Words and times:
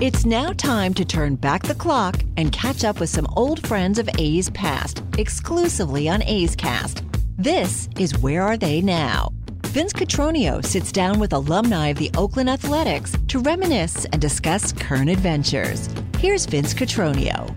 It's 0.00 0.24
now 0.24 0.52
time 0.52 0.94
to 0.94 1.04
turn 1.04 1.34
back 1.34 1.64
the 1.64 1.74
clock 1.74 2.22
and 2.36 2.52
catch 2.52 2.84
up 2.84 3.00
with 3.00 3.10
some 3.10 3.26
old 3.34 3.66
friends 3.66 3.98
of 3.98 4.08
A's 4.16 4.48
past, 4.50 5.02
exclusively 5.18 6.08
on 6.08 6.22
A's 6.22 6.54
Cast. 6.54 7.02
This 7.36 7.88
is 7.98 8.16
Where 8.20 8.44
Are 8.44 8.56
They 8.56 8.80
Now? 8.80 9.32
Vince 9.66 9.92
Cotroneo 9.92 10.64
sits 10.64 10.92
down 10.92 11.18
with 11.18 11.32
alumni 11.32 11.88
of 11.88 11.98
the 11.98 12.12
Oakland 12.16 12.48
Athletics 12.48 13.16
to 13.26 13.40
reminisce 13.40 14.04
and 14.04 14.20
discuss 14.22 14.70
current 14.72 15.10
adventures. 15.10 15.88
Here's 16.18 16.46
Vince 16.46 16.74
Cotroneo. 16.74 17.52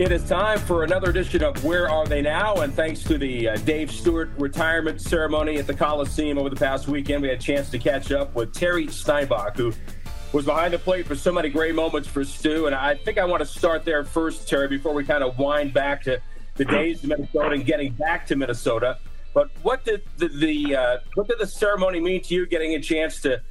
It 0.00 0.12
is 0.12 0.26
time 0.26 0.58
for 0.60 0.82
another 0.82 1.10
edition 1.10 1.44
of 1.44 1.62
Where 1.62 1.90
Are 1.90 2.06
They 2.06 2.22
Now? 2.22 2.54
And 2.62 2.72
thanks 2.72 3.02
to 3.02 3.18
the 3.18 3.50
uh, 3.50 3.56
Dave 3.58 3.90
Stewart 3.90 4.30
retirement 4.38 4.98
ceremony 4.98 5.58
at 5.58 5.66
the 5.66 5.74
Coliseum 5.74 6.38
over 6.38 6.48
the 6.48 6.56
past 6.56 6.88
weekend, 6.88 7.20
we 7.20 7.28
had 7.28 7.36
a 7.36 7.42
chance 7.42 7.68
to 7.68 7.78
catch 7.78 8.10
up 8.10 8.34
with 8.34 8.54
Terry 8.54 8.86
Steinbach, 8.86 9.58
who 9.58 9.74
was 10.32 10.46
behind 10.46 10.72
the 10.72 10.78
plate 10.78 11.06
for 11.06 11.14
so 11.14 11.30
many 11.30 11.50
great 11.50 11.74
moments 11.74 12.08
for 12.08 12.24
Stu. 12.24 12.64
And 12.64 12.74
I 12.74 12.94
think 12.94 13.18
I 13.18 13.26
want 13.26 13.40
to 13.40 13.46
start 13.46 13.84
there 13.84 14.02
first, 14.02 14.48
Terry, 14.48 14.68
before 14.68 14.94
we 14.94 15.04
kind 15.04 15.22
of 15.22 15.38
wind 15.38 15.74
back 15.74 16.02
to 16.04 16.18
the 16.54 16.64
days 16.64 17.02
of 17.02 17.10
Minnesota 17.10 17.50
and 17.50 17.66
getting 17.66 17.92
back 17.92 18.26
to 18.28 18.36
Minnesota. 18.36 18.96
But 19.34 19.50
what 19.62 19.84
did 19.84 20.02
the, 20.16 20.28
the 20.28 20.76
uh, 20.76 20.98
what 21.14 21.28
did 21.28 21.38
the 21.38 21.46
ceremony 21.46 22.00
mean 22.00 22.22
to 22.22 22.34
you? 22.34 22.46
Getting 22.46 22.74
a 22.74 22.80
chance 22.80 23.20
to 23.20 23.42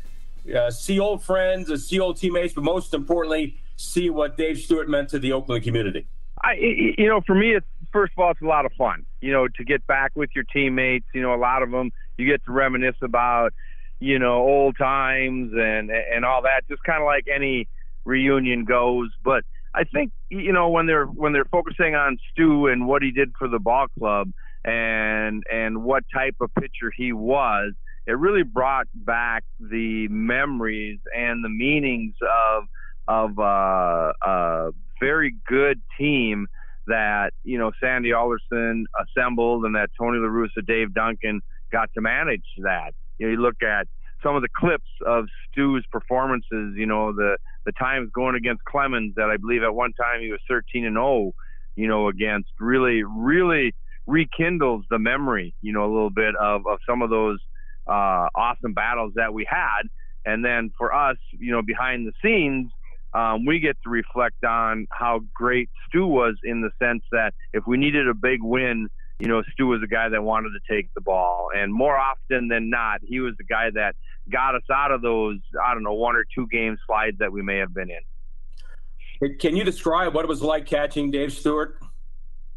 uh, 0.58 0.72
see 0.72 1.00
old 1.00 1.24
friends, 1.24 1.72
see 1.88 2.00
old 2.00 2.18
teammates, 2.18 2.56
but 2.56 2.64
most 2.64 2.96
importantly, 2.96 3.62
see 3.76 4.10
what 4.10 4.36
Dave 4.36 4.58
Stewart 4.58 4.90
meant 4.90 5.10
to 5.10 5.20
the 5.20 5.32
Oakland 5.32 5.64
community. 5.64 6.08
I, 6.44 6.54
you 6.54 7.08
know, 7.08 7.22
for 7.26 7.36
me, 7.36 7.56
it's 7.56 7.66
first 7.92 8.14
of 8.18 8.24
all, 8.24 8.32
it's 8.32 8.42
a 8.42 8.46
lot 8.46 8.66
of 8.66 8.72
fun. 8.78 9.06
You 9.22 9.32
know, 9.32 9.48
to 9.48 9.64
get 9.64 9.86
back 9.88 10.12
with 10.16 10.30
your 10.36 10.46
teammates. 10.46 11.06
You 11.14 11.22
know, 11.22 11.34
a 11.34 11.38
lot 11.38 11.64
of 11.64 11.72
them 11.72 11.92
you 12.18 12.26
get 12.26 12.44
to 12.46 12.52
reminisce 12.52 12.96
about, 13.02 13.54
you 14.00 14.20
know, 14.20 14.36
old 14.36 14.78
times 14.78 15.52
and 15.54 15.92
and 15.92 16.26
all 16.26 16.42
that. 16.44 16.62
Just 16.70 16.84
kind 16.84 17.02
of 17.02 17.06
like 17.06 17.26
any 17.34 17.68
reunion 18.06 18.66
goes. 18.66 19.10
But 19.24 19.44
I 19.74 19.84
think 19.84 20.12
you 20.30 20.54
know 20.54 20.70
when 20.70 20.86
they're 20.86 21.06
when 21.06 21.34
they're 21.34 21.46
focusing 21.46 21.96
on 21.96 22.18
Stu 22.32 22.68
and 22.68 22.88
what 22.88 23.02
he 23.02 23.12
did 23.12 23.34
for 23.38 23.48
the 23.48 23.60
ball 23.60 23.88
club 23.98 24.32
and 24.64 25.44
and 25.52 25.84
what 25.84 26.04
type 26.14 26.36
of 26.42 26.54
pitcher 26.56 26.92
he 26.96 27.14
was, 27.14 27.74
it 28.08 28.18
really 28.18 28.44
brought 28.44 28.88
back 28.94 29.44
the 29.60 30.08
memories 30.10 31.00
and 31.16 31.44
the 31.44 31.50
meanings 31.50 32.16
of 32.22 32.64
of 33.08 33.40
uh, 33.40 34.14
uh, 34.26 34.72
very 35.00 35.36
good 35.48 35.82
team 35.98 36.48
that 36.88 37.32
you 37.44 37.58
know 37.58 37.72
Sandy 37.82 38.14
Alderson 38.14 38.86
assembled 39.00 39.66
and 39.66 39.76
that 39.76 39.90
Tony 39.98 40.18
La 40.20 40.28
Russa, 40.28 40.66
Dave 40.66 40.94
Duncan 40.94 41.42
got 41.72 41.90
to 41.94 42.02
manage 42.02 42.46
that. 42.64 42.92
You 43.18 43.28
know, 43.28 43.32
you 43.34 43.42
look 43.42 43.62
at 43.64 43.88
some 44.24 44.36
of 44.36 44.42
the 44.42 44.50
clips 44.56 44.90
of 45.06 45.26
Stu's 45.52 45.86
performances. 45.92 46.74
You 46.76 46.86
know, 46.86 47.14
the 47.14 47.38
the 47.66 47.72
times 47.74 48.10
going 48.14 48.36
against 48.36 48.64
Clemens 48.66 49.14
that 49.16 49.30
I 49.30 49.38
believe 49.38 49.64
at 49.64 49.74
one 49.74 49.94
time 49.94 50.22
he 50.22 50.32
was 50.32 50.40
13 50.50 50.86
and 50.86 50.96
0. 50.96 51.32
You 51.76 51.88
know, 51.88 52.08
against 52.10 52.50
really 52.60 53.04
really 53.04 53.74
rekindles 54.08 54.86
the 54.90 55.00
memory. 55.00 55.54
You 55.62 55.74
know, 55.74 55.86
a 55.86 55.92
little 55.92 56.10
bit 56.10 56.36
of 56.36 56.66
of 56.68 56.80
some 56.88 57.02
of 57.02 57.10
those 57.10 57.40
uh, 57.88 58.28
awesome 58.36 58.74
battles 58.74 59.14
that 59.16 59.34
we 59.34 59.46
had. 59.50 59.84
And 60.26 60.44
then 60.44 60.72
for 60.78 60.94
us, 60.94 61.18
you 61.32 61.52
know, 61.52 61.62
behind 61.62 62.08
the 62.08 62.12
scenes, 62.24 62.72
um, 63.14 63.46
we 63.46 63.60
get 63.60 63.78
to 63.84 63.90
reflect 63.90 64.44
on 64.44 64.88
how 64.92 65.22
great 65.34 65.70
Stu 65.88 66.06
was 66.06 66.36
in 66.44 66.62
the 66.62 66.70
sense 66.80 67.04
that 67.12 67.34
if 67.54 67.66
we 67.66 67.78
needed 67.78 68.08
a 68.08 68.14
big 68.14 68.42
win, 68.42 68.88
you 69.20 69.28
know, 69.28 69.44
Stu 69.52 69.68
was 69.68 69.82
a 69.84 69.88
guy 69.88 70.10
that 70.10 70.24
wanted 70.24 70.52
to 70.52 70.74
take 70.74 70.94
the 70.94 71.02
ball. 71.02 71.50
And 71.56 71.74
more 71.74 71.98
often 71.98 72.48
than 72.48 72.70
not, 72.70 73.02
he 73.04 73.20
was 73.20 73.34
the 73.38 73.44
guy 73.44 73.70
that 73.74 73.96
got 74.30 74.56
us 74.56 74.64
out 74.72 74.92
of 74.92 75.02
those, 75.02 75.40
I 75.64 75.74
don't 75.74 75.84
know, 75.84 75.94
one 75.94 76.16
or 76.16 76.26
two 76.36 76.48
game 76.48 76.78
slides 76.86 77.18
that 77.20 77.32
we 77.32 77.42
may 77.42 77.58
have 77.58 77.74
been 77.74 77.90
in. 77.90 79.38
Can 79.38 79.56
you 79.56 79.64
describe 79.64 80.14
what 80.14 80.24
it 80.24 80.30
was 80.30 80.42
like 80.42 80.66
catching 80.66 81.12
Dave 81.12 81.34
Stewart? 81.34 81.78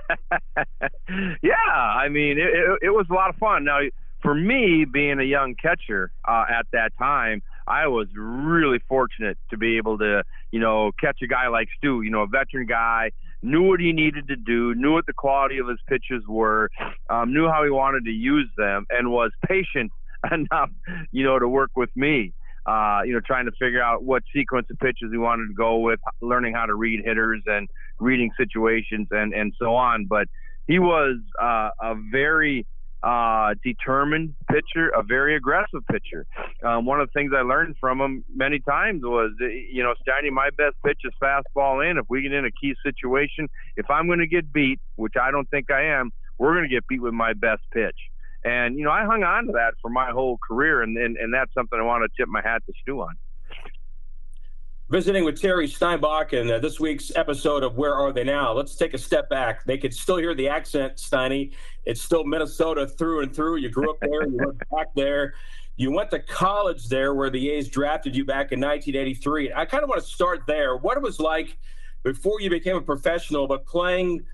yeah, 1.43 1.53
I 1.67 2.09
mean, 2.09 2.39
it, 2.39 2.49
it, 2.49 2.79
it, 2.83 2.91
was 2.91 3.07
a 3.11 3.15
lot 3.15 3.31
of 3.31 3.37
fun. 3.37 3.65
Now, 3.65 3.81
for 4.23 4.35
me, 4.35 4.85
being 4.85 5.19
a 5.21 5.25
young 5.25 5.55
catcher 5.55 6.11
uh, 6.27 6.45
at 6.51 6.67
that 6.73 6.93
time, 6.99 7.43
I 7.67 7.87
was 7.89 8.07
really 8.15 8.79
fortunate 8.89 9.39
to 9.51 9.57
be 9.57 9.77
able 9.77 9.99
to, 9.99 10.23
you 10.53 10.61
know, 10.61 10.93
catch 11.01 11.19
a 11.23 11.27
guy 11.27 11.49
like 11.49 11.69
Stu, 11.77 12.03
you 12.03 12.11
know, 12.11 12.23
a 12.23 12.27
veteran 12.27 12.67
guy, 12.67 13.11
knew 13.43 13.63
what 13.63 13.81
he 13.81 13.93
needed 13.93 14.29
to 14.29 14.37
do, 14.37 14.75
knew 14.75 14.93
what 14.93 15.07
the 15.07 15.13
quality 15.13 15.59
of 15.59 15.69
his 15.69 15.79
pitches 15.89 16.23
were, 16.29 16.71
um, 17.11 17.33
knew 17.33 17.49
how 17.49 17.65
he 17.65 17.71
wanted 17.71 18.05
to 18.05 18.11
use 18.11 18.49
them, 18.57 18.87
and 18.91 19.11
was 19.11 19.31
patient 19.49 19.91
enough, 20.31 20.71
you 21.13 21.25
know, 21.25 21.39
to 21.39 21.49
work 21.49 21.71
with 21.77 21.91
me. 21.97 22.33
Uh, 22.67 23.03
you 23.05 23.13
know, 23.13 23.21
trying 23.25 23.45
to 23.45 23.53
figure 23.61 23.81
out 23.81 24.03
what 24.03 24.25
sequence 24.35 24.67
of 24.73 24.79
pitches 24.81 25.09
he 25.13 25.19
wanted 25.19 25.47
to 25.47 25.55
go 25.55 25.79
with, 25.79 26.01
learning 26.21 26.53
how 26.53 26.67
to 26.67 26.75
read 26.75 27.01
hitters 27.05 27.41
and 27.47 27.69
reading 28.01 28.29
situations 28.37 29.07
and 29.13 29.33
and 29.33 29.53
so 29.57 29.77
on. 29.77 30.05
But 30.07 30.27
he 30.67 30.81
was 30.81 31.17
uh, 31.41 31.71
a 31.81 31.95
very 32.11 32.67
uh, 33.03 33.55
determined 33.63 34.35
pitcher, 34.51 34.89
a 34.89 35.03
very 35.03 35.37
aggressive 35.37 35.83
pitcher. 35.91 36.27
Um, 36.65 36.87
one 36.87 37.01
of 37.01 37.09
the 37.09 37.13
things 37.13 37.33
I 37.37 37.43
learned 37.43 37.77
from 37.81 38.01
him 38.01 38.25
many 38.35 38.59
times 38.61 39.03
was, 39.05 39.33
you 39.41 39.83
know, 39.83 39.95
Steiny, 40.07 40.31
my 40.31 40.51
best 40.57 40.77
pitch 40.85 41.01
is 41.05 41.13
fastball 41.23 41.89
in. 41.89 41.99
If 41.99 42.07
we 42.09 42.23
get 42.23 42.33
in 42.33 42.45
a 42.45 42.51
key 42.51 42.75
situation, 42.83 43.49
if 43.77 43.91
I'm 43.91 44.07
going 44.07 44.19
to 44.21 44.27
get 44.27 44.53
beat, 44.53 44.81
which 44.97 45.15
I 45.21 45.31
don't 45.31 45.49
think 45.51 45.71
I 45.71 45.85
am, 45.85 46.11
we're 46.39 46.55
going 46.55 46.69
to 46.69 46.75
get 46.75 46.87
beat 46.89 47.01
with 47.03 47.15
my 47.15 47.33
best 47.33 47.63
pitch. 47.73 47.97
And, 48.45 48.79
you 48.79 48.85
know, 48.85 48.93
I 48.93 49.05
hung 49.05 49.25
on 49.25 49.47
to 49.47 49.53
that 49.53 49.75
for 49.83 49.91
my 49.91 50.11
whole 50.11 50.39
career, 50.39 50.83
and, 50.83 50.97
and, 50.97 51.17
and 51.17 51.35
that's 51.35 51.53
something 51.53 51.79
I 51.79 51.83
want 51.83 52.05
to 52.05 52.23
tip 52.23 52.29
my 52.29 52.43
hat 52.43 52.63
to 52.67 52.73
Stu 52.83 53.01
on. 53.01 53.17
Visiting 54.89 55.25
with 55.25 55.41
Terry 55.41 55.67
Steinbach 55.67 56.33
in 56.33 56.49
uh, 56.49 56.61
this 56.61 56.79
week's 56.79 57.11
episode 57.17 57.65
of 57.65 57.77
Where 57.77 57.97
Are 57.97 58.13
They 58.13 58.23
Now? 58.23 58.53
Let's 58.53 58.77
take 58.77 58.95
a 58.95 58.99
step 58.99 59.29
back. 59.29 59.65
They 59.65 59.79
could 59.79 59.93
still 59.93 60.17
hear 60.17 60.33
the 60.33 60.49
accent, 60.49 60.99
Steiny. 60.99 61.55
It's 61.85 62.01
still 62.01 62.23
Minnesota 62.23 62.87
through 62.87 63.23
and 63.23 63.35
through. 63.35 63.57
You 63.57 63.69
grew 63.69 63.91
up 63.91 63.99
there, 64.01 64.29
you 64.29 64.37
went 64.37 64.59
back 64.71 64.95
there. 64.95 65.35
You 65.75 65.91
went 65.91 66.13
to 66.13 66.21
college 66.21 66.87
there 66.87 67.15
where 67.15 67.31
the 67.31 67.51
A's 67.51 67.67
drafted 67.69 68.15
you 68.15 68.25
back 68.25 68.53
in 68.53 68.61
1983. 68.61 69.53
I 69.55 69.65
kind 69.65 69.83
of 69.83 69.89
want 69.89 70.03
to 70.03 70.07
start 70.07 70.43
there. 70.47 70.77
What 70.77 70.97
it 70.97 71.03
was 71.03 71.19
like 71.19 71.59
before 72.05 72.41
you 72.41 72.49
became 72.49 72.77
a 72.77 72.81
professional, 72.81 73.49
but 73.49 73.67
playing 73.67 74.25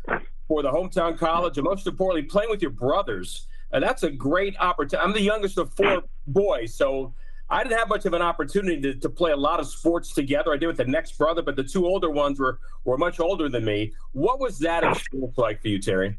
for 0.49 0.63
the 0.63 0.71
hometown 0.71 1.17
college, 1.17 1.57
and 1.57 1.65
most 1.65 1.87
importantly, 1.87 2.29
playing 2.29 2.51
with 2.51 2.61
your 2.61 2.73
brothers. 2.73 3.47
And 3.73 3.83
that's 3.83 4.03
a 4.03 4.11
great 4.11 4.55
opportunity. 4.61 5.03
I'm 5.03 5.15
the 5.15 5.23
youngest 5.23 5.57
of 5.57 5.73
four 5.73 6.03
boys, 6.27 6.75
so 6.75 7.15
I 7.51 7.63
didn't 7.63 7.79
have 7.79 7.89
much 7.89 8.07
of 8.07 8.15
an 8.15 8.23
opportunity 8.23 8.81
to, 8.81 8.95
to 8.95 9.09
play 9.11 9.33
a 9.33 9.37
lot 9.37 9.61
of 9.61 9.67
sports 9.67 10.15
together. 10.15 10.53
I 10.53 10.57
did 10.57 10.67
with 10.67 10.79
the 10.79 10.87
next 10.87 11.19
brother, 11.19 11.43
but 11.43 11.57
the 11.57 11.65
two 11.65 11.87
older 11.87 12.11
ones 12.11 12.39
were, 12.41 12.59
were 12.85 12.97
much 12.97 13.21
older 13.21 13.49
than 13.49 13.65
me. 13.65 13.93
What 14.13 14.41
was 14.41 14.59
that 14.61 14.85
experience 14.85 15.37
like 15.37 15.61
for 15.61 15.69
you, 15.69 15.79
Terry? 15.79 16.17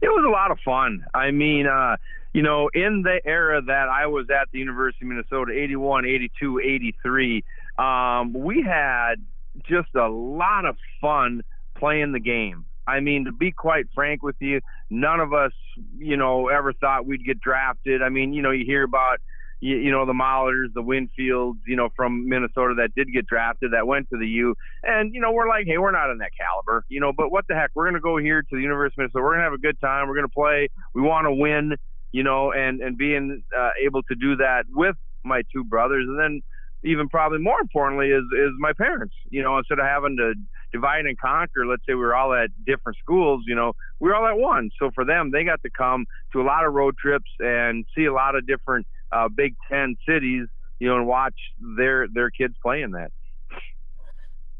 It 0.00 0.08
was 0.08 0.24
a 0.26 0.30
lot 0.30 0.50
of 0.50 0.58
fun. 0.64 1.04
I 1.14 1.30
mean, 1.30 1.66
uh, 1.66 1.96
you 2.32 2.42
know, 2.42 2.68
in 2.72 3.02
the 3.02 3.20
era 3.24 3.60
that 3.62 3.88
I 3.88 4.06
was 4.06 4.26
at 4.30 4.48
the 4.52 4.58
University 4.58 5.04
of 5.04 5.08
Minnesota, 5.08 5.52
81, 5.52 6.06
82, 6.06 6.60
83, 6.60 7.44
um, 7.78 8.32
we 8.32 8.62
had 8.62 9.16
just 9.64 9.94
a 9.94 10.08
lot 10.08 10.64
of 10.64 10.76
fun 11.00 11.42
playing 11.74 12.12
the 12.12 12.20
game. 12.20 12.64
I, 12.86 12.92
I 12.92 13.00
mean, 13.00 13.26
to 13.26 13.32
be 13.32 13.52
quite 13.52 13.86
frank 13.94 14.22
with 14.22 14.36
you, 14.40 14.60
none 14.90 15.20
of 15.20 15.32
us, 15.32 15.52
you 15.98 16.16
know, 16.16 16.48
ever 16.48 16.72
thought 16.72 17.06
we'd 17.06 17.24
get 17.24 17.40
drafted. 17.40 18.02
I 18.02 18.08
mean, 18.08 18.32
you 18.32 18.42
know, 18.42 18.50
you 18.50 18.64
hear 18.64 18.82
about, 18.82 19.20
you, 19.62 19.76
you 19.76 19.90
know, 19.92 20.04
the 20.04 20.12
Mollers, 20.12 20.74
the 20.74 20.82
Winfields, 20.82 21.58
you 21.66 21.76
know, 21.76 21.88
from 21.96 22.28
Minnesota 22.28 22.74
that 22.78 22.94
did 22.96 23.12
get 23.12 23.26
drafted 23.26 23.72
that 23.72 23.86
went 23.86 24.10
to 24.10 24.18
the 24.18 24.26
U. 24.26 24.54
And, 24.82 25.14
you 25.14 25.20
know, 25.20 25.30
we're 25.30 25.48
like, 25.48 25.66
hey, 25.66 25.78
we're 25.78 25.92
not 25.92 26.10
in 26.10 26.18
that 26.18 26.32
caliber, 26.36 26.84
you 26.88 27.00
know, 27.00 27.12
but 27.16 27.30
what 27.30 27.46
the 27.48 27.54
heck? 27.54 27.70
We're 27.74 27.90
to 27.92 28.00
go 28.00 28.18
here 28.18 28.42
to 28.42 28.56
the 28.56 28.60
University 28.60 29.00
of 29.00 29.04
Minnesota. 29.04 29.22
We're 29.22 29.36
to 29.36 29.42
have 29.42 29.52
a 29.52 29.58
good 29.58 29.80
time. 29.80 30.08
We're 30.08 30.16
to 30.20 30.28
play. 30.28 30.68
We 30.94 31.02
want 31.02 31.26
to 31.26 31.32
win, 31.32 31.76
you 32.10 32.24
know, 32.24 32.52
and, 32.52 32.80
and 32.80 32.98
being 32.98 33.44
uh, 33.56 33.70
able 33.82 34.02
to 34.02 34.16
do 34.16 34.36
that 34.36 34.64
with 34.68 34.96
my 35.24 35.42
two 35.52 35.62
brothers. 35.62 36.06
And 36.08 36.18
then, 36.18 36.42
even 36.84 37.08
probably 37.08 37.38
more 37.38 37.60
importantly 37.60 38.08
is 38.08 38.24
is 38.36 38.50
my 38.58 38.72
parents. 38.72 39.14
You 39.30 39.40
know, 39.40 39.56
instead 39.56 39.78
of 39.78 39.84
having 39.84 40.16
to 40.16 40.34
divide 40.72 41.06
and 41.06 41.16
conquer, 41.16 41.64
let's 41.64 41.82
say 41.86 41.94
we 41.94 42.00
were 42.00 42.16
all 42.16 42.34
at 42.34 42.50
different 42.66 42.98
schools, 42.98 43.44
you 43.46 43.54
know, 43.54 43.74
we 44.00 44.08
were 44.08 44.16
all 44.16 44.26
at 44.26 44.36
one. 44.36 44.68
So 44.80 44.90
for 44.92 45.04
them, 45.04 45.30
they 45.30 45.44
got 45.44 45.62
to 45.62 45.70
come 45.70 46.06
to 46.32 46.40
a 46.40 46.42
lot 46.42 46.66
of 46.66 46.72
road 46.72 46.96
trips 47.00 47.30
and 47.38 47.84
see 47.96 48.06
a 48.06 48.12
lot 48.12 48.34
of 48.34 48.48
different 48.48 48.84
uh, 49.12 49.28
Big 49.28 49.54
Ten 49.70 49.96
cities, 50.06 50.46
you 50.78 50.88
know, 50.88 50.96
and 50.96 51.06
watch 51.06 51.36
their 51.76 52.08
their 52.08 52.30
kids 52.30 52.54
play 52.62 52.82
in 52.82 52.92
that. 52.92 53.12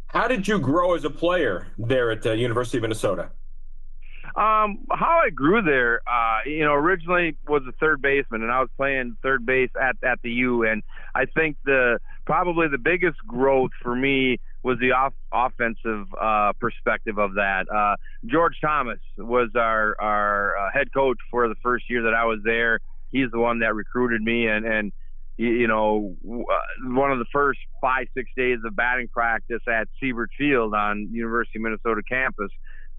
How 0.07 0.29
did 0.29 0.47
you 0.47 0.59
grow 0.59 0.95
as 0.95 1.05
a 1.05 1.11
player 1.11 1.69
there 1.79 2.11
at 2.11 2.23
the 2.23 2.37
University 2.37 2.79
of 2.79 2.83
Minnesota? 2.83 3.31
Um, 4.35 4.87
how 4.91 5.21
I 5.25 5.31
grew 5.31 5.61
there, 5.61 6.01
uh, 6.07 6.41
you 6.47 6.65
know, 6.65 6.73
originally 6.73 7.37
was 7.47 7.63
a 7.69 7.73
third 7.73 8.01
baseman, 8.01 8.43
and 8.43 8.51
I 8.51 8.61
was 8.61 8.71
playing 8.77 9.17
third 9.23 9.45
base 9.45 9.71
at 9.81 9.97
at 10.03 10.23
the 10.23 10.31
U. 10.31 10.65
And 10.65 10.83
I 11.15 11.27
think 11.27 11.57
the 11.65 11.99
probably 12.25 12.69
the 12.69 12.79
biggest 12.79 13.19
growth 13.27 13.73
for 13.83 13.95
me 13.95 14.39
was 14.63 14.79
the 14.79 14.93
off, 14.93 15.13
offensive 15.33 16.07
uh, 16.19 16.53
perspective 16.61 17.19
of 17.19 17.35
that. 17.35 17.71
Uh, 17.71 17.97
George 18.25 18.57
Thomas 18.63 19.01
was 19.19 19.51
our 19.55 19.97
our 20.01 20.57
uh, 20.57 20.71
head 20.73 20.93
coach 20.95 21.19
for 21.31 21.49
the 21.49 21.57
first 21.63 21.91
year 21.91 22.03
that 22.03 22.15
I 22.15 22.25
was 22.25 22.39
there. 22.43 22.81
He's 23.13 23.31
the 23.31 23.39
one 23.39 23.61
that 23.61 23.75
recruited 23.75 24.23
me, 24.23 24.49
and 24.49 24.67
and 24.67 24.93
you 25.37 25.67
know, 25.67 26.17
uh, 26.25 26.95
one 26.95 27.11
of 27.11 27.19
the 27.19 27.27
first 27.33 27.59
five 27.81 28.07
six 28.15 28.31
days 28.37 28.59
of 28.65 28.77
batting 28.77 29.09
practice 29.09 29.63
at 29.69 29.89
Siebert 30.01 30.31
Field 30.37 30.75
on 30.75 31.09
University 31.13 31.59
of 31.59 31.63
Minnesota 31.63 32.03
campus 32.09 32.51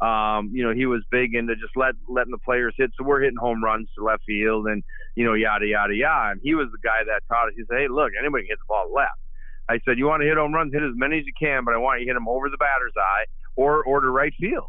um, 0.03 0.51
you 0.51 0.63
know, 0.63 0.73
he 0.73 0.85
was 0.85 1.01
big 1.11 1.33
into 1.33 1.55
just 1.55 1.77
let 1.77 1.95
letting 2.09 2.31
the 2.31 2.43
players 2.43 2.73
hit. 2.77 2.91
So 2.97 3.05
we're 3.05 3.21
hitting 3.21 3.37
home 3.39 3.63
runs 3.63 3.87
to 3.97 4.03
left 4.03 4.23
field 4.27 4.67
and, 4.67 4.83
you 5.15 5.23
know, 5.23 5.33
yada, 5.33 5.65
yada, 5.65 5.95
yada. 5.95 6.31
And 6.31 6.41
he 6.43 6.55
was 6.55 6.67
the 6.71 6.77
guy 6.83 7.03
that 7.05 7.21
taught 7.29 7.47
us. 7.47 7.53
He 7.55 7.63
said, 7.69 7.77
hey, 7.79 7.87
look, 7.89 8.11
anybody 8.19 8.43
can 8.43 8.51
hit 8.51 8.59
the 8.59 8.67
ball 8.67 8.91
left. 8.93 9.15
I 9.69 9.79
said, 9.85 9.97
you 9.97 10.07
want 10.07 10.21
to 10.21 10.27
hit 10.27 10.35
home 10.35 10.53
runs, 10.53 10.73
hit 10.73 10.83
as 10.83 10.91
many 10.95 11.19
as 11.19 11.25
you 11.25 11.31
can, 11.39 11.63
but 11.63 11.73
I 11.73 11.77
want 11.77 12.01
you 12.01 12.05
to 12.05 12.09
hit 12.09 12.15
them 12.15 12.27
over 12.27 12.49
the 12.49 12.57
batter's 12.57 12.91
eye 12.97 13.25
or, 13.55 13.81
or 13.85 14.01
to 14.01 14.09
right 14.09 14.33
field. 14.37 14.67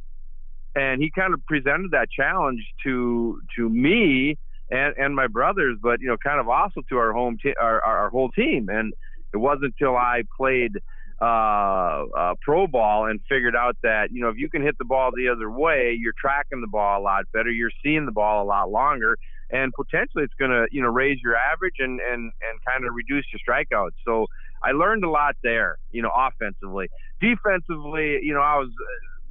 And 0.77 1.03
he 1.03 1.11
kind 1.11 1.35
of 1.35 1.45
presented 1.47 1.91
that 1.93 2.09
challenge 2.11 2.61
to 2.85 3.41
to 3.57 3.69
me 3.69 4.37
and, 4.75 4.95
and 4.99 5.15
my 5.15 5.27
brothers, 5.27 5.79
but, 5.83 6.01
you 6.01 6.09
know, 6.09 6.17
kind 6.17 6.41
of 6.41 6.49
also 6.49 6.81
to 6.89 6.97
our 6.99 7.13
home, 7.13 7.37
te- 7.43 7.55
our, 7.61 7.81
our 7.83 8.11
whole 8.11 8.31
team. 8.31 8.69
And 8.69 8.93
it 9.33 9.39
wasn't 9.39 9.75
until 9.79 9.97
I 9.97 10.23
played– 10.37 10.73
uh, 11.21 12.05
uh, 12.17 12.35
pro 12.43 12.67
ball 12.67 13.07
and 13.07 13.21
figured 13.29 13.55
out 13.55 13.77
that 13.83 14.09
you 14.11 14.21
know 14.21 14.29
if 14.29 14.37
you 14.37 14.51
can 14.51 14.63
hit 14.63 14.77
the 14.79 14.85
ball 14.85 15.11
the 15.17 15.29
other 15.29 15.51
way, 15.51 15.97
you're 15.99 16.15
tracking 16.21 16.61
the 16.61 16.67
ball 16.67 17.01
a 17.01 17.03
lot 17.03 17.25
better, 17.33 17.51
you're 17.51 17.71
seeing 17.83 18.05
the 18.05 18.13
ball 18.13 18.43
a 18.43 18.47
lot 18.47 18.71
longer, 18.71 19.17
and 19.51 19.73
potentially 19.75 20.25
it's 20.25 20.35
going 20.39 20.51
to 20.51 20.67
you 20.73 20.83
know 20.83 20.89
raise 20.89 21.19
your 21.23 21.37
average 21.37 21.77
and 21.79 22.01
and 22.01 22.25
and 22.25 22.61
kind 22.67 22.85
of 22.85 22.95
reduce 22.95 23.25
your 23.33 23.41
strikeouts. 23.41 23.97
So 24.05 24.27
I 24.63 24.73
learned 24.73 25.05
a 25.05 25.11
lot 25.11 25.37
there, 25.43 25.79
you 25.93 26.03
know, 26.03 26.11
offensively. 26.17 26.89
Defensively, 27.21 28.19
you 28.23 28.35
know, 28.35 28.41
I 28.41 28.59
was 28.59 28.71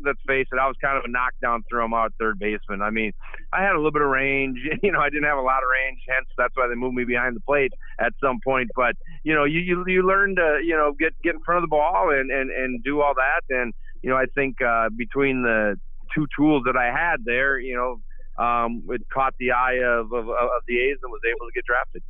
let's 0.04 0.19
face 0.28 0.48
it, 0.51 0.60
I 0.60 0.68
was 0.68 0.75
kind 0.81 0.98
of 0.98 1.04
a 1.06 1.10
knockdown 1.10 1.63
throw 1.69 1.86
him 1.86 1.94
out 1.94 2.13
third 2.19 2.40
baseman. 2.40 2.81
I 2.81 2.90
mean, 2.90 3.12
I 3.51 3.62
had 3.62 3.74
a 3.74 3.78
little 3.78 3.92
bit 3.92 4.01
of 4.01 4.10
range. 4.10 4.60
You 4.84 4.92
know, 4.92 5.00
I 5.00 5.10
didn't 5.10 5.25
have 5.25 5.38
a 5.38 5.42
lot 5.42 5.63
of 5.63 5.69
range, 5.72 6.00
hence 6.10 6.28
that's 6.38 6.56
why 6.56 6.68
they 6.68 6.75
moved 6.75 6.95
me 6.95 7.06
behind 7.06 7.36
the 7.36 7.42
plate 7.42 7.72
at 8.00 8.12
some 8.22 8.40
point. 8.44 8.69
But 8.75 8.95
you 9.24 9.34
know, 9.34 9.45
you 9.45 9.60
you, 9.60 9.84
you 9.88 10.06
learn 10.06 10.36
to 10.36 10.60
you 10.63 10.75
know 10.75 10.94
get 10.98 11.13
get 11.24 11.36
in 11.36 11.42
front 11.42 11.60
of 11.60 11.69
the 11.69 11.74
ball 11.74 12.12
and 12.12 12.31
and 12.31 12.51
and 12.51 12.84
do 12.84 13.01
all 13.01 13.13
that. 13.16 13.42
And 13.50 13.74
you 14.01 14.10
know, 14.10 14.18
I 14.18 14.25
think 14.36 14.62
uh, 14.62 14.90
between 14.95 15.42
the 15.44 15.80
two 16.13 16.28
tools 16.38 16.63
that 16.66 16.75
I 16.75 16.86
had 16.86 17.24
there, 17.25 17.60
you 17.60 17.75
know, 17.75 18.44
um, 18.44 18.84
it 18.89 19.01
caught 19.13 19.34
the 19.39 19.51
eye 19.51 19.80
of, 19.84 20.12
of, 20.12 20.30
of 20.30 20.62
the 20.68 20.80
A's 20.80 20.98
and 21.01 21.12
was 21.12 21.22
able 21.25 21.48
to 21.48 21.51
get 21.54 21.66
drafted. 21.66 22.04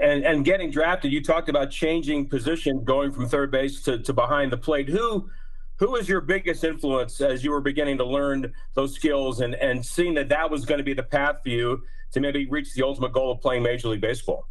And, 0.00 0.24
and 0.24 0.44
getting 0.44 0.70
drafted, 0.70 1.12
you 1.12 1.22
talked 1.22 1.48
about 1.48 1.70
changing 1.70 2.28
position, 2.28 2.82
going 2.84 3.12
from 3.12 3.28
third 3.28 3.50
base 3.50 3.82
to, 3.82 3.98
to 3.98 4.12
behind 4.12 4.50
the 4.50 4.56
plate. 4.56 4.88
Who 4.88 5.28
who 5.78 5.90
was 5.90 6.08
your 6.08 6.20
biggest 6.20 6.64
influence 6.64 7.20
as 7.20 7.44
you 7.44 7.50
were 7.50 7.60
beginning 7.60 7.98
to 7.98 8.04
learn 8.04 8.52
those 8.74 8.94
skills 8.94 9.40
and, 9.40 9.54
and 9.54 9.84
seeing 9.84 10.14
that 10.14 10.28
that 10.30 10.50
was 10.50 10.64
going 10.64 10.78
to 10.78 10.84
be 10.84 10.94
the 10.94 11.02
path 11.02 11.36
for 11.42 11.50
you 11.50 11.82
to 12.12 12.20
maybe 12.20 12.46
reach 12.48 12.74
the 12.74 12.84
ultimate 12.84 13.12
goal 13.12 13.32
of 13.32 13.40
playing 13.40 13.62
Major 13.62 13.88
League 13.88 14.00
Baseball? 14.00 14.46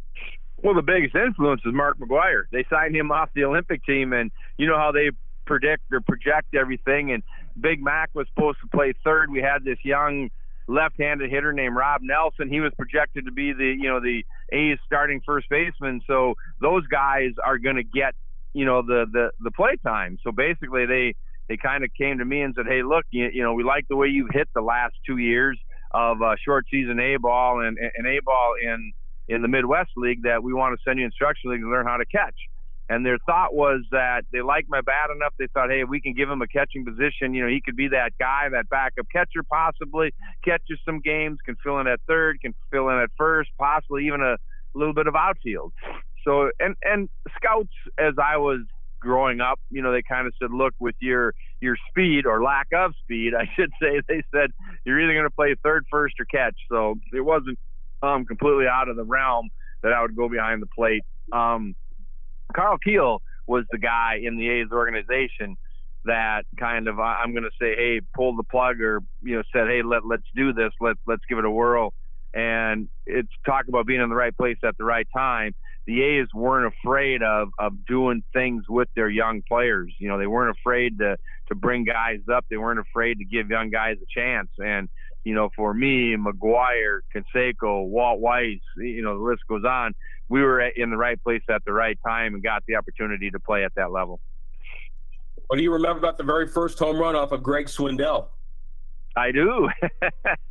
Well, 0.62 0.74
the 0.74 0.82
biggest 0.82 1.14
influence 1.14 1.60
is 1.64 1.72
Mark 1.74 1.98
McGwire. 1.98 2.44
They 2.50 2.64
signed 2.70 2.96
him 2.96 3.10
off 3.10 3.28
the 3.34 3.44
Olympic 3.44 3.84
team, 3.84 4.12
and 4.12 4.30
you 4.56 4.66
know 4.66 4.78
how 4.78 4.90
they 4.90 5.10
predict 5.44 5.82
or 5.92 6.00
project 6.00 6.54
everything. 6.54 7.12
And 7.12 7.22
Big 7.60 7.82
Mac 7.82 8.10
was 8.14 8.26
supposed 8.34 8.58
to 8.62 8.68
play 8.68 8.94
third. 9.04 9.30
We 9.30 9.40
had 9.40 9.64
this 9.64 9.78
young 9.84 10.30
left-handed 10.68 11.30
hitter 11.30 11.52
named 11.52 11.76
Rob 11.76 12.00
Nelson. 12.02 12.48
He 12.48 12.60
was 12.60 12.72
projected 12.76 13.26
to 13.26 13.32
be 13.32 13.52
the 13.52 13.76
you 13.78 13.88
know 13.88 14.00
the 14.00 14.24
A's 14.50 14.78
starting 14.86 15.20
first 15.24 15.48
baseman. 15.48 16.00
So 16.06 16.34
those 16.60 16.86
guys 16.86 17.32
are 17.44 17.58
going 17.58 17.76
to 17.76 17.84
get 17.84 18.14
you 18.56 18.64
know 18.64 18.80
the 18.80 19.04
the 19.12 19.30
the 19.40 19.50
play 19.50 19.76
time. 19.84 20.16
So 20.24 20.32
basically, 20.32 20.86
they 20.86 21.14
they 21.48 21.58
kind 21.58 21.84
of 21.84 21.90
came 22.00 22.18
to 22.18 22.24
me 22.24 22.40
and 22.40 22.54
said, 22.56 22.64
"Hey, 22.66 22.82
look, 22.82 23.04
you, 23.10 23.28
you 23.32 23.42
know, 23.42 23.52
we 23.52 23.62
like 23.62 23.84
the 23.88 23.96
way 23.96 24.08
you've 24.08 24.30
hit 24.32 24.48
the 24.54 24.62
last 24.62 24.94
two 25.06 25.18
years 25.18 25.58
of 25.92 26.22
uh, 26.22 26.34
short 26.42 26.64
season 26.70 26.98
A 26.98 27.18
ball 27.18 27.60
and, 27.60 27.76
A 27.78 28.18
ball 28.24 28.54
in 28.62 28.92
in 29.28 29.42
the 29.42 29.48
Midwest 29.48 29.90
League. 29.96 30.22
That 30.22 30.42
we 30.42 30.54
want 30.54 30.74
to 30.74 30.82
send 30.88 30.98
you 30.98 31.04
instruction 31.04 31.50
league 31.50 31.60
to 31.60 31.68
learn 31.68 31.86
how 31.86 31.98
to 31.98 32.06
catch." 32.06 32.34
And 32.88 33.04
their 33.04 33.18
thought 33.26 33.52
was 33.52 33.80
that 33.90 34.22
they 34.32 34.40
liked 34.42 34.68
my 34.70 34.80
bat 34.80 35.10
enough. 35.14 35.34
They 35.40 35.48
thought, 35.52 35.70
hey, 35.70 35.82
we 35.82 36.00
can 36.00 36.14
give 36.14 36.30
him 36.30 36.40
a 36.40 36.46
catching 36.46 36.84
position. 36.84 37.34
You 37.34 37.42
know, 37.42 37.48
he 37.48 37.60
could 37.60 37.74
be 37.74 37.88
that 37.88 38.12
guy, 38.20 38.48
that 38.48 38.68
backup 38.68 39.06
catcher, 39.12 39.42
possibly 39.50 40.14
catches 40.44 40.78
some 40.84 41.00
games, 41.00 41.38
can 41.44 41.56
fill 41.64 41.80
in 41.80 41.88
at 41.88 41.98
third, 42.06 42.40
can 42.40 42.54
fill 42.70 42.88
in 42.90 42.98
at 42.98 43.10
first, 43.18 43.50
possibly 43.58 44.06
even 44.06 44.20
a 44.20 44.36
little 44.72 44.94
bit 44.94 45.08
of 45.08 45.16
outfield. 45.16 45.72
So 46.26 46.50
and 46.58 46.74
and 46.82 47.08
scouts 47.36 47.72
as 47.98 48.14
I 48.22 48.36
was 48.36 48.60
growing 49.00 49.40
up, 49.40 49.60
you 49.70 49.82
know, 49.82 49.92
they 49.92 50.02
kind 50.02 50.26
of 50.26 50.34
said, 50.40 50.50
look, 50.50 50.74
with 50.78 50.96
your 51.00 51.32
your 51.60 51.76
speed 51.88 52.26
or 52.26 52.42
lack 52.42 52.66
of 52.74 52.92
speed, 53.04 53.32
I 53.38 53.48
should 53.54 53.70
say, 53.80 54.00
they 54.08 54.22
said 54.34 54.50
you're 54.84 55.00
either 55.00 55.12
going 55.12 55.24
to 55.24 55.30
play 55.30 55.54
third, 55.62 55.86
first, 55.90 56.14
or 56.18 56.24
catch. 56.26 56.56
So 56.70 56.96
it 57.12 57.20
wasn't 57.20 57.58
um, 58.02 58.26
completely 58.26 58.66
out 58.66 58.88
of 58.88 58.96
the 58.96 59.04
realm 59.04 59.48
that 59.82 59.92
I 59.92 60.02
would 60.02 60.16
go 60.16 60.28
behind 60.28 60.60
the 60.60 60.66
plate. 60.66 61.04
Um, 61.32 61.74
Karl 62.54 62.78
Kuehl 62.84 63.20
was 63.46 63.64
the 63.70 63.78
guy 63.78 64.20
in 64.22 64.36
the 64.36 64.48
A's 64.48 64.68
organization 64.72 65.56
that 66.04 66.42
kind 66.58 66.88
of 66.88 66.98
I'm 66.98 67.32
going 67.32 67.44
to 67.44 67.50
say, 67.60 67.74
hey, 67.76 68.00
pull 68.14 68.36
the 68.36 68.44
plug, 68.44 68.80
or 68.80 69.00
you 69.22 69.36
know, 69.36 69.42
said, 69.52 69.68
hey, 69.68 69.82
let 69.82 70.04
let's 70.04 70.26
do 70.34 70.52
this, 70.52 70.72
let 70.80 70.96
let's 71.06 71.22
give 71.28 71.38
it 71.38 71.44
a 71.44 71.50
whirl. 71.50 71.94
And 72.34 72.88
it's 73.06 73.30
talk 73.46 73.66
about 73.68 73.86
being 73.86 74.00
in 74.00 74.08
the 74.08 74.14
right 74.14 74.36
place 74.36 74.58
at 74.64 74.76
the 74.76 74.84
right 74.84 75.06
time 75.16 75.54
the 75.86 76.02
A's 76.02 76.26
weren't 76.34 76.72
afraid 76.74 77.22
of 77.22 77.48
of 77.58 77.86
doing 77.86 78.22
things 78.32 78.64
with 78.68 78.88
their 78.94 79.08
young 79.08 79.42
players. 79.42 79.94
You 79.98 80.08
know, 80.08 80.18
they 80.18 80.26
weren't 80.26 80.56
afraid 80.58 80.98
to 80.98 81.16
to 81.48 81.54
bring 81.54 81.84
guys 81.84 82.20
up. 82.32 82.44
They 82.50 82.56
weren't 82.56 82.80
afraid 82.80 83.18
to 83.18 83.24
give 83.24 83.48
young 83.48 83.70
guys 83.70 83.96
a 84.02 84.20
chance. 84.20 84.48
And 84.58 84.88
you 85.24 85.34
know, 85.34 85.50
for 85.56 85.72
me, 85.72 86.16
McGwire, 86.16 87.00
Canseco, 87.14 87.86
Walt 87.86 88.20
Weiss, 88.20 88.60
you 88.76 89.02
know, 89.02 89.18
the 89.18 89.24
list 89.24 89.42
goes 89.48 89.64
on. 89.64 89.94
We 90.28 90.42
were 90.42 90.60
in 90.60 90.90
the 90.90 90.96
right 90.96 91.22
place 91.22 91.42
at 91.48 91.64
the 91.64 91.72
right 91.72 91.98
time 92.04 92.34
and 92.34 92.42
got 92.42 92.64
the 92.66 92.76
opportunity 92.76 93.30
to 93.30 93.38
play 93.38 93.64
at 93.64 93.74
that 93.76 93.92
level. 93.92 94.20
What 95.46 95.56
do 95.56 95.62
you 95.62 95.72
remember 95.72 95.98
about 95.98 96.18
the 96.18 96.24
very 96.24 96.48
first 96.48 96.78
home 96.78 96.98
run 96.98 97.14
off 97.14 97.30
of 97.30 97.42
Greg 97.42 97.66
Swindell? 97.66 98.28
I 99.16 99.30
do. 99.30 99.68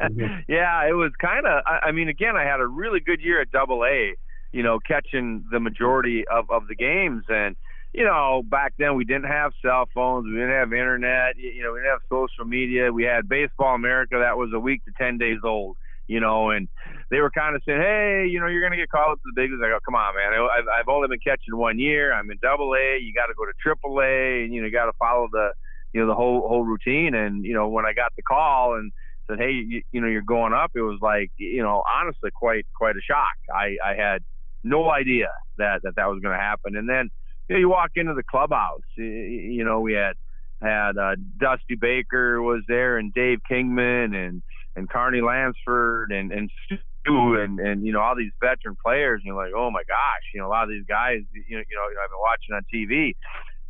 mm-hmm. 0.01 0.39
Yeah, 0.47 0.87
it 0.87 0.93
was 0.93 1.11
kind 1.21 1.45
of. 1.45 1.63
I, 1.65 1.87
I 1.87 1.91
mean, 1.91 2.07
again, 2.07 2.37
I 2.37 2.43
had 2.43 2.61
a 2.61 2.67
really 2.67 2.99
good 3.01 3.21
year 3.21 3.41
at 3.41 3.51
Double 3.51 3.83
A 3.83 4.15
you 4.51 4.63
know, 4.63 4.79
catching 4.79 5.43
the 5.51 5.59
majority 5.59 6.23
of, 6.27 6.49
of 6.49 6.67
the 6.67 6.75
games. 6.75 7.23
And, 7.29 7.55
you 7.93 8.03
know, 8.03 8.43
back 8.45 8.73
then 8.77 8.95
we 8.95 9.05
didn't 9.05 9.27
have 9.27 9.51
cell 9.61 9.85
phones, 9.93 10.25
we 10.25 10.33
didn't 10.33 10.51
have 10.51 10.73
internet, 10.73 11.37
you 11.37 11.63
know, 11.63 11.73
we 11.73 11.79
didn't 11.79 11.91
have 11.91 12.01
social 12.09 12.45
media. 12.45 12.91
We 12.91 13.03
had 13.03 13.27
Baseball 13.29 13.75
America 13.75 14.17
that 14.19 14.37
was 14.37 14.51
a 14.53 14.59
week 14.59 14.83
to 14.85 14.91
10 14.97 15.17
days 15.17 15.39
old, 15.43 15.77
you 16.07 16.19
know, 16.19 16.49
and 16.51 16.67
they 17.09 17.19
were 17.19 17.31
kind 17.31 17.55
of 17.55 17.61
saying, 17.65 17.81
hey, 17.81 18.27
you 18.29 18.39
know, 18.39 18.47
you're 18.47 18.61
going 18.61 18.71
to 18.71 18.77
get 18.77 18.89
called 18.89 19.13
up 19.13 19.17
to 19.17 19.31
the 19.33 19.41
big 19.41 19.51
leagues. 19.51 19.61
I 19.63 19.69
go, 19.69 19.79
come 19.85 19.95
on, 19.95 20.15
man. 20.15 20.33
I've, 20.33 20.65
I've 20.67 20.87
only 20.87 21.07
been 21.07 21.19
catching 21.19 21.55
one 21.55 21.79
year. 21.79 22.13
I'm 22.13 22.29
in 22.31 22.37
double 22.41 22.73
A. 22.75 22.97
You 22.99 23.13
got 23.13 23.27
to 23.27 23.33
go 23.37 23.45
to 23.45 23.53
triple 23.61 23.99
A 24.01 24.43
and, 24.43 24.53
you 24.53 24.61
know, 24.61 24.67
you 24.67 24.73
got 24.73 24.85
to 24.85 24.97
follow 24.99 25.27
the, 25.31 25.51
you 25.93 26.01
know, 26.01 26.07
the 26.07 26.15
whole, 26.15 26.47
whole 26.47 26.63
routine. 26.63 27.15
And, 27.15 27.45
you 27.45 27.53
know, 27.53 27.69
when 27.69 27.85
I 27.85 27.93
got 27.93 28.11
the 28.17 28.23
call 28.23 28.75
and, 28.75 28.91
said, 29.29 29.39
"Hey, 29.39 29.51
you, 29.51 29.81
you 29.91 30.01
know, 30.01 30.07
you're 30.07 30.21
going 30.21 30.53
up." 30.53 30.71
It 30.75 30.81
was 30.81 30.99
like, 31.01 31.31
you 31.37 31.61
know, 31.61 31.83
honestly, 31.89 32.31
quite 32.33 32.65
quite 32.75 32.95
a 32.95 33.01
shock. 33.01 33.35
I 33.53 33.77
I 33.83 33.95
had 33.95 34.23
no 34.65 34.89
idea 34.89 35.29
that 35.57 35.81
that, 35.83 35.95
that 35.95 36.07
was 36.07 36.19
going 36.21 36.35
to 36.35 36.41
happen. 36.41 36.75
And 36.75 36.89
then 36.89 37.09
you, 37.47 37.55
know, 37.55 37.59
you 37.59 37.69
walk 37.69 37.91
into 37.95 38.13
the 38.13 38.23
clubhouse. 38.23 38.81
You 38.97 39.63
know, 39.63 39.79
we 39.79 39.93
had 39.93 40.13
had 40.61 40.97
uh, 40.97 41.15
Dusty 41.37 41.75
Baker 41.75 42.41
was 42.41 42.63
there, 42.67 42.97
and 42.97 43.13
Dave 43.13 43.39
Kingman, 43.47 44.15
and 44.15 44.41
and 44.75 44.89
Carney 44.89 45.21
Lansford, 45.21 46.11
and 46.11 46.31
and 46.31 46.49
Stu, 46.65 47.35
and 47.39 47.59
and 47.59 47.85
you 47.85 47.93
know 47.93 48.01
all 48.01 48.15
these 48.15 48.31
veteran 48.41 48.75
players. 48.83 49.21
And 49.23 49.27
you're 49.27 49.35
like, 49.35 49.53
oh 49.55 49.69
my 49.71 49.83
gosh, 49.87 50.23
you 50.33 50.41
know 50.41 50.47
a 50.47 50.49
lot 50.49 50.63
of 50.63 50.69
these 50.69 50.85
guys, 50.87 51.19
you 51.33 51.57
know, 51.57 51.63
you 51.69 51.75
know 51.75 51.83
I've 52.03 52.09
been 52.09 52.19
watching 52.19 52.55
on 52.55 52.63
TV, 52.73 53.15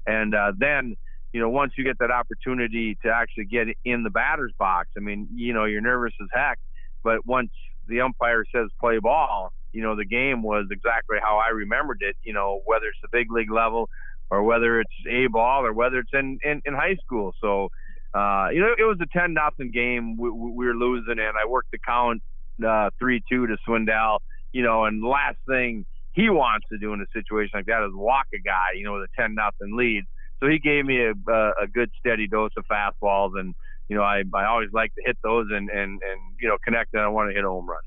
and 0.08 0.34
uh, 0.34 0.54
then 0.58 0.96
you 1.34 1.42
know 1.42 1.50
once 1.50 1.74
you 1.78 1.84
get 1.84 2.00
that 2.00 2.12
opportunity 2.12 2.98
to 3.04 3.12
actually 3.12 3.46
get 3.46 3.68
in 3.84 4.04
the 4.04 4.10
batter's 4.10 4.54
box, 4.58 4.90
I 4.98 5.02
mean, 5.02 5.28
you 5.36 5.54
know, 5.54 5.66
you're 5.66 5.82
nervous 5.82 6.14
as 6.22 6.28
heck, 6.32 6.60
but 7.04 7.26
once 7.26 7.52
the 7.88 8.02
umpire 8.02 8.46
says 8.54 8.70
play 8.80 9.00
ball, 9.00 9.52
you 9.76 9.82
know, 9.82 9.96
the 9.96 10.06
game 10.06 10.42
was 10.42 10.68
exactly 10.72 11.18
how 11.22 11.38
I 11.38 11.50
remembered 11.50 12.02
it. 12.02 12.16
You 12.24 12.32
know, 12.34 12.62
whether 12.64 12.86
it's 12.86 13.00
the 13.02 13.10
big 13.12 13.30
league 13.30 13.52
level 13.52 13.90
or 14.30 14.42
whether 14.42 14.80
it's 14.80 14.94
a 15.10 15.28
ball 15.28 15.66
or 15.66 15.74
whether 15.74 16.00
it's 16.00 16.14
in, 16.14 16.40
in, 16.44 16.62
in 16.66 16.74
high 16.74 16.96
school. 17.06 17.34
So, 17.42 17.70
uh, 18.14 18.48
you 18.54 18.62
know, 18.62 18.74
it 18.78 18.84
was 18.84 18.98
a 19.02 19.18
10 19.18 19.34
nothing 19.34 19.72
game. 19.72 20.16
We, 20.16 20.32
we, 20.32 20.66
were 20.66 20.74
losing 20.74 21.20
and 21.20 21.36
I 21.38 21.46
worked 21.46 21.72
the 21.72 21.78
count, 21.86 22.24
uh, 22.66 22.90
three, 22.98 23.22
two 23.30 23.48
to 23.48 23.58
Swindell, 23.68 24.20
you 24.54 24.64
know, 24.64 24.86
and 24.86 25.04
last 25.04 25.38
thing 25.48 25.86
he 26.14 26.30
wants 26.30 26.66
to 26.72 26.78
do 26.78 26.94
in 26.94 27.02
a 27.02 27.06
situation 27.12 27.52
like 27.54 27.66
that 27.66 27.86
is 27.86 27.92
walk 27.94 28.28
a 28.34 28.40
guy, 28.40 28.78
you 28.78 28.86
know, 28.86 28.94
with 28.94 29.04
a 29.04 29.22
10 29.22 29.36
nothing 29.36 29.76
lead. 29.76 30.06
So 30.40 30.48
he 30.48 30.58
gave 30.58 30.86
me 30.86 31.02
a, 31.02 31.12
a, 31.12 31.52
a 31.64 31.68
good 31.68 31.92
steady 32.00 32.28
dose 32.28 32.52
of 32.58 32.64
fastballs 32.72 33.38
and, 33.38 33.54
you 33.90 33.98
know, 33.98 34.04
I, 34.04 34.24
I 34.34 34.46
always 34.46 34.70
like 34.74 34.96
to 34.96 35.02
hit 35.06 35.18
those 35.22 35.48
and, 35.52 35.70
and, 35.70 36.02
and, 36.02 36.22
you 36.40 36.48
know, 36.48 36.58
connect 36.64 36.94
and 36.94 37.04
I 37.04 37.10
want 37.10 37.30
to 37.30 37.36
hit 37.36 37.44
a 37.44 37.50
home 37.50 37.70
run. 37.70 37.82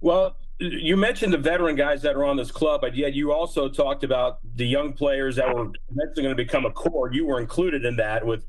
Well, 0.00 0.36
you 0.58 0.96
mentioned 0.96 1.32
the 1.32 1.38
veteran 1.38 1.76
guys 1.76 2.02
that 2.02 2.16
are 2.16 2.24
on 2.24 2.36
this 2.36 2.50
club, 2.50 2.82
but 2.82 2.94
yet 2.94 3.14
you 3.14 3.32
also 3.32 3.68
talked 3.68 4.04
about 4.04 4.38
the 4.56 4.66
young 4.66 4.92
players 4.92 5.36
that 5.36 5.54
were 5.54 5.70
eventually 5.90 6.22
going 6.22 6.36
to 6.36 6.42
become 6.42 6.66
a 6.66 6.70
core. 6.70 7.12
You 7.12 7.26
were 7.26 7.40
included 7.40 7.84
in 7.84 7.96
that 7.96 8.26
with 8.26 8.46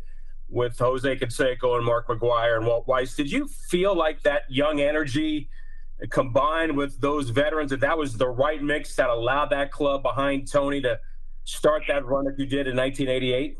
with 0.50 0.78
Jose 0.78 1.16
Canseco 1.16 1.78
and 1.78 1.86
Mark 1.86 2.08
McGwire 2.10 2.58
and 2.58 2.66
Walt 2.66 2.86
Weiss. 2.86 3.16
Did 3.16 3.32
you 3.32 3.48
feel 3.48 3.96
like 3.96 4.22
that 4.24 4.44
young 4.50 4.82
energy 4.82 5.50
combined 6.10 6.76
with 6.76 7.00
those 7.00 7.30
veterans 7.30 7.72
that 7.72 7.80
that 7.80 7.98
was 7.98 8.18
the 8.18 8.28
right 8.28 8.62
mix 8.62 8.96
that 8.98 9.10
allowed 9.10 9.52
that 9.52 9.72
club 9.72 10.04
behind 10.04 10.52
Tony 10.52 10.82
to 10.82 11.00
start 11.46 11.84
that 11.88 12.06
run 12.06 12.26
that 12.26 12.38
you 12.38 12.46
did 12.46 12.68
in 12.68 12.76
1988? 12.76 13.58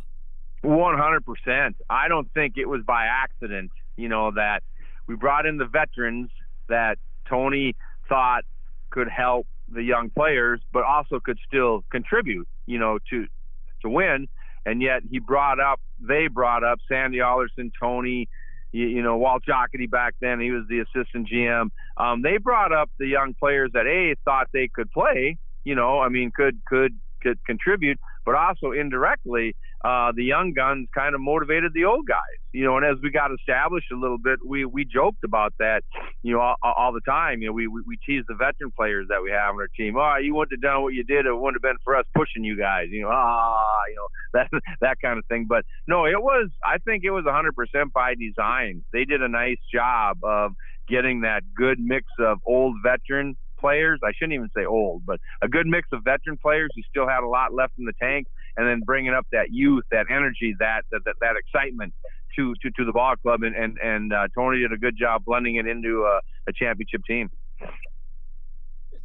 100%. 0.66 1.76
I 1.90 2.08
don't 2.10 2.32
think 2.34 2.58
it 2.58 2.66
was 2.66 2.82
by 2.84 3.06
accident, 3.06 3.72
you 3.96 4.10
know, 4.10 4.32
that 4.36 4.62
we 5.08 5.16
brought 5.16 5.46
in 5.46 5.58
the 5.58 5.66
veterans 5.66 6.30
that 6.68 6.98
Tony 7.32 7.76
thought 8.10 8.44
could 8.90 9.08
help 9.08 9.48
the 9.72 9.82
young 9.82 10.10
players, 10.10 10.60
but 10.74 10.84
also 10.84 11.20
could 11.20 11.40
still 11.48 11.84
contribute, 11.90 12.48
you 12.66 12.78
know, 12.78 13.00
to 13.10 13.26
to 13.82 13.90
win. 13.90 14.28
And 14.66 14.82
yet 14.82 15.02
he 15.10 15.20
brought 15.20 15.60
up, 15.60 15.80
they 16.00 16.28
brought 16.28 16.64
up 16.64 16.80
Sandy 16.88 17.22
Alderson, 17.22 17.72
Tony, 17.80 18.28
you, 18.72 18.86
you 18.88 19.02
know, 19.02 19.18
Walt 19.18 19.44
Jocketty 19.48 19.90
back 19.90 20.16
then. 20.22 20.40
He 20.40 20.52
was 20.52 20.66
the 20.70 20.80
assistant 20.80 21.30
GM. 21.30 21.70
Um, 21.98 22.22
they 22.22 22.38
brought 22.38 22.72
up 22.72 22.90
the 23.00 23.08
young 23.08 23.34
players 23.34 23.72
that 23.74 23.88
a 23.88 24.16
thought 24.24 24.50
they 24.54 24.68
could 24.68 24.92
play. 24.92 25.38
You 25.64 25.76
know, 25.76 26.00
I 26.00 26.10
mean, 26.10 26.32
could 26.36 26.62
could 26.66 26.98
could 27.22 27.44
contribute, 27.46 28.00
but 28.26 28.36
also 28.36 28.72
indirectly, 28.72 29.56
uh, 29.84 30.12
the 30.16 30.24
young 30.24 30.54
guns 30.54 30.88
kind 30.94 31.16
of 31.16 31.22
motivated 31.22 31.72
the 31.74 31.86
old 31.86 32.08
guys. 32.08 32.38
You 32.54 32.66
know, 32.66 32.78
and 32.78 32.86
as 32.86 32.98
we 33.02 33.10
got 33.12 33.32
established 33.32 33.88
a 33.92 33.96
little 33.98 34.18
bit, 34.18 34.40
we 34.46 34.66
we 34.66 34.86
joked 34.86 35.24
about 35.24 35.54
that, 35.60 35.82
you 36.22 36.34
know, 36.34 36.42
all, 36.42 36.56
all 36.64 36.92
the 36.92 37.02
time. 37.02 37.42
You 37.42 37.48
know, 37.48 37.54
we, 37.54 37.68
we 37.68 37.82
we 37.88 37.98
tease 38.06 38.24
the 38.28 38.36
veteran 38.36 38.72
players 38.76 39.08
that 39.10 39.24
we 39.24 39.32
have 39.32 39.56
on 39.56 39.62
our 39.62 39.70
team. 39.76 39.96
Oh, 39.98 40.18
you 40.22 40.36
wouldn't 40.36 40.52
have 40.52 40.62
done 40.62 40.84
what 40.84 40.94
you 40.94 41.04
did; 41.04 41.26
it 41.26 41.34
wouldn't 41.34 41.56
have 41.56 41.62
been 41.62 41.80
for 41.84 41.96
us 41.96 42.06
pushing 42.16 42.44
you 42.44 42.58
guys. 42.58 42.88
You 42.92 43.04
know, 43.04 43.10
ah, 43.12 43.82
you 43.90 43.96
know 43.96 44.08
that 44.34 44.62
that 44.82 44.98
kind 45.02 45.18
of 45.18 45.26
thing. 45.28 45.46
But 45.48 45.64
no, 45.88 46.06
it 46.06 46.22
was. 46.22 46.50
I 46.64 46.78
think 46.80 47.04
it 47.04 47.12
was 47.12 47.24
100% 47.26 47.92
by 47.94 48.16
design. 48.16 48.84
They 48.92 49.06
did 49.06 49.22
a 49.22 49.30
nice 49.30 49.60
job 49.74 50.18
of 50.24 50.52
getting 50.90 51.22
that 51.22 51.44
good 51.56 51.80
mix 51.80 52.06
of 52.20 52.40
old 52.46 52.76
veteran 52.84 53.38
players. 53.62 54.00
I 54.04 54.12
shouldn't 54.18 54.34
even 54.34 54.50
say 54.56 54.66
old, 54.66 55.04
but 55.06 55.20
a 55.42 55.48
good 55.48 55.68
mix 55.68 55.88
of 55.94 56.04
veteran 56.04 56.38
players 56.42 56.72
who 56.76 56.82
still 56.90 57.08
had 57.08 57.24
a 57.24 57.28
lot 57.28 57.54
left 57.54 57.74
in 57.80 57.86
the 57.86 57.94
tank, 58.02 58.28
and 58.58 58.68
then 58.68 58.82
bringing 58.86 59.14
up 59.14 59.26
that 59.32 59.52
youth, 59.52 59.84
that 59.92 60.08
energy, 60.10 60.56
that 60.60 60.84
that, 60.92 61.04
that, 61.06 61.16
that 61.22 61.36
excitement 61.38 61.94
to, 62.36 62.54
to 62.62 62.72
to 62.72 62.86
the 62.86 62.92
ball 62.92 63.16
club. 63.16 63.44
And 63.44 63.56
and 63.56 63.78
and 63.80 64.14
uh, 64.14 64.28
Tony 64.36 64.60
did 64.60 64.72
a 64.72 64.78
good 64.78 64.98
job 64.98 65.26
blending 65.26 65.56
it 65.56 65.68
into 65.68 66.04
a, 66.04 66.20
a 66.48 66.54
championship 66.54 67.04
team. 67.06 67.30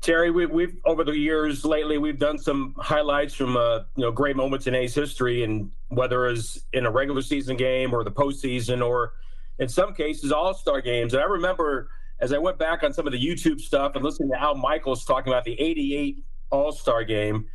Terry, 0.01 0.31
we, 0.31 0.63
have 0.63 0.73
over 0.85 1.05
the 1.05 1.17
years 1.17 1.65
lately 1.65 1.99
we've 1.99 2.19
done 2.19 2.39
some 2.39 2.75
highlights 2.79 3.35
from 3.35 3.57
uh, 3.57 3.81
you 3.97 4.03
know 4.03 4.13
great 4.13 4.37
moments 4.37 4.67
in 4.67 4.75
A's 4.75 4.95
history, 4.95 5.43
and 5.43 5.71
whether 5.89 6.27
it's 6.27 6.61
in 6.73 6.87
a 6.87 6.91
regular 6.91 7.23
season 7.23 7.57
game 7.57 7.95
or 7.95 8.05
the 8.05 8.11
postseason, 8.11 8.87
or 8.87 9.15
in 9.59 9.69
some 9.69 9.95
cases 9.95 10.33
All 10.33 10.55
Star 10.55 10.81
games. 10.81 11.15
And 11.15 11.23
I 11.23 11.27
remember 11.27 11.89
as 12.21 12.33
I 12.33 12.39
went 12.39 12.59
back 12.59 12.83
on 12.83 12.93
some 12.93 13.07
of 13.07 13.13
the 13.13 13.19
YouTube 13.19 13.61
stuff 13.61 13.95
and 13.95 14.05
listening 14.05 14.31
to 14.31 14.41
Al 14.41 14.55
Michaels 14.55 15.05
talking 15.05 15.33
about 15.33 15.45
the 15.45 15.59
88 15.61 16.23
All 16.51 16.73
Star 16.73 17.05
game 17.05 17.47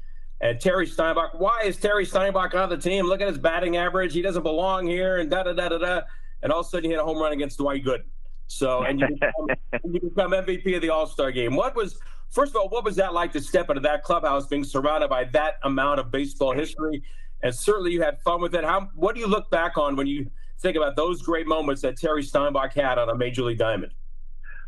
and 0.41 0.59
Terry 0.59 0.87
Steinbach, 0.87 1.39
why 1.39 1.61
is 1.63 1.77
Terry 1.77 2.03
Steinbach 2.03 2.55
on 2.55 2.69
the 2.69 2.77
team? 2.77 3.05
Look 3.05 3.21
at 3.21 3.27
his 3.27 3.37
batting 3.37 3.77
average. 3.77 4.13
He 4.13 4.23
doesn't 4.23 4.41
belong 4.41 4.87
here 4.87 5.19
and 5.19 5.29
da 5.29 5.43
da 5.43 5.53
da 5.53 5.69
da 5.69 5.77
da. 5.77 6.01
And 6.41 6.51
all 6.51 6.61
of 6.61 6.65
a 6.65 6.69
sudden, 6.69 6.85
he 6.85 6.91
hit 6.91 6.99
a 6.99 7.03
home 7.03 7.19
run 7.19 7.31
against 7.31 7.59
Dwight 7.59 7.85
Gooden. 7.85 8.05
So, 8.47 8.83
and 8.83 8.99
you 8.99 9.07
become, 9.19 9.83
you 9.83 9.99
become 10.01 10.31
MVP 10.31 10.75
of 10.75 10.81
the 10.81 10.89
All 10.89 11.05
Star 11.05 11.31
game. 11.31 11.55
What 11.55 11.75
was, 11.75 11.99
first 12.31 12.55
of 12.55 12.55
all, 12.57 12.69
what 12.69 12.83
was 12.83 12.95
that 12.95 13.13
like 13.13 13.31
to 13.33 13.41
step 13.41 13.69
into 13.69 13.81
that 13.81 14.03
clubhouse 14.03 14.47
being 14.47 14.63
surrounded 14.63 15.11
by 15.11 15.25
that 15.25 15.59
amount 15.63 15.99
of 15.99 16.09
baseball 16.09 16.53
history? 16.53 17.03
And 17.43 17.53
certainly 17.53 17.91
you 17.91 18.01
had 18.01 18.19
fun 18.21 18.41
with 18.41 18.55
it. 18.55 18.63
How, 18.63 18.89
what 18.95 19.13
do 19.13 19.21
you 19.21 19.27
look 19.27 19.51
back 19.51 19.77
on 19.77 19.95
when 19.95 20.07
you 20.07 20.29
think 20.59 20.75
about 20.75 20.95
those 20.95 21.21
great 21.21 21.47
moments 21.47 21.83
that 21.83 21.97
Terry 21.97 22.23
Steinbach 22.23 22.73
had 22.73 22.97
on 22.97 23.09
a 23.09 23.15
major 23.15 23.43
league 23.43 23.59
diamond? 23.59 23.93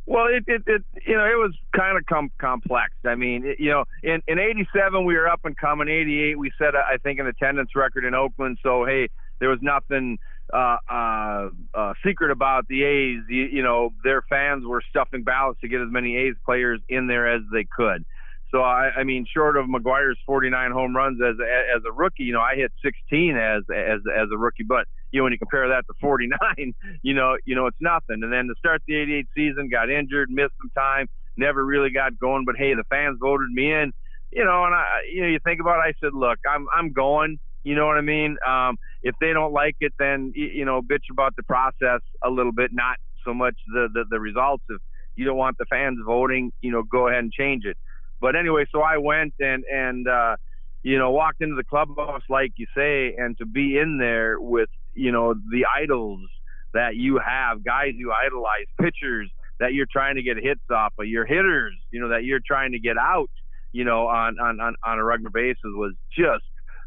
Well, 0.05 0.25
it, 0.27 0.43
it, 0.47 0.63
it 0.67 0.83
you 1.07 1.15
know 1.15 1.25
it 1.25 1.37
was 1.37 1.55
kind 1.75 1.97
of 1.97 2.05
com- 2.05 2.31
complex. 2.37 2.93
I 3.05 3.15
mean, 3.15 3.45
it, 3.45 3.59
you 3.59 3.71
know, 3.71 3.85
in 4.03 4.21
in 4.27 4.37
'87 4.37 5.05
we 5.05 5.15
were 5.15 5.29
up 5.29 5.41
and 5.45 5.55
coming. 5.55 5.87
'88 5.87 6.37
we 6.37 6.51
set 6.57 6.75
I 6.75 6.97
think 6.97 7.19
an 7.19 7.27
attendance 7.27 7.69
record 7.75 8.03
in 8.03 8.13
Oakland. 8.13 8.57
So 8.61 8.85
hey, 8.85 9.09
there 9.39 9.49
was 9.49 9.59
nothing 9.61 10.17
uh, 10.51 10.77
uh, 10.89 11.49
uh, 11.73 11.93
secret 12.05 12.31
about 12.31 12.67
the 12.67 12.83
A's. 12.83 13.23
You, 13.29 13.43
you 13.43 13.63
know, 13.63 13.91
their 14.03 14.21
fans 14.29 14.65
were 14.65 14.81
stuffing 14.89 15.23
ballots 15.23 15.61
to 15.61 15.69
get 15.69 15.81
as 15.81 15.87
many 15.89 16.17
A's 16.17 16.35
players 16.45 16.81
in 16.89 17.07
there 17.07 17.33
as 17.33 17.41
they 17.51 17.63
could. 17.63 18.03
So 18.51 18.61
I, 18.61 18.91
I 18.97 19.03
mean, 19.03 19.25
short 19.33 19.57
of 19.57 19.65
McGwire's 19.65 20.19
49 20.27 20.71
home 20.71 20.95
runs 20.95 21.19
as 21.21 21.35
as 21.75 21.81
a 21.87 21.91
rookie, 21.91 22.23
you 22.23 22.33
know, 22.33 22.41
I 22.41 22.55
hit 22.55 22.71
16 22.83 23.35
as 23.35 23.63
as 23.73 24.01
as 24.15 24.27
a 24.31 24.37
rookie. 24.37 24.63
But 24.63 24.85
you 25.13 25.19
know, 25.19 25.25
when 25.25 25.31
you 25.31 25.37
compare 25.37 25.69
that 25.69 25.85
to 25.87 25.93
49, 26.01 26.73
you 27.03 27.13
know, 27.13 27.37
you 27.45 27.55
know, 27.55 27.67
it's 27.67 27.77
nothing. 27.79 28.23
And 28.23 28.33
then 28.33 28.47
to 28.47 28.55
start 28.57 28.81
the 28.87 28.97
88 28.97 29.27
season, 29.37 29.69
got 29.69 29.89
injured, 29.89 30.29
missed 30.29 30.53
some 30.59 30.71
time, 30.75 31.07
never 31.37 31.63
really 31.63 31.91
got 31.91 32.17
going. 32.19 32.43
But 32.45 32.55
hey, 32.57 32.73
the 32.73 32.83
fans 32.89 33.17
voted 33.21 33.49
me 33.53 33.71
in, 33.71 33.93
you 34.31 34.43
know, 34.43 34.65
and 34.65 34.73
I, 34.73 34.85
you 35.13 35.21
know, 35.21 35.27
you 35.27 35.37
think 35.45 35.61
about 35.61 35.77
it, 35.77 35.89
I 35.89 35.93
said, 36.03 36.13
look, 36.13 36.39
I'm 36.49 36.65
I'm 36.75 36.91
going. 36.91 37.39
You 37.63 37.75
know 37.75 37.85
what 37.85 37.95
I 37.95 38.01
mean? 38.01 38.35
Um, 38.45 38.75
if 39.03 39.15
they 39.21 39.31
don't 39.31 39.53
like 39.53 39.77
it, 39.79 39.93
then 39.97 40.33
you 40.35 40.65
know, 40.65 40.81
bitch 40.81 41.07
about 41.11 41.33
the 41.37 41.43
process 41.43 42.01
a 42.21 42.29
little 42.29 42.51
bit, 42.51 42.71
not 42.73 42.97
so 43.23 43.33
much 43.33 43.55
the 43.73 43.87
the, 43.93 44.03
the 44.09 44.19
results. 44.19 44.63
If 44.67 44.81
you 45.15 45.25
don't 45.25 45.37
want 45.37 45.57
the 45.59 45.65
fans 45.69 45.99
voting, 46.05 46.51
you 46.61 46.71
know, 46.71 46.83
go 46.83 47.07
ahead 47.07 47.19
and 47.19 47.31
change 47.31 47.63
it. 47.65 47.77
But 48.19 48.35
anyway, 48.35 48.65
so 48.71 48.81
I 48.81 48.97
went 48.97 49.35
and 49.39 49.63
and 49.71 50.07
uh, 50.07 50.35
you 50.81 50.97
know 50.97 51.11
walked 51.11 51.41
into 51.41 51.55
the 51.55 51.63
clubhouse 51.63 52.23
like 52.29 52.51
you 52.57 52.65
say, 52.75 53.13
and 53.17 53.37
to 53.37 53.45
be 53.45 53.77
in 53.77 53.97
there 53.97 54.41
with 54.41 54.69
you 54.93 55.11
know 55.11 55.33
the 55.33 55.65
idols 55.81 56.21
that 56.73 56.95
you 56.95 57.19
have, 57.25 57.63
guys 57.63 57.91
you 57.95 58.11
idolize, 58.11 58.65
pitchers 58.81 59.29
that 59.59 59.73
you're 59.73 59.87
trying 59.91 60.15
to 60.15 60.23
get 60.23 60.37
hits 60.37 60.61
off 60.71 60.93
of, 60.99 61.05
your 61.07 61.25
hitters, 61.25 61.73
you 61.91 61.99
know 61.99 62.09
that 62.09 62.23
you're 62.23 62.41
trying 62.45 62.71
to 62.71 62.79
get 62.79 62.97
out, 62.97 63.29
you 63.71 63.83
know 63.83 64.07
on 64.07 64.39
on 64.39 64.59
on, 64.59 64.75
on 64.85 64.99
a 64.99 65.03
regular 65.03 65.31
basis 65.31 65.57
was 65.65 65.93
just 66.17 66.43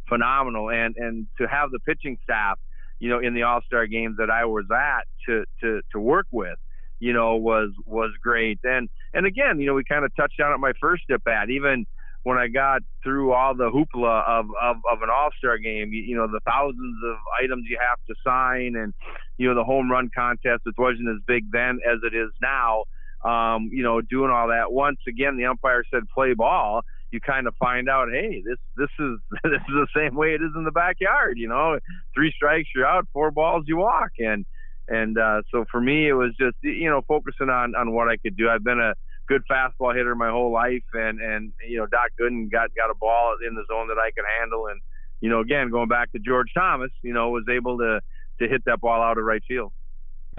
phenomenal, 0.08 0.70
and 0.70 0.94
and 0.96 1.26
to 1.38 1.46
have 1.46 1.70
the 1.70 1.80
pitching 1.80 2.16
staff, 2.22 2.58
you 2.98 3.08
know, 3.08 3.18
in 3.18 3.34
the 3.34 3.42
All 3.42 3.60
Star 3.66 3.86
games 3.86 4.16
that 4.18 4.30
I 4.30 4.44
was 4.44 4.64
at 4.72 5.04
to 5.28 5.44
to 5.62 5.80
to 5.92 6.00
work 6.00 6.26
with 6.30 6.56
you 6.98 7.12
know, 7.12 7.36
was 7.36 7.70
was 7.84 8.10
great. 8.22 8.58
And 8.64 8.88
and 9.12 9.26
again, 9.26 9.60
you 9.60 9.66
know, 9.66 9.74
we 9.74 9.84
kind 9.84 10.04
of 10.04 10.14
touched 10.16 10.40
on 10.40 10.52
it 10.52 10.58
my 10.58 10.72
first 10.80 11.04
at 11.10 11.22
bat. 11.24 11.50
Even 11.50 11.86
when 12.26 12.38
I 12.38 12.48
got 12.48 12.82
through 13.04 13.32
all 13.32 13.54
the 13.54 13.70
hoopla 13.70 14.26
of 14.26 14.46
of, 14.60 14.76
of 14.90 15.02
an 15.02 15.10
All 15.16 15.28
Star 15.38 15.58
game, 15.58 15.92
you, 15.92 16.02
you 16.02 16.16
know, 16.16 16.26
the 16.26 16.40
thousands 16.44 16.98
of 17.06 17.18
items 17.40 17.66
you 17.70 17.78
have 17.78 17.98
to 18.08 18.14
sign, 18.26 18.74
and 18.74 18.92
you 19.38 19.46
know, 19.46 19.54
the 19.54 19.62
home 19.62 19.88
run 19.88 20.10
contest, 20.12 20.62
which 20.64 20.74
wasn't 20.76 21.08
as 21.08 21.22
big 21.24 21.44
then 21.52 21.78
as 21.88 22.00
it 22.02 22.16
is 22.16 22.30
now. 22.42 22.82
Um, 23.24 23.70
you 23.72 23.84
know, 23.84 24.00
doing 24.00 24.32
all 24.32 24.48
that. 24.48 24.72
Once 24.72 24.98
again, 25.06 25.36
the 25.36 25.44
umpire 25.44 25.84
said 25.88 26.02
play 26.12 26.34
ball. 26.34 26.80
You 27.12 27.20
kind 27.20 27.46
of 27.46 27.54
find 27.60 27.88
out, 27.88 28.08
hey, 28.10 28.42
this 28.44 28.58
this 28.76 28.90
is 28.98 29.20
this 29.44 29.62
is 29.68 29.74
the 29.74 29.86
same 29.96 30.16
way 30.16 30.30
it 30.30 30.42
is 30.42 30.50
in 30.56 30.64
the 30.64 30.72
backyard. 30.72 31.38
You 31.38 31.46
know, 31.46 31.78
three 32.12 32.32
strikes 32.34 32.70
you're 32.74 32.88
out, 32.88 33.06
four 33.12 33.30
balls 33.30 33.66
you 33.68 33.76
walk, 33.76 34.10
and 34.18 34.44
and 34.88 35.16
uh, 35.16 35.42
so 35.52 35.64
for 35.70 35.80
me, 35.80 36.08
it 36.08 36.14
was 36.14 36.34
just 36.36 36.56
you 36.64 36.90
know 36.90 37.02
focusing 37.06 37.50
on 37.50 37.76
on 37.76 37.94
what 37.94 38.08
I 38.08 38.16
could 38.16 38.36
do. 38.36 38.48
I've 38.50 38.64
been 38.64 38.80
a 38.80 38.94
good 39.26 39.42
fastball 39.50 39.94
hitter 39.94 40.14
my 40.14 40.30
whole 40.30 40.52
life, 40.52 40.84
and 40.92 41.20
and 41.20 41.52
you 41.66 41.78
know 41.78 41.86
Doc 41.86 42.10
Gooden 42.20 42.50
got 42.50 42.74
got 42.74 42.90
a 42.90 42.94
ball 42.94 43.36
in 43.46 43.54
the 43.54 43.64
zone 43.68 43.88
that 43.88 43.98
I 43.98 44.10
could 44.10 44.24
handle, 44.40 44.66
and 44.68 44.80
you 45.20 45.30
know, 45.30 45.40
again, 45.40 45.70
going 45.70 45.88
back 45.88 46.12
to 46.12 46.18
George 46.18 46.52
Thomas, 46.54 46.90
you 47.02 47.12
know, 47.12 47.30
was 47.30 47.44
able 47.50 47.78
to 47.78 48.00
to 48.40 48.48
hit 48.48 48.64
that 48.66 48.80
ball 48.80 49.02
out 49.02 49.18
of 49.18 49.24
right 49.24 49.42
field. 49.46 49.72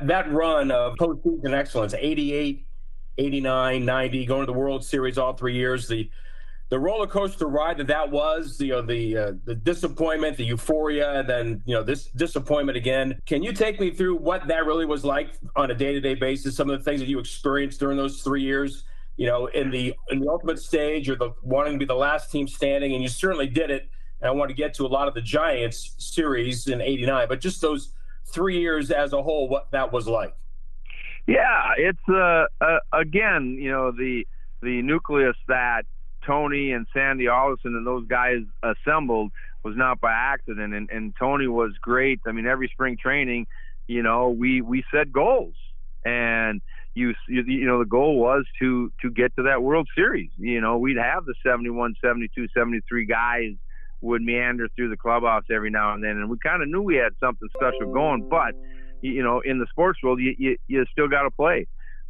That 0.02 0.32
run 0.32 0.70
of 0.70 0.96
postseason 0.98 1.54
excellence, 1.54 1.96
88, 1.98 2.68
89, 3.18 3.86
90, 3.86 4.26
going 4.28 4.42
to 4.42 4.46
the 4.46 4.54
World 4.58 4.86
Series 4.86 5.18
all 5.18 5.34
three 5.34 5.56
years, 5.56 5.88
the 5.88 6.10
the 6.70 6.80
roller 6.80 7.08
coaster 7.08 7.48
ride 7.48 7.78
that 7.78 7.88
that 7.88 8.12
was, 8.12 8.60
you 8.60 8.70
know, 8.70 8.82
the 8.82 9.18
uh, 9.18 9.32
the 9.46 9.56
disappointment, 9.56 10.36
the 10.36 10.44
euphoria, 10.44 11.20
and 11.20 11.30
then 11.30 11.62
you 11.66 11.74
know 11.74 11.84
this 11.84 12.06
disappointment 12.06 12.78
again. 12.78 13.22
Can 13.26 13.42
you 13.42 13.54
take 13.54 13.80
me 13.80 13.92
through 13.92 14.18
what 14.18 14.48
that 14.48 14.66
really 14.66 14.86
was 14.86 15.06
like 15.06 15.36
on 15.56 15.72
a 15.72 15.76
day 15.76 15.94
to 15.94 16.02
day 16.02 16.16
basis? 16.16 16.56
Some 16.56 16.70
of 16.70 16.78
the 16.78 16.84
things 16.84 17.00
that 17.00 17.08
you 17.08 17.20
experienced 17.20 17.80
during 17.80 17.96
those 17.96 18.22
three 18.22 18.42
years, 18.42 18.84
you 19.16 19.28
know, 19.28 19.46
in 19.48 19.72
the 19.72 19.96
in 20.10 20.20
the 20.20 20.30
ultimate 20.30 20.60
stage, 20.60 21.10
or 21.10 21.16
the 21.16 21.34
wanting 21.42 21.74
to 21.74 21.80
be 21.80 21.86
the 21.86 21.96
last 21.96 22.32
team 22.32 22.48
standing, 22.48 22.94
and 22.94 23.02
you 23.02 23.10
certainly 23.10 23.48
did 23.48 23.72
it. 23.72 23.90
And 24.20 24.28
I 24.28 24.32
want 24.32 24.50
to 24.50 24.56
get 24.56 24.74
to 24.76 24.86
a 24.86 24.88
lot 24.88 25.08
of 25.08 25.14
the 25.14 25.22
Giants 25.22 25.96
series 25.98 26.68
in 26.68 26.82
'89, 26.82 27.30
but 27.30 27.40
just 27.40 27.62
those 27.62 27.94
three 28.26 28.60
years 28.60 28.92
as 28.92 29.14
a 29.14 29.24
whole, 29.24 29.48
what 29.48 29.72
that 29.72 29.94
was 29.94 30.06
like. 30.08 30.36
Yeah, 31.28 31.72
it's 31.78 32.10
uh, 32.10 32.46
uh 32.60 32.80
again, 32.92 33.58
you 33.58 33.72
know, 33.72 33.92
the 33.92 34.28
the 34.62 34.82
nucleus 34.82 35.38
that 35.48 35.86
Tony 36.28 36.74
and 36.74 36.86
Sandy 36.94 37.28
Alderson 37.28 37.76
and 37.76 37.88
those 37.88 38.06
guys 38.08 38.42
assembled 38.62 39.32
was 39.64 39.76
not 39.76 40.00
by 40.00 40.12
accident. 40.12 40.74
And, 40.74 40.90
and 40.92 41.14
Tony 41.18 41.48
was 41.48 41.72
great. 41.82 42.20
I 42.28 42.32
mean, 42.32 42.46
every 42.46 42.68
spring 42.68 42.98
training, 43.02 43.48
you 43.88 44.04
know, 44.04 44.30
we, 44.30 44.62
we 44.62 44.84
set 44.94 45.12
goals 45.12 45.56
and 46.06 46.62
you, 46.94 47.14
you, 47.28 47.44
you 47.46 47.66
know, 47.66 47.80
the 47.80 47.86
goal 47.86 48.20
was 48.20 48.46
to, 48.60 48.92
to 49.02 49.10
get 49.10 49.36
to 49.38 49.44
that 49.44 49.64
World 49.64 49.88
Series. 49.96 50.32
You 50.38 50.62
know, 50.62 50.78
we'd 50.78 50.98
have 50.98 51.26
the 51.26 51.36
71, 51.46 51.96
72, 52.04 52.48
73 52.56 53.06
guys 53.06 53.54
would 54.02 54.22
meander 54.22 54.68
through 54.76 54.90
the 54.90 54.98
clubhouse 54.98 55.44
every 55.52 55.70
now 55.70 55.94
and 55.94 56.04
then. 56.04 56.12
And 56.12 56.30
we 56.30 56.38
kind 56.38 56.62
of 56.62 56.70
knew 56.70 56.82
we 56.82 56.96
had 56.96 57.14
something 57.20 57.48
special 57.56 57.92
going, 57.94 58.28
but 58.30 58.54
you 59.02 59.24
know, 59.24 59.42
in 59.42 59.60
the 59.60 59.68
sports 59.70 60.00
world, 60.04 60.20
you, 60.20 60.36
you, 60.38 60.58
you 60.68 60.86
still 60.92 61.08
got 61.08 61.24
to 61.24 61.32
play. 61.32 61.68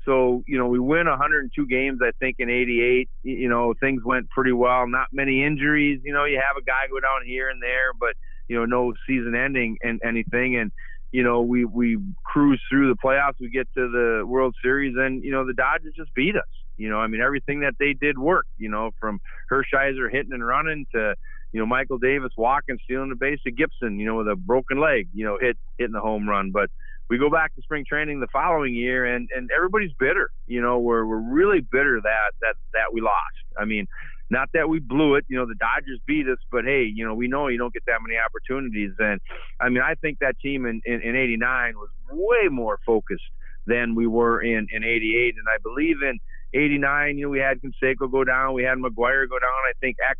So, 0.07 0.41
you 0.47 0.57
know, 0.57 0.67
we 0.67 0.79
win 0.79 1.05
102 1.07 1.67
games, 1.67 1.99
I 2.01 2.11
think, 2.19 2.37
in 2.39 2.49
88. 2.49 3.09
You 3.23 3.49
know, 3.49 3.73
things 3.77 4.03
went 4.05 4.29
pretty 4.29 4.53
well. 4.53 4.87
Not 4.87 5.07
many 5.11 5.43
injuries. 5.43 5.99
You 6.05 6.13
know, 6.13 6.23
you 6.23 6.37
have 6.37 6.55
a 6.55 6.63
guy 6.63 6.87
go 6.89 7.01
down 7.01 7.25
here 7.25 7.49
and 7.49 7.61
there, 7.61 7.91
but, 7.99 8.13
you 8.47 8.55
know, 8.55 8.63
no 8.63 8.93
season 9.05 9.35
ending 9.35 9.77
and 9.83 9.99
anything. 10.05 10.55
And, 10.55 10.71
you 11.11 11.23
know, 11.23 11.41
we, 11.41 11.65
we 11.65 11.97
cruise 12.23 12.61
through 12.69 12.87
the 12.87 12.97
playoffs. 13.03 13.33
We 13.41 13.49
get 13.49 13.67
to 13.75 13.91
the 13.91 14.25
World 14.25 14.55
Series, 14.63 14.95
and, 14.97 15.23
you 15.23 15.31
know, 15.31 15.45
the 15.45 15.53
Dodgers 15.53 15.93
just 15.97 16.13
beat 16.13 16.37
us. 16.37 16.43
You 16.77 16.89
know, 16.89 16.99
I 16.99 17.07
mean, 17.07 17.21
everything 17.21 17.61
that 17.61 17.73
they 17.77 17.93
did 17.93 18.17
worked, 18.17 18.51
you 18.57 18.69
know, 18.69 18.91
from 19.01 19.19
Hershiser 19.51 20.09
hitting 20.09 20.31
and 20.31 20.45
running 20.45 20.85
to, 20.93 21.15
you 21.51 21.59
know, 21.59 21.65
Michael 21.65 21.97
Davis 21.97 22.31
walking, 22.37 22.77
stealing 22.83 23.09
the 23.09 23.15
base 23.15 23.39
to 23.43 23.51
Gibson, 23.51 23.99
you 23.99 24.05
know, 24.05 24.15
with 24.15 24.27
a 24.29 24.35
broken 24.35 24.79
leg, 24.79 25.09
you 25.13 25.25
know, 25.25 25.37
hit 25.41 25.57
hitting 25.77 25.93
the 25.93 25.99
home 25.99 26.29
run. 26.29 26.51
But 26.51 26.69
we 27.09 27.17
go 27.17 27.29
back 27.29 27.55
to 27.55 27.61
spring 27.61 27.85
training 27.87 28.19
the 28.19 28.27
following 28.31 28.75
year 28.75 29.05
and 29.05 29.29
and 29.35 29.49
everybody's 29.55 29.93
bitter. 29.99 30.29
You 30.45 30.61
know 30.61 30.79
we're 30.79 31.05
we're 31.05 31.21
really 31.21 31.61
bitter 31.61 31.99
that 32.01 32.31
that 32.41 32.55
that 32.73 32.93
we 32.93 33.01
lost. 33.01 33.15
I 33.57 33.65
mean 33.65 33.87
not 34.29 34.49
that 34.53 34.67
we 34.67 34.79
blew 34.79 35.15
it 35.15 35.23
you 35.29 35.37
know 35.37 35.45
the 35.45 35.55
dodgers 35.55 36.01
beat 36.05 36.27
us 36.27 36.37
but 36.51 36.65
hey 36.65 36.83
you 36.83 37.05
know 37.05 37.13
we 37.15 37.29
know 37.29 37.47
you 37.47 37.57
don't 37.57 37.73
get 37.73 37.83
that 37.87 37.99
many 38.05 38.19
opportunities. 38.19 38.91
And 38.99 39.21
i 39.59 39.69
mean 39.69 39.81
i 39.81 39.95
think 39.95 40.19
that 40.19 40.39
team 40.39 40.65
in 40.65 40.81
in, 40.85 41.01
in 41.01 41.15
89 41.15 41.75
was 41.75 41.89
way 42.11 42.49
more 42.49 42.79
focused 42.85 43.23
than 43.65 43.95
we 43.95 44.07
were 44.07 44.41
in 44.41 44.67
in 44.71 44.83
88 44.83 45.35
and 45.37 45.47
i 45.49 45.57
believe 45.63 45.97
in 46.03 46.19
89 46.53 47.17
you 47.17 47.25
know 47.25 47.29
we 47.29 47.39
had 47.39 47.59
Canseco 47.61 48.11
go 48.11 48.23
down 48.23 48.53
we 48.53 48.63
had 48.63 48.77
McGwire 48.77 49.27
go 49.29 49.39
down. 49.39 49.51
I 49.67 49.73
think 49.81 49.97
Eck 50.09 50.17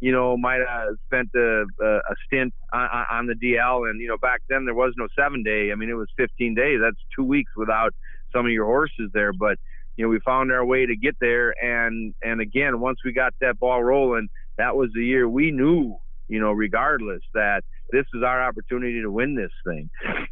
you 0.00 0.12
know, 0.12 0.36
might 0.36 0.60
have 0.68 0.94
spent 1.06 1.30
a, 1.34 1.64
a 1.82 2.14
stint 2.26 2.52
on, 2.72 2.88
on, 3.10 3.26
the 3.26 3.34
DL. 3.34 3.88
And, 3.88 4.00
you 4.00 4.08
know, 4.08 4.18
back 4.18 4.42
then 4.48 4.64
there 4.64 4.74
was 4.74 4.92
no 4.96 5.08
seven 5.18 5.42
day. 5.42 5.70
I 5.72 5.74
mean, 5.74 5.88
it 5.88 5.94
was 5.94 6.08
15 6.16 6.54
days. 6.54 6.80
That's 6.82 6.96
two 7.16 7.24
weeks 7.24 7.52
without 7.56 7.94
some 8.32 8.46
of 8.46 8.52
your 8.52 8.66
horses 8.66 9.10
there. 9.12 9.32
But, 9.32 9.58
you 9.96 10.04
know, 10.04 10.08
we 10.08 10.20
found 10.20 10.52
our 10.52 10.64
way 10.64 10.86
to 10.86 10.96
get 10.96 11.16
there. 11.20 11.54
And, 11.62 12.14
and 12.22 12.40
again, 12.40 12.80
once 12.80 12.98
we 13.04 13.12
got 13.12 13.34
that 13.40 13.58
ball 13.58 13.82
rolling, 13.82 14.28
that 14.58 14.76
was 14.76 14.90
the 14.94 15.04
year 15.04 15.28
we 15.28 15.50
knew, 15.50 15.96
you 16.28 16.40
know, 16.40 16.52
regardless 16.52 17.22
that 17.34 17.62
this 17.90 18.04
is 18.14 18.22
our 18.22 18.42
opportunity 18.42 19.00
to 19.02 19.10
win 19.10 19.34
this 19.34 19.52
thing, 19.66 19.90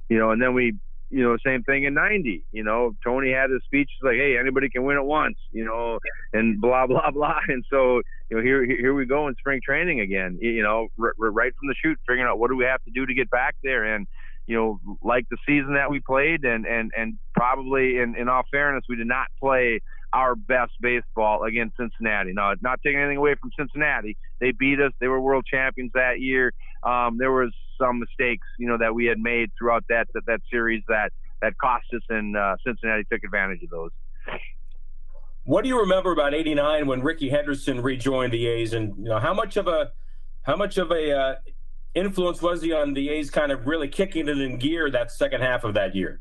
you 0.09 0.19
know, 0.19 0.31
and 0.31 0.43
then 0.43 0.55
we, 0.55 0.75
you 1.13 1.23
know, 1.23 1.37
same 1.45 1.63
thing 1.63 1.85
in 1.85 1.93
90. 1.93 2.43
You 2.53 2.65
know, 2.65 2.97
Tony 3.05 3.33
had 3.33 3.51
his 3.51 3.63
speech 3.65 3.91
like, 4.03 4.17
hey, 4.17 4.39
anybody 4.41 4.71
can 4.71 4.83
win 4.83 4.97
at 4.97 5.05
once, 5.05 5.37
you 5.53 5.63
know, 5.63 5.99
and 6.33 6.59
blah, 6.59 6.87
blah, 6.89 7.11
blah. 7.11 7.39
And 7.49 7.63
so, 7.71 8.01
you 8.31 8.39
know, 8.39 8.43
here, 8.43 8.65
here 8.65 8.95
we 8.95 9.05
go 9.05 9.29
in 9.29 9.35
spring 9.37 9.61
training 9.63 10.01
again, 10.01 10.39
you 10.41 10.63
know, 10.63 10.89
r- 10.99 11.13
right 11.19 11.53
from 11.61 11.69
the 11.69 11.75
shoot, 11.85 11.99
figuring 12.09 12.27
out 12.27 12.39
what 12.39 12.51
do 12.51 12.57
we 12.57 12.65
have 12.65 12.83
to 12.85 12.91
do 12.91 13.05
to 13.05 13.13
get 13.13 13.31
back 13.31 13.57
there. 13.63 13.95
And, 13.95 14.07
you 14.47 14.57
know, 14.57 14.81
like 15.03 15.27
the 15.31 15.37
season 15.47 15.75
that 15.75 15.91
we 15.91 16.01
played 16.01 16.45
and, 16.45 16.65
and, 16.67 16.91
and 16.97 17.19
probably 17.35 17.99
in, 17.99 18.17
in 18.17 18.29
all 18.31 18.43
fairness, 18.51 18.85
we 18.89 18.97
did 18.97 19.07
not 19.07 19.27
play 19.39 19.81
our 20.15 20.35
best 20.35 20.73
baseball 20.81 21.45
against 21.45 21.77
Cincinnati. 21.77 22.33
Now, 22.33 22.55
not 22.61 22.81
taking 22.85 23.01
anything 23.01 23.19
away 23.19 23.35
from 23.41 23.51
Cincinnati. 23.59 24.17
They 24.41 24.53
beat 24.53 24.81
us. 24.81 24.93
They 25.01 25.09
were 25.09 25.21
world 25.21 25.45
champions 25.51 25.93
that 25.95 26.21
year. 26.21 26.53
Um, 26.83 27.17
there 27.19 27.33
was 27.33 27.53
some 27.79 27.99
mistakes, 27.99 28.47
you 28.59 28.69
know, 28.69 28.79
that 28.79 28.95
we 28.95 29.07
had 29.07 29.19
made 29.19 29.51
throughout 29.59 29.85
that 29.89 30.09
that, 30.15 30.27
that 30.27 30.41
series 30.51 30.83
that 30.89 31.13
that 31.41 31.59
cost 31.59 31.87
us, 31.95 32.03
and 32.09 32.37
uh, 32.37 32.57
Cincinnati 32.65 33.05
took 33.11 33.25
advantage 33.25 33.63
of 33.63 33.71
those. 33.71 33.91
What 35.45 35.63
do 35.63 35.69
you 35.69 35.81
remember 35.81 36.13
about 36.13 36.35
'89 36.35 36.87
when 36.87 37.03
Rickey 37.03 37.29
Henderson 37.29 37.83
rejoined 37.83 38.33
the 38.33 38.47
A's, 38.47 38.73
and 38.73 38.97
you 38.97 39.05
know 39.05 39.19
how 39.19 39.35
much 39.35 39.57
of 39.57 39.67
a 39.67 39.93
how 40.43 40.57
much 40.57 40.79
of 40.79 40.91
a 40.91 41.13
uh, 41.13 41.35
influence 41.95 42.41
was 42.41 42.63
he 42.63 42.73
on 42.73 42.95
the 42.95 43.11
A's 43.11 43.31
kind 43.31 43.53
of 43.53 43.67
really 43.67 43.89
kicking 43.89 44.29
it 44.29 44.39
in 44.39 44.59
gear 44.59 44.91
that 44.91 45.11
second 45.11 45.41
half 45.41 45.65
of 45.65 45.75
that 45.75 45.95
year? 45.95 46.21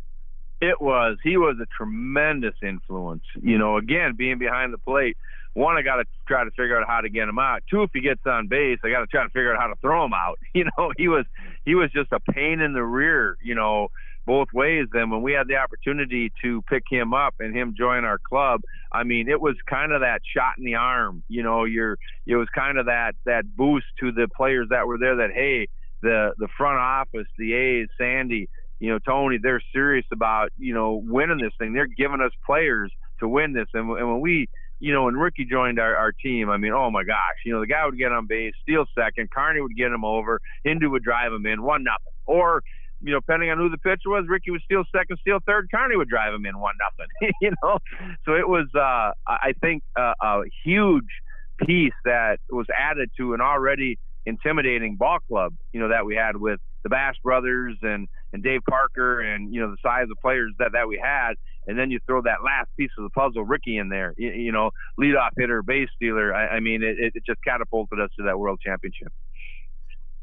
It 0.62 0.80
was. 0.80 1.18
He 1.24 1.38
was 1.38 1.58
a 1.62 1.66
tremendous 1.76 2.54
influence. 2.62 3.24
You 3.42 3.58
know, 3.58 3.78
again, 3.78 4.14
being 4.16 4.38
behind 4.38 4.74
the 4.74 4.78
plate. 4.78 5.18
One, 5.54 5.76
I 5.76 5.82
got 5.82 5.98
to 5.98 6.06
try 6.28 6.46
to 6.46 6.52
figure 6.52 6.80
out 6.80 6.88
how 6.88 7.02
to 7.02 7.10
get 7.10 7.28
him 7.28 7.40
out. 7.40 7.64
Two, 7.70 7.84
if 7.84 7.90
he 7.94 8.00
gets 8.00 8.22
on 8.26 8.48
base, 8.48 8.80
I 8.86 8.90
got 8.90 9.02
to 9.02 9.08
try 9.08 9.24
to 9.24 9.30
figure 9.30 9.54
out 9.54 9.60
how 9.60 9.68
to 9.68 9.76
throw 9.82 10.06
him 10.06 10.14
out. 10.14 10.40
You 10.54 10.66
know, 10.78 10.92
he 10.98 11.08
was 11.08 11.26
he 11.66 11.76
was 11.76 11.92
just 11.92 12.12
a 12.12 12.20
pain 12.20 12.62
in 12.62 12.74
the 12.74 12.84
rear. 12.84 13.38
You 13.42 13.56
know, 13.56 13.90
both 14.26 14.50
ways. 14.54 14.88
Then 14.94 15.10
when 15.10 15.22
we 15.22 15.34
had 15.34 15.48
the 15.48 15.56
opportunity 15.56 16.32
to 16.44 16.62
pick 16.64 16.84
him 16.90 17.14
up 17.14 17.36
and 17.40 17.56
him 17.56 17.74
join 17.78 18.06
our 18.06 18.20
club, 18.20 18.62
I 18.92 19.04
mean, 19.04 19.30
it 19.30 19.42
was 19.42 19.56
kind 19.68 19.92
of 19.92 20.02
that 20.02 20.22
shot 20.36 20.58
in 20.58 20.66
the 20.66 20.76
arm. 20.76 21.24
You 21.28 21.44
know, 21.44 21.64
you're 21.66 21.98
it 22.26 22.36
was 22.36 22.48
kind 22.54 22.78
of 22.78 22.86
that 22.86 23.16
that 23.26 23.44
boost 23.56 23.88
to 24.02 24.12
the 24.12 24.28
players 24.36 24.68
that 24.70 24.88
were 24.88 24.98
there. 24.98 25.16
That 25.16 25.32
hey, 25.34 25.68
the 26.02 26.34
the 26.38 26.48
front 26.58 26.80
office, 26.80 27.28
the 27.38 27.54
A's, 27.54 27.88
Sandy, 27.98 28.50
you 28.82 28.90
know, 28.90 28.98
Tony, 28.98 29.38
they're 29.42 29.62
serious 29.72 30.08
about, 30.12 30.50
you 30.58 30.74
know, 30.74 31.00
winning 31.06 31.38
this 31.38 31.54
thing. 31.60 31.72
They're 31.72 31.86
giving 31.86 32.20
us 32.20 32.32
players 32.44 32.92
to 33.20 33.28
win 33.28 33.54
this. 33.54 33.68
And, 33.76 33.88
and 33.92 34.10
when 34.10 34.22
we, 34.22 34.50
you 34.80 34.92
know, 34.92 35.04
when 35.04 35.16
Rickey 35.16 35.46
joined 35.46 35.80
our, 35.80 35.96
our 35.96 36.12
team, 36.12 36.50
I 36.50 36.58
mean, 36.58 36.72
oh 36.74 36.90
my 36.90 37.04
gosh, 37.04 37.38
you 37.46 37.54
know, 37.54 37.60
the 37.60 37.68
guy 37.68 37.86
would 37.86 38.00
get 38.00 38.12
on 38.12 38.26
base, 38.26 38.54
steal 38.64 38.86
second, 38.98 39.30
Carney 39.30 39.62
would 39.62 39.78
get 39.78 39.92
him 39.92 40.04
over, 40.04 40.42
Hendu 40.66 40.90
would 40.90 41.04
drive 41.04 41.32
him 41.32 41.46
in, 41.46 41.62
one 41.62 41.84
nothing. 41.84 42.12
Or, 42.26 42.64
you 43.02 43.12
know, 43.12 43.20
depending 43.20 43.52
on 43.52 43.60
who 43.60 43.70
the 43.70 43.78
pitcher 43.78 44.10
was, 44.10 44.26
Rickey 44.28 44.50
would 44.50 44.64
steal 44.64 44.84
second, 44.92 45.20
steal 45.22 45.38
third, 45.46 45.68
Carney 45.70 45.96
would 45.96 46.10
drive 46.10 46.34
him 46.34 46.48
in 46.48 46.60
one 46.60 46.74
nothing. 46.82 47.34
you 47.42 47.52
know, 47.62 47.78
so 48.26 48.34
it 48.34 48.50
was, 48.50 48.66
uh, 48.74 49.14
I 49.28 49.54
think, 49.62 49.84
uh, 49.96 50.14
a 50.20 50.42
huge 50.66 51.06
piece 51.60 51.94
that 52.06 52.40
was 52.50 52.66
added 52.76 53.12
to 53.18 53.36
an 53.36 53.42
already 53.42 54.00
intimidating 54.26 54.96
ball 54.96 55.20
club, 55.28 55.54
you 55.72 55.80
know, 55.80 55.90
that 55.90 56.04
we 56.04 56.16
had 56.16 56.36
with 56.36 56.60
the 56.82 56.90
Bash 56.90 57.16
brothers 57.24 57.78
and 57.84 58.08
and 58.34 58.44
Dave 58.44 58.62
Parker 58.70 59.22
and 59.22 59.54
you 59.54 59.62
know 59.62 59.72
the 59.72 59.78
size 59.84 60.08
of 60.12 60.18
players 60.22 60.54
that 60.60 60.72
that 60.74 60.88
we 60.88 61.00
had, 61.04 61.34
and 61.68 61.78
then 61.78 61.92
you 61.92 62.00
throw 62.06 62.22
that 62.22 62.44
last 62.44 62.70
piece 62.78 62.92
of 62.98 63.04
the 63.04 63.10
puzzle, 63.10 63.44
Rickey, 63.44 63.78
in 63.78 63.90
there. 63.90 64.14
You, 64.18 64.32
you 64.32 64.52
know, 64.52 64.72
leadoff 65.00 65.32
hitter, 65.38 65.62
base 65.62 65.90
stealer. 65.96 66.34
I, 66.34 66.56
I 66.56 66.60
mean, 66.60 66.84
it, 66.84 66.98
it 67.16 67.26
just 67.26 67.44
catapulted 67.44 68.00
us 68.00 68.10
to 68.18 68.24
that 68.24 68.40
world 68.40 68.60
championship. 68.62 69.12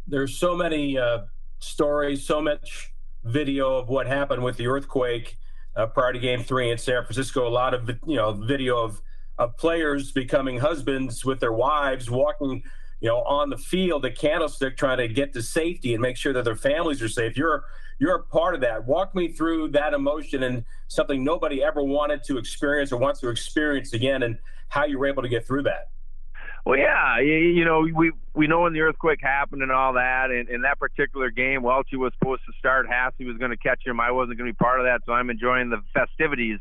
There's 0.06 0.36
so 0.36 0.56
many 0.56 0.98
uh, 0.98 1.22
stories, 1.58 2.24
so 2.24 2.40
much 2.40 2.92
video 3.24 3.76
of 3.76 3.88
what 3.88 4.06
happened 4.06 4.42
with 4.42 4.56
the 4.56 4.66
earthquake 4.66 5.36
uh, 5.76 5.86
prior 5.86 6.12
to 6.12 6.18
Game 6.18 6.42
Three 6.42 6.70
in 6.70 6.78
San 6.78 7.02
Francisco. 7.04 7.46
A 7.46 7.50
lot 7.50 7.74
of 7.74 7.88
you 8.06 8.16
know 8.16 8.32
video 8.32 8.82
of 8.82 9.02
of 9.38 9.56
players 9.56 10.10
becoming 10.10 10.58
husbands 10.58 11.24
with 11.24 11.40
their 11.40 11.52
wives, 11.52 12.10
walking 12.10 12.64
you 13.00 13.08
know, 13.08 13.18
on 13.22 13.50
the 13.50 13.56
field 13.56 14.04
at 14.04 14.16
Candlestick 14.16 14.76
trying 14.76 14.98
to 14.98 15.08
get 15.08 15.32
to 15.34 15.42
safety 15.42 15.94
and 15.94 16.02
make 16.02 16.16
sure 16.16 16.32
that 16.32 16.44
their 16.44 16.56
families 16.56 17.02
are 17.02 17.08
safe. 17.08 17.36
You're 17.36 17.64
you're 17.98 18.14
a 18.14 18.22
part 18.22 18.54
of 18.54 18.60
that. 18.60 18.86
Walk 18.86 19.14
me 19.14 19.28
through 19.28 19.68
that 19.68 19.92
emotion 19.92 20.44
and 20.44 20.64
something 20.86 21.24
nobody 21.24 21.62
ever 21.62 21.82
wanted 21.82 22.22
to 22.24 22.38
experience 22.38 22.92
or 22.92 22.96
wants 22.96 23.20
to 23.20 23.28
experience 23.28 23.92
again, 23.92 24.22
and 24.22 24.38
how 24.68 24.84
you 24.84 24.98
were 24.98 25.06
able 25.06 25.22
to 25.22 25.28
get 25.28 25.46
through 25.46 25.64
that. 25.64 25.90
Well, 26.64 26.78
yeah, 26.78 27.18
you, 27.18 27.34
you 27.34 27.64
know, 27.64 27.80
we 27.80 28.12
we 28.34 28.46
know 28.46 28.60
when 28.62 28.72
the 28.72 28.80
earthquake 28.80 29.20
happened 29.22 29.62
and 29.62 29.72
all 29.72 29.94
that, 29.94 30.30
and 30.30 30.48
in 30.48 30.62
that 30.62 30.78
particular 30.78 31.30
game, 31.30 31.62
Welchie 31.62 31.96
was 31.96 32.12
supposed 32.18 32.42
to 32.46 32.52
start. 32.58 32.86
Hassey 32.86 33.26
was 33.26 33.36
going 33.38 33.50
to 33.50 33.56
catch 33.56 33.86
him. 33.86 34.00
I 34.00 34.10
wasn't 34.10 34.38
going 34.38 34.48
to 34.48 34.52
be 34.52 34.56
part 34.56 34.78
of 34.78 34.86
that, 34.86 35.00
so 35.06 35.12
I'm 35.12 35.30
enjoying 35.30 35.70
the 35.70 35.82
festivities 35.94 36.58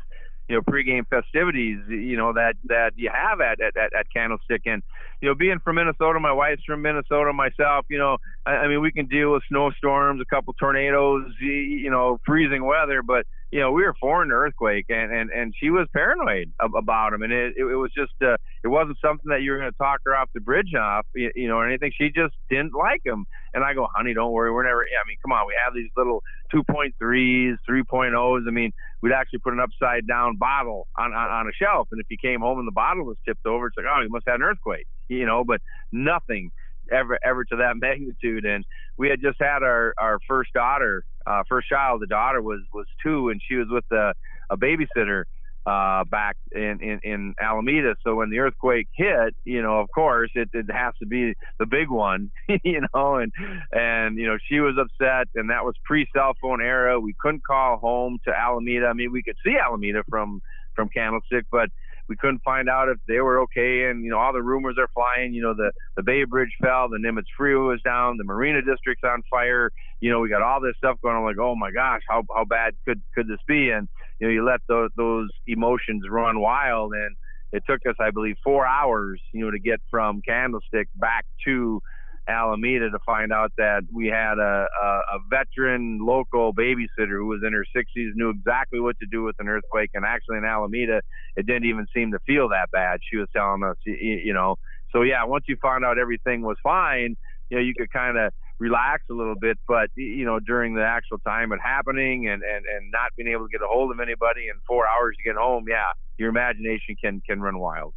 you 0.48 0.56
know 0.56 0.62
pregame 0.62 1.06
festivities 1.08 1.78
you 1.88 2.16
know 2.16 2.32
that 2.32 2.54
that 2.64 2.92
you 2.96 3.10
have 3.12 3.40
at 3.40 3.60
at, 3.60 3.76
at, 3.76 4.06
Candlestick. 4.12 4.62
And 4.66 4.82
you 5.20 5.28
know 5.28 5.34
being 5.34 5.58
from 5.62 5.76
Minnesota 5.76 6.18
my 6.20 6.32
wife's 6.32 6.64
from 6.64 6.82
Minnesota 6.82 7.32
myself 7.32 7.86
you 7.88 7.98
know 7.98 8.18
I, 8.46 8.52
I 8.52 8.68
mean 8.68 8.80
we 8.80 8.90
can 8.90 9.06
deal 9.06 9.32
with 9.32 9.42
snowstorms 9.48 10.20
a 10.20 10.34
couple 10.34 10.54
tornadoes 10.54 11.30
you 11.40 11.90
know 11.90 12.18
freezing 12.24 12.64
weather 12.64 13.02
but 13.02 13.26
you 13.50 13.60
know 13.60 13.72
we 13.72 13.82
were 13.82 13.94
foreign 14.00 14.28
to 14.28 14.34
earthquake 14.34 14.86
and 14.88 15.12
and 15.12 15.30
and 15.30 15.54
she 15.58 15.70
was 15.70 15.86
paranoid 15.92 16.52
about 16.60 17.12
him 17.12 17.22
and 17.22 17.32
it 17.32 17.54
it, 17.56 17.64
was 17.64 17.90
just 17.96 18.12
uh, 18.22 18.36
it 18.62 18.68
wasn't 18.68 18.96
something 19.04 19.28
that 19.30 19.42
you 19.42 19.52
were 19.52 19.58
going 19.58 19.70
to 19.70 19.78
talk 19.78 20.00
her 20.04 20.14
off 20.14 20.28
the 20.34 20.40
bridge 20.40 20.74
off 20.78 21.06
you, 21.14 21.30
you 21.34 21.48
know 21.48 21.56
or 21.56 21.66
anything 21.66 21.90
she 21.96 22.10
just 22.14 22.34
didn't 22.50 22.74
like 22.74 23.00
him 23.04 23.24
and 23.54 23.64
I 23.64 23.74
go 23.74 23.88
honey 23.94 24.14
don't 24.14 24.32
worry 24.32 24.52
we're 24.52 24.64
never 24.64 24.82
I 24.82 25.06
mean 25.08 25.16
come 25.22 25.32
on 25.32 25.46
we 25.46 25.54
have 25.62 25.74
these 25.74 25.90
little 25.96 26.22
2.3s 26.54 27.56
3.0s 27.68 28.48
I 28.48 28.50
mean 28.50 28.72
we'd 29.02 29.12
actually 29.12 29.38
put 29.38 29.52
an 29.52 29.60
upside 29.60 30.06
down 30.06 30.36
bottle 30.36 30.88
on, 30.96 31.12
on, 31.12 31.30
on 31.30 31.46
a 31.46 31.52
shelf. 31.52 31.88
And 31.92 32.00
if 32.00 32.06
you 32.10 32.16
came 32.20 32.40
home 32.40 32.58
and 32.58 32.66
the 32.66 32.72
bottle 32.72 33.04
was 33.04 33.16
tipped 33.26 33.46
over, 33.46 33.68
it's 33.68 33.76
like, 33.76 33.86
oh, 33.88 34.02
you 34.02 34.08
must 34.08 34.24
have 34.26 34.36
an 34.36 34.42
earthquake, 34.42 34.86
you 35.08 35.26
know, 35.26 35.44
but 35.44 35.60
nothing 35.92 36.50
ever, 36.90 37.18
ever 37.24 37.44
to 37.44 37.56
that 37.56 37.74
magnitude. 37.80 38.44
And 38.44 38.64
we 38.96 39.08
had 39.08 39.20
just 39.20 39.36
had 39.40 39.62
our, 39.62 39.94
our 39.98 40.18
first 40.26 40.52
daughter, 40.52 41.04
uh, 41.28 41.42
first 41.48 41.68
child. 41.68 42.02
The 42.02 42.06
daughter 42.06 42.40
was, 42.40 42.60
was 42.72 42.86
two 43.02 43.28
and 43.28 43.40
she 43.46 43.56
was 43.56 43.68
with 43.70 43.84
a, 43.92 44.14
a 44.50 44.56
babysitter 44.56 45.24
uh, 45.66 46.04
back 46.04 46.36
in, 46.52 46.80
in, 46.80 47.00
in 47.02 47.34
Alameda. 47.40 47.94
So 48.02 48.14
when 48.14 48.30
the 48.30 48.38
earthquake 48.38 48.88
hit, 48.94 49.34
you 49.44 49.60
know, 49.60 49.80
of 49.80 49.88
course, 49.94 50.30
it, 50.34 50.48
it 50.54 50.70
has 50.70 50.94
to 51.00 51.06
be 51.06 51.34
the 51.58 51.66
big 51.66 51.90
one, 51.90 52.30
you 52.64 52.80
know, 52.94 53.16
and, 53.16 53.32
and, 53.72 54.16
you 54.16 54.26
know, 54.26 54.38
she 54.48 54.60
was 54.60 54.76
upset 54.78 55.28
and 55.34 55.50
that 55.50 55.64
was 55.64 55.74
pre 55.84 56.06
cell 56.14 56.32
phone 56.40 56.62
era. 56.62 56.98
We 56.98 57.14
couldn't 57.20 57.44
call 57.46 57.76
home 57.76 58.18
to 58.26 58.34
Alameda. 58.34 58.86
I 58.86 58.94
mean, 58.94 59.12
we 59.12 59.22
could 59.22 59.36
see 59.44 59.56
Alameda 59.58 60.04
from, 60.08 60.40
from 60.74 60.88
Candlestick, 60.88 61.44
but 61.50 61.68
we 62.08 62.16
couldn't 62.16 62.42
find 62.42 62.68
out 62.68 62.88
if 62.88 62.98
they 63.06 63.20
were 63.20 63.40
okay. 63.40 63.84
And, 63.84 64.04
you 64.04 64.10
know, 64.10 64.18
all 64.18 64.32
the 64.32 64.42
rumors 64.42 64.76
are 64.78 64.88
flying, 64.94 65.34
you 65.34 65.42
know, 65.42 65.54
the, 65.54 65.70
the 65.96 66.02
Bay 66.02 66.24
Bridge 66.24 66.52
fell, 66.62 66.88
the 66.88 66.98
Nimitz 66.98 67.26
Freeway 67.36 67.72
was 67.72 67.82
down, 67.82 68.16
the 68.16 68.24
Marina 68.24 68.62
District's 68.62 69.04
on 69.04 69.22
fire. 69.30 69.70
You 70.00 70.10
know, 70.10 70.20
we 70.20 70.28
got 70.28 70.42
all 70.42 70.60
this 70.60 70.74
stuff 70.78 70.96
going 71.02 71.16
on. 71.16 71.24
Like, 71.24 71.38
oh 71.38 71.54
my 71.54 71.70
gosh, 71.70 72.02
how, 72.08 72.24
how 72.34 72.44
bad 72.44 72.74
could, 72.86 73.02
could 73.14 73.28
this 73.28 73.40
be? 73.46 73.70
And, 73.70 73.88
you 74.18 74.26
know, 74.26 74.32
you 74.32 74.44
let 74.44 74.60
those, 74.68 74.90
those 74.96 75.28
emotions 75.46 76.04
run 76.10 76.40
wild. 76.40 76.92
And 76.94 77.16
it 77.52 77.62
took 77.68 77.80
us, 77.88 77.96
I 78.00 78.10
believe, 78.10 78.36
four 78.42 78.66
hours, 78.66 79.20
you 79.32 79.44
know, 79.44 79.50
to 79.50 79.58
get 79.58 79.80
from 79.90 80.22
Candlestick 80.22 80.88
back 80.96 81.26
to, 81.44 81.82
Alameda 82.28 82.90
to 82.90 82.98
find 83.06 83.32
out 83.32 83.52
that 83.56 83.82
we 83.92 84.06
had 84.06 84.38
a, 84.38 84.66
a, 84.82 84.86
a, 84.86 85.18
veteran 85.30 85.98
local 86.02 86.52
babysitter 86.52 87.16
who 87.16 87.26
was 87.26 87.40
in 87.44 87.52
her 87.52 87.64
60s, 87.74 88.10
knew 88.14 88.30
exactly 88.30 88.80
what 88.80 88.98
to 89.00 89.06
do 89.10 89.22
with 89.22 89.36
an 89.38 89.48
earthquake. 89.48 89.90
And 89.94 90.04
actually, 90.04 90.36
in 90.38 90.44
Alameda, 90.44 91.00
it 91.36 91.46
didn't 91.46 91.64
even 91.64 91.86
seem 91.94 92.12
to 92.12 92.18
feel 92.26 92.50
that 92.50 92.70
bad. 92.70 93.00
She 93.10 93.16
was 93.16 93.28
telling 93.34 93.62
us, 93.64 93.76
you, 93.84 94.34
know. 94.34 94.56
So, 94.92 95.02
yeah, 95.02 95.24
once 95.24 95.44
you 95.48 95.56
found 95.62 95.84
out 95.84 95.98
everything 95.98 96.42
was 96.42 96.56
fine, 96.62 97.16
you 97.50 97.56
know, 97.56 97.62
you 97.62 97.72
could 97.74 97.90
kind 97.90 98.18
of 98.18 98.32
relax 98.58 99.04
a 99.10 99.14
little 99.14 99.36
bit. 99.40 99.58
But, 99.66 99.88
you 99.96 100.26
know, 100.26 100.38
during 100.38 100.74
the 100.74 100.84
actual 100.84 101.18
time 101.18 101.50
of 101.52 101.60
happening 101.62 102.28
and, 102.28 102.42
and, 102.42 102.64
and 102.66 102.90
not 102.92 103.12
being 103.16 103.32
able 103.32 103.46
to 103.46 103.50
get 103.50 103.62
a 103.62 103.68
hold 103.68 103.90
of 103.90 104.00
anybody 104.00 104.48
in 104.48 104.54
four 104.66 104.84
hours 104.86 105.16
to 105.16 105.22
get 105.22 105.36
home, 105.36 105.64
yeah, 105.68 105.92
your 106.18 106.28
imagination 106.28 106.96
can, 107.02 107.22
can 107.26 107.40
run 107.40 107.58
wild 107.58 107.94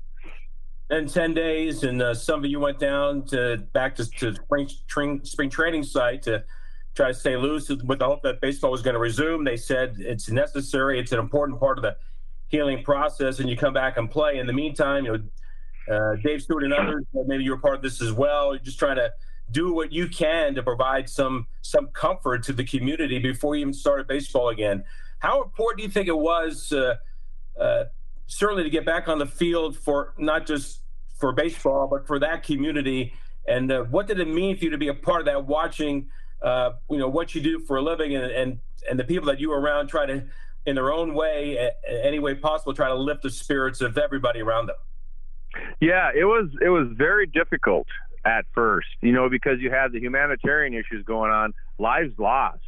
then 0.92 1.08
10 1.08 1.34
days 1.34 1.84
and 1.84 2.02
uh, 2.02 2.14
some 2.14 2.44
of 2.44 2.52
you 2.52 2.60
went 2.60 2.78
down 2.78 3.24
to 3.24 3.58
back 3.72 3.96
to, 3.96 4.06
to 4.12 4.36
spring, 4.36 4.68
spring, 4.68 5.22
spring 5.24 5.50
training 5.50 5.84
site 5.84 6.22
to 6.22 6.44
try 6.96 7.08
to 7.08 7.14
stay 7.14 7.38
loose 7.38 7.70
with 7.70 8.00
the 8.00 8.06
hope 8.06 8.22
that 8.24 8.42
baseball 8.42 8.72
was 8.72 8.82
going 8.82 8.96
to 8.96 9.00
resume. 9.00 9.46
They 9.46 9.56
said 9.56 9.96
it's 10.00 10.30
necessary 10.30 11.00
it's 11.00 11.14
an 11.14 11.20
important 11.20 11.62
part 11.62 11.78
of 11.78 11.84
the 11.84 11.96
healing 12.50 12.84
process 12.84 13.40
and 13.40 13.50
you 13.50 13.56
come 13.56 13.74
back 13.74 13.96
and 13.96 14.12
play. 14.12 14.38
In 14.38 14.48
the 14.48 14.54
meantime 14.54 15.06
you 15.06 15.18
know 15.88 15.96
uh, 15.96 16.16
dave 16.22 16.42
stewart 16.42 16.66
and 16.66 16.74
others 16.74 17.06
maybe 17.14 17.46
you're 17.46 17.58
part 17.58 17.76
of 17.76 17.82
this 17.82 18.02
as 18.02 18.12
well 18.12 18.54
you're 18.54 18.64
just 18.64 18.78
trying 18.78 18.98
to 18.98 19.12
do 19.50 19.74
what 19.74 19.94
you 19.94 20.10
can 20.10 20.54
to 20.56 20.62
provide 20.62 21.10
some 21.10 21.48
some 21.62 21.88
comfort 21.88 22.44
to 22.44 22.54
the 22.54 22.66
community 22.66 23.18
before 23.18 23.56
you 23.56 23.62
even 23.62 23.74
started 23.74 24.08
baseball 24.08 24.50
again. 24.50 24.84
How 25.20 25.42
important 25.42 25.78
do 25.78 25.84
you 25.84 25.90
think 25.90 26.10
it 26.10 26.18
was 26.18 26.74
uh, 26.74 26.96
uh 27.58 27.86
certainly 28.28 28.64
to 28.64 28.70
get 28.70 28.86
back 28.86 29.10
on 29.10 29.20
the 29.20 29.26
field 29.26 29.78
for 29.78 30.14
not 30.18 30.46
just 30.46 30.81
for 31.22 31.32
baseball, 31.32 31.88
but 31.88 32.06
for 32.06 32.20
that 32.20 32.44
community. 32.44 33.14
And 33.48 33.72
uh, 33.72 33.84
what 33.84 34.08
did 34.08 34.20
it 34.20 34.28
mean 34.28 34.58
for 34.58 34.66
you 34.66 34.72
to 34.72 34.78
be 34.78 34.90
a 34.90 34.94
part 34.94 35.22
of 35.22 35.26
that, 35.28 35.46
watching, 35.46 36.08
uh, 36.42 36.72
you 36.90 36.98
know, 36.98 37.08
what 37.08 37.34
you 37.34 37.40
do 37.40 37.60
for 37.60 37.78
a 37.78 37.82
living 37.82 38.14
and, 38.16 38.30
and, 38.30 38.60
and 38.90 39.00
the 39.00 39.06
people 39.06 39.28
that 39.28 39.40
you 39.40 39.50
were 39.50 39.62
around 39.62 39.88
try 39.88 40.06
to, 40.06 40.26
in 40.66 40.76
their 40.76 40.92
own 40.92 41.14
way, 41.14 41.72
any 41.88 42.20
way 42.20 42.36
possible, 42.36 42.74
try 42.74 42.90
to 42.90 42.96
lift 42.96 43.24
the 43.24 43.30
spirits 43.30 43.80
of 43.80 43.98
everybody 43.98 44.42
around 44.42 44.66
them? 44.68 44.76
Yeah, 45.80 46.12
it 46.14 46.26
was, 46.26 46.50
it 46.62 46.70
was 46.70 46.90
very 46.92 47.28
difficult 47.28 47.88
at 48.26 48.46
first, 48.54 48.88
you 49.02 49.14
know, 49.14 49.30
because 49.30 49.60
you 49.60 49.72
had 49.72 49.94
the 49.94 50.00
humanitarian 50.00 50.74
issues 50.74 51.06
going 51.06 51.32
on, 51.32 51.54
lives 51.80 52.14
lost, 52.20 52.60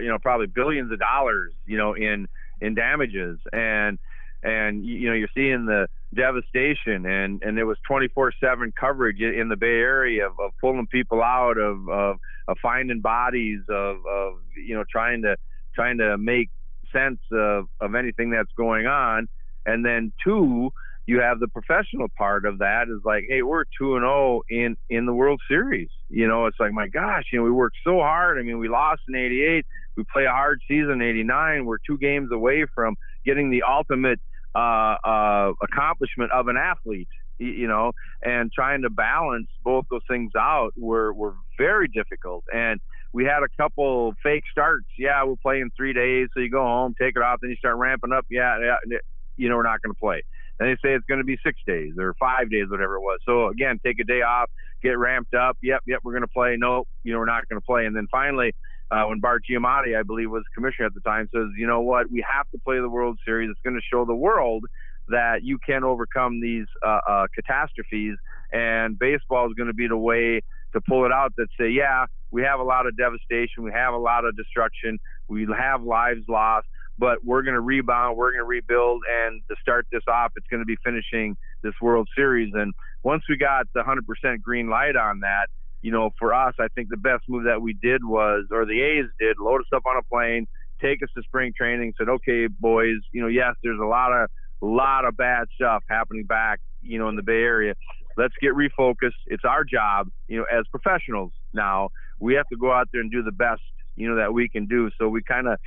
you 0.00 0.08
know, 0.08 0.18
probably 0.18 0.46
billions 0.46 0.90
of 0.90 0.98
dollars, 0.98 1.52
you 1.66 1.76
know, 1.76 1.94
in, 1.94 2.26
in 2.60 2.74
damages. 2.74 3.38
And, 3.52 3.98
and 4.42 4.84
you 4.84 5.08
know 5.08 5.14
you're 5.14 5.28
seeing 5.34 5.66
the 5.66 5.88
devastation 6.14 7.06
and 7.06 7.42
and 7.42 7.56
there 7.56 7.66
was 7.66 7.78
24/7 7.88 8.72
coverage 8.78 9.20
in 9.20 9.48
the 9.48 9.56
Bay 9.56 9.66
Area 9.78 10.26
of, 10.26 10.32
of 10.40 10.50
pulling 10.60 10.86
people 10.88 11.22
out 11.22 11.56
of, 11.56 11.88
of 11.88 12.16
of 12.48 12.56
finding 12.60 13.00
bodies 13.00 13.60
of 13.68 13.98
of 14.06 14.34
you 14.56 14.74
know 14.74 14.84
trying 14.90 15.22
to 15.22 15.36
trying 15.74 15.98
to 15.98 16.18
make 16.18 16.50
sense 16.92 17.20
of 17.32 17.66
of 17.80 17.94
anything 17.94 18.30
that's 18.30 18.52
going 18.56 18.86
on. 18.86 19.28
And 19.66 19.84
then 19.84 20.12
two 20.24 20.70
you 21.06 21.20
have 21.20 21.40
the 21.40 21.48
professional 21.48 22.08
part 22.16 22.44
of 22.44 22.58
that 22.58 22.84
is 22.88 23.00
like 23.04 23.24
hey 23.28 23.42
we're 23.42 23.64
2 23.78 23.96
and 23.96 24.02
0 24.02 24.42
in 24.48 24.76
in 24.88 25.06
the 25.06 25.14
World 25.14 25.40
Series. 25.48 25.90
You 26.08 26.26
know 26.26 26.46
it's 26.46 26.58
like 26.58 26.72
my 26.72 26.88
gosh 26.88 27.24
you 27.32 27.38
know 27.38 27.44
we 27.44 27.52
worked 27.52 27.76
so 27.84 28.00
hard. 28.00 28.38
I 28.38 28.42
mean 28.42 28.58
we 28.58 28.68
lost 28.68 29.02
in 29.08 29.14
88 29.14 29.64
we 29.96 30.04
play 30.12 30.24
a 30.24 30.30
hard 30.30 30.60
season 30.66 31.02
in 31.02 31.02
89 31.02 31.66
we're 31.66 31.78
two 31.86 31.98
games 31.98 32.30
away 32.32 32.66
from 32.74 32.96
getting 33.24 33.50
the 33.50 33.62
ultimate 33.62 34.20
uh, 34.54 34.96
uh, 35.04 35.52
accomplishment 35.62 36.32
of 36.32 36.48
an 36.48 36.56
athlete, 36.56 37.08
you 37.38 37.66
know, 37.66 37.92
and 38.22 38.52
trying 38.52 38.82
to 38.82 38.90
balance 38.90 39.48
both 39.64 39.84
those 39.90 40.02
things 40.08 40.32
out 40.38 40.72
were, 40.76 41.12
were 41.12 41.34
very 41.58 41.88
difficult. 41.88 42.44
And 42.52 42.80
we 43.12 43.24
had 43.24 43.42
a 43.42 43.48
couple 43.60 44.14
fake 44.22 44.44
starts. 44.50 44.86
Yeah, 44.98 45.22
we'll 45.24 45.36
play 45.36 45.60
in 45.60 45.70
three 45.76 45.92
days. 45.92 46.28
So 46.34 46.40
you 46.40 46.50
go 46.50 46.62
home, 46.62 46.94
take 47.00 47.16
it 47.16 47.22
off, 47.22 47.38
then 47.40 47.50
you 47.50 47.56
start 47.56 47.76
ramping 47.76 48.12
up. 48.12 48.26
Yeah, 48.30 48.76
yeah 48.86 48.98
you 49.36 49.48
know, 49.48 49.56
we're 49.56 49.62
not 49.62 49.80
going 49.82 49.94
to 49.94 49.98
play. 49.98 50.22
Then 50.58 50.68
they 50.68 50.74
say 50.74 50.94
it's 50.94 51.06
going 51.06 51.18
to 51.18 51.24
be 51.24 51.38
six 51.44 51.58
days 51.66 51.94
or 51.98 52.14
five 52.20 52.50
days, 52.50 52.66
whatever 52.68 52.96
it 52.96 53.00
was. 53.00 53.18
So 53.24 53.48
again, 53.48 53.80
take 53.84 53.98
a 53.98 54.04
day 54.04 54.20
off, 54.20 54.50
get 54.82 54.98
ramped 54.98 55.34
up. 55.34 55.56
Yep, 55.62 55.82
yep, 55.86 56.00
we're 56.04 56.12
going 56.12 56.22
to 56.22 56.28
play. 56.28 56.56
No, 56.58 56.84
you 57.02 57.12
know, 57.12 57.18
we're 57.18 57.24
not 57.24 57.48
going 57.48 57.60
to 57.60 57.64
play. 57.64 57.86
And 57.86 57.96
then 57.96 58.06
finally, 58.10 58.54
uh, 58.90 59.04
when 59.04 59.20
Bart 59.20 59.42
Giamatti, 59.48 59.98
I 59.98 60.02
believe, 60.02 60.30
was 60.30 60.42
commissioner 60.54 60.86
at 60.86 60.94
the 60.94 61.00
time, 61.00 61.28
says, 61.34 61.48
you 61.56 61.66
know 61.66 61.80
what, 61.80 62.10
we 62.10 62.24
have 62.28 62.48
to 62.50 62.58
play 62.58 62.78
the 62.78 62.88
World 62.88 63.18
Series. 63.24 63.50
It's 63.50 63.60
going 63.64 63.76
to 63.76 63.82
show 63.92 64.04
the 64.04 64.14
world 64.14 64.64
that 65.08 65.42
you 65.42 65.58
can 65.64 65.84
overcome 65.84 66.40
these 66.40 66.66
uh, 66.84 67.00
uh, 67.08 67.26
catastrophes, 67.34 68.16
and 68.52 68.98
baseball 68.98 69.46
is 69.46 69.54
going 69.54 69.68
to 69.68 69.74
be 69.74 69.88
the 69.88 69.96
way 69.96 70.40
to 70.72 70.80
pull 70.88 71.04
it 71.04 71.12
out. 71.12 71.32
That 71.36 71.48
say, 71.58 71.70
yeah, 71.70 72.06
we 72.30 72.42
have 72.42 72.60
a 72.60 72.64
lot 72.64 72.86
of 72.86 72.96
devastation, 72.96 73.62
we 73.62 73.72
have 73.72 73.94
a 73.94 73.98
lot 73.98 74.24
of 74.24 74.36
destruction, 74.36 74.98
we 75.28 75.46
have 75.56 75.82
lives 75.82 76.22
lost, 76.28 76.66
but 76.98 77.18
we're 77.24 77.42
going 77.42 77.54
to 77.54 77.60
rebound, 77.60 78.16
we're 78.16 78.32
going 78.32 78.40
to 78.40 78.44
rebuild, 78.44 79.02
and 79.10 79.42
to 79.48 79.56
start 79.60 79.86
this 79.90 80.02
off, 80.08 80.32
it's 80.36 80.46
going 80.48 80.60
to 80.60 80.66
be 80.66 80.76
finishing 80.84 81.36
this 81.62 81.74
World 81.80 82.08
Series. 82.16 82.52
And 82.54 82.72
once 83.02 83.22
we 83.28 83.36
got 83.36 83.66
the 83.74 83.80
100% 83.80 84.42
green 84.42 84.68
light 84.68 84.96
on 84.96 85.20
that, 85.20 85.46
you 85.82 85.90
know, 85.90 86.10
for 86.18 86.34
us, 86.34 86.54
I 86.58 86.68
think 86.74 86.88
the 86.88 86.96
best 86.96 87.24
move 87.28 87.44
that 87.44 87.62
we 87.62 87.72
did 87.72 88.04
was, 88.04 88.46
or 88.50 88.66
the 88.66 88.80
A's 88.82 89.06
did, 89.18 89.38
load 89.38 89.60
us 89.60 89.66
up 89.74 89.82
on 89.86 89.96
a 89.96 90.02
plane, 90.02 90.46
take 90.80 91.02
us 91.02 91.08
to 91.16 91.22
spring 91.22 91.52
training, 91.56 91.94
said, 91.96 92.08
okay, 92.08 92.46
boys, 92.46 92.98
you 93.12 93.20
know, 93.22 93.28
yes, 93.28 93.54
there's 93.62 93.80
a 93.80 93.86
lot 93.86 94.12
of, 94.12 94.28
lot 94.60 95.04
of 95.04 95.16
bad 95.16 95.46
stuff 95.54 95.82
happening 95.88 96.24
back, 96.24 96.60
you 96.82 96.98
know, 96.98 97.08
in 97.08 97.16
the 97.16 97.22
Bay 97.22 97.42
Area. 97.42 97.74
Let's 98.16 98.34
get 98.40 98.52
refocused. 98.52 99.20
It's 99.26 99.44
our 99.44 99.64
job, 99.64 100.08
you 100.28 100.38
know, 100.38 100.44
as 100.52 100.64
professionals 100.70 101.32
now. 101.54 101.90
We 102.18 102.34
have 102.34 102.46
to 102.48 102.56
go 102.56 102.70
out 102.70 102.88
there 102.92 103.00
and 103.00 103.10
do 103.10 103.22
the 103.22 103.32
best, 103.32 103.62
you 103.96 104.08
know, 104.08 104.16
that 104.16 104.34
we 104.34 104.48
can 104.48 104.66
do. 104.66 104.90
So 104.98 105.08
we 105.08 105.22
kind 105.22 105.48
of 105.48 105.58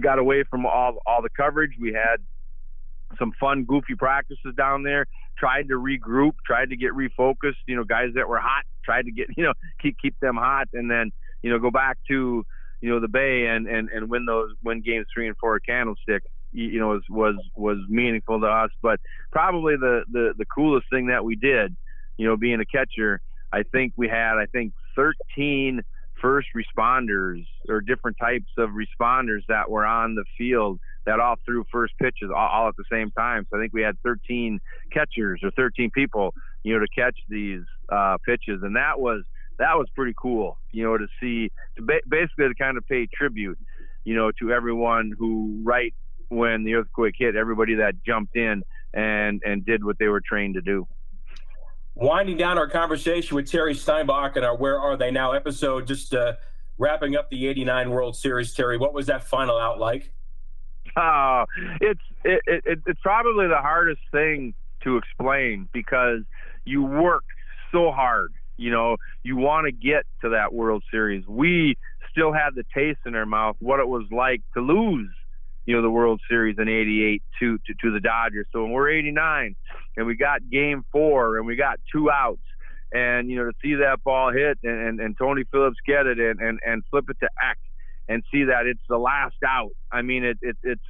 got 0.00 0.18
away 0.18 0.44
from 0.48 0.66
all 0.66 0.98
all 1.06 1.22
the 1.22 1.30
coverage. 1.30 1.72
We 1.80 1.92
had 1.92 2.18
some 3.18 3.32
fun, 3.40 3.64
goofy 3.64 3.94
practices 3.96 4.54
down 4.56 4.82
there. 4.82 5.06
Tried 5.38 5.68
to 5.68 5.74
regroup, 5.74 6.32
tried 6.46 6.70
to 6.70 6.76
get 6.76 6.92
refocused. 6.92 7.62
You 7.66 7.76
know, 7.76 7.84
guys 7.84 8.10
that 8.14 8.28
were 8.28 8.40
hot, 8.40 8.64
tried 8.84 9.06
to 9.06 9.12
get 9.12 9.28
you 9.36 9.44
know 9.44 9.52
keep 9.80 9.96
keep 10.00 10.18
them 10.20 10.36
hot, 10.36 10.68
and 10.72 10.90
then 10.90 11.10
you 11.42 11.50
know 11.50 11.58
go 11.58 11.70
back 11.70 11.98
to 12.08 12.44
you 12.80 12.90
know 12.90 13.00
the 13.00 13.08
Bay 13.08 13.46
and 13.46 13.66
and 13.66 13.88
and 13.90 14.08
win 14.08 14.24
those 14.26 14.50
win 14.64 14.82
games 14.82 15.06
three 15.12 15.26
and 15.26 15.36
four 15.38 15.56
at 15.56 15.62
Candlestick. 15.66 16.22
You 16.52 16.80
know, 16.80 16.88
was 16.88 17.02
was 17.10 17.36
was 17.56 17.78
meaningful 17.88 18.40
to 18.40 18.46
us. 18.46 18.70
But 18.82 19.00
probably 19.32 19.76
the 19.76 20.02
the 20.10 20.32
the 20.36 20.46
coolest 20.46 20.86
thing 20.90 21.08
that 21.08 21.24
we 21.24 21.36
did, 21.36 21.76
you 22.16 22.26
know, 22.26 22.36
being 22.36 22.60
a 22.60 22.66
catcher, 22.66 23.20
I 23.52 23.64
think 23.70 23.92
we 23.96 24.08
had 24.08 24.38
I 24.38 24.46
think 24.46 24.72
13 24.96 25.82
first 26.20 26.48
responders 26.56 27.44
or 27.68 27.80
different 27.80 28.16
types 28.20 28.50
of 28.56 28.70
responders 28.70 29.42
that 29.48 29.70
were 29.70 29.86
on 29.86 30.14
the 30.14 30.24
field 30.36 30.80
that 31.08 31.20
all 31.20 31.36
threw 31.46 31.64
first 31.72 31.94
pitches 31.98 32.30
all, 32.30 32.48
all, 32.48 32.68
at 32.68 32.76
the 32.76 32.84
same 32.92 33.10
time. 33.12 33.46
So 33.50 33.58
I 33.58 33.62
think 33.62 33.72
we 33.72 33.80
had 33.80 33.96
13 34.02 34.60
catchers 34.92 35.40
or 35.42 35.50
13 35.52 35.90
people, 35.90 36.34
you 36.62 36.74
know, 36.74 36.80
to 36.80 36.86
catch 36.94 37.16
these 37.30 37.62
uh, 37.88 38.18
pitches, 38.26 38.60
and 38.62 38.76
that 38.76 39.00
was 39.00 39.22
that 39.58 39.76
was 39.76 39.88
pretty 39.96 40.14
cool, 40.20 40.58
you 40.70 40.84
know, 40.84 40.98
to 40.98 41.06
see 41.18 41.50
to 41.76 41.82
ba- 41.82 42.02
basically 42.06 42.48
to 42.48 42.54
kind 42.54 42.76
of 42.76 42.86
pay 42.86 43.08
tribute, 43.12 43.58
you 44.04 44.14
know, 44.14 44.30
to 44.38 44.52
everyone 44.52 45.12
who 45.18 45.62
right 45.64 45.94
when 46.28 46.64
the 46.64 46.74
earthquake 46.74 47.14
hit, 47.18 47.36
everybody 47.36 47.76
that 47.76 47.94
jumped 48.04 48.36
in 48.36 48.62
and 48.92 49.40
and 49.46 49.64
did 49.64 49.82
what 49.82 49.98
they 49.98 50.08
were 50.08 50.20
trained 50.20 50.54
to 50.54 50.60
do. 50.60 50.86
Winding 51.94 52.36
down 52.36 52.58
our 52.58 52.68
conversation 52.68 53.34
with 53.34 53.50
Terry 53.50 53.74
Steinbach 53.74 54.36
and 54.36 54.44
our 54.44 54.56
"Where 54.56 54.78
Are 54.78 54.98
They 54.98 55.10
Now" 55.10 55.32
episode, 55.32 55.86
just 55.86 56.12
uh, 56.12 56.34
wrapping 56.76 57.16
up 57.16 57.30
the 57.30 57.46
'89 57.48 57.88
World 57.88 58.14
Series. 58.14 58.52
Terry, 58.52 58.76
what 58.76 58.92
was 58.92 59.06
that 59.06 59.24
final 59.24 59.56
out 59.56 59.80
like? 59.80 60.12
Uh, 60.96 61.44
it's 61.80 62.00
it, 62.24 62.40
it, 62.46 62.78
it's 62.86 63.00
probably 63.02 63.46
the 63.46 63.58
hardest 63.58 64.00
thing 64.12 64.54
to 64.84 64.96
explain 64.96 65.68
because 65.72 66.20
you 66.64 66.82
work 66.82 67.24
so 67.72 67.90
hard. 67.90 68.32
You 68.56 68.70
know, 68.72 68.96
you 69.22 69.36
want 69.36 69.66
to 69.66 69.72
get 69.72 70.04
to 70.22 70.30
that 70.30 70.52
World 70.52 70.82
Series. 70.90 71.26
We 71.26 71.76
still 72.10 72.32
had 72.32 72.54
the 72.54 72.64
taste 72.74 73.00
in 73.06 73.14
our 73.14 73.26
mouth 73.26 73.56
what 73.60 73.78
it 73.78 73.88
was 73.88 74.04
like 74.10 74.42
to 74.54 74.60
lose 74.60 75.10
you 75.68 75.76
know 75.76 75.82
the 75.82 75.90
World 75.90 76.18
Series 76.30 76.56
in 76.58 76.66
'88 76.66 77.22
to, 77.40 77.58
to 77.58 77.74
to 77.82 77.92
the 77.92 78.00
Dodgers. 78.00 78.46
So 78.52 78.62
when 78.62 78.72
we're 78.72 78.90
'89 78.90 79.54
and 79.98 80.06
we 80.06 80.16
got 80.16 80.48
Game 80.50 80.82
Four 80.90 81.36
and 81.36 81.46
we 81.46 81.56
got 81.56 81.78
two 81.92 82.10
outs, 82.10 82.40
and 82.90 83.28
you 83.28 83.36
know 83.36 83.44
to 83.44 83.52
see 83.62 83.74
that 83.74 84.02
ball 84.02 84.32
hit 84.32 84.58
and, 84.64 84.80
and, 84.80 84.98
and 84.98 85.14
Tony 85.18 85.44
Phillips 85.52 85.76
get 85.86 86.06
it 86.06 86.18
and, 86.18 86.40
and 86.40 86.58
and 86.66 86.82
flip 86.90 87.10
it 87.10 87.18
to 87.20 87.28
Eck 87.46 87.58
and 88.08 88.22
see 88.32 88.44
that 88.44 88.66
it's 88.66 88.82
the 88.88 88.98
last 88.98 89.36
out. 89.46 89.70
I 89.92 90.02
mean 90.02 90.24
it, 90.24 90.38
it 90.42 90.56
it's 90.62 90.82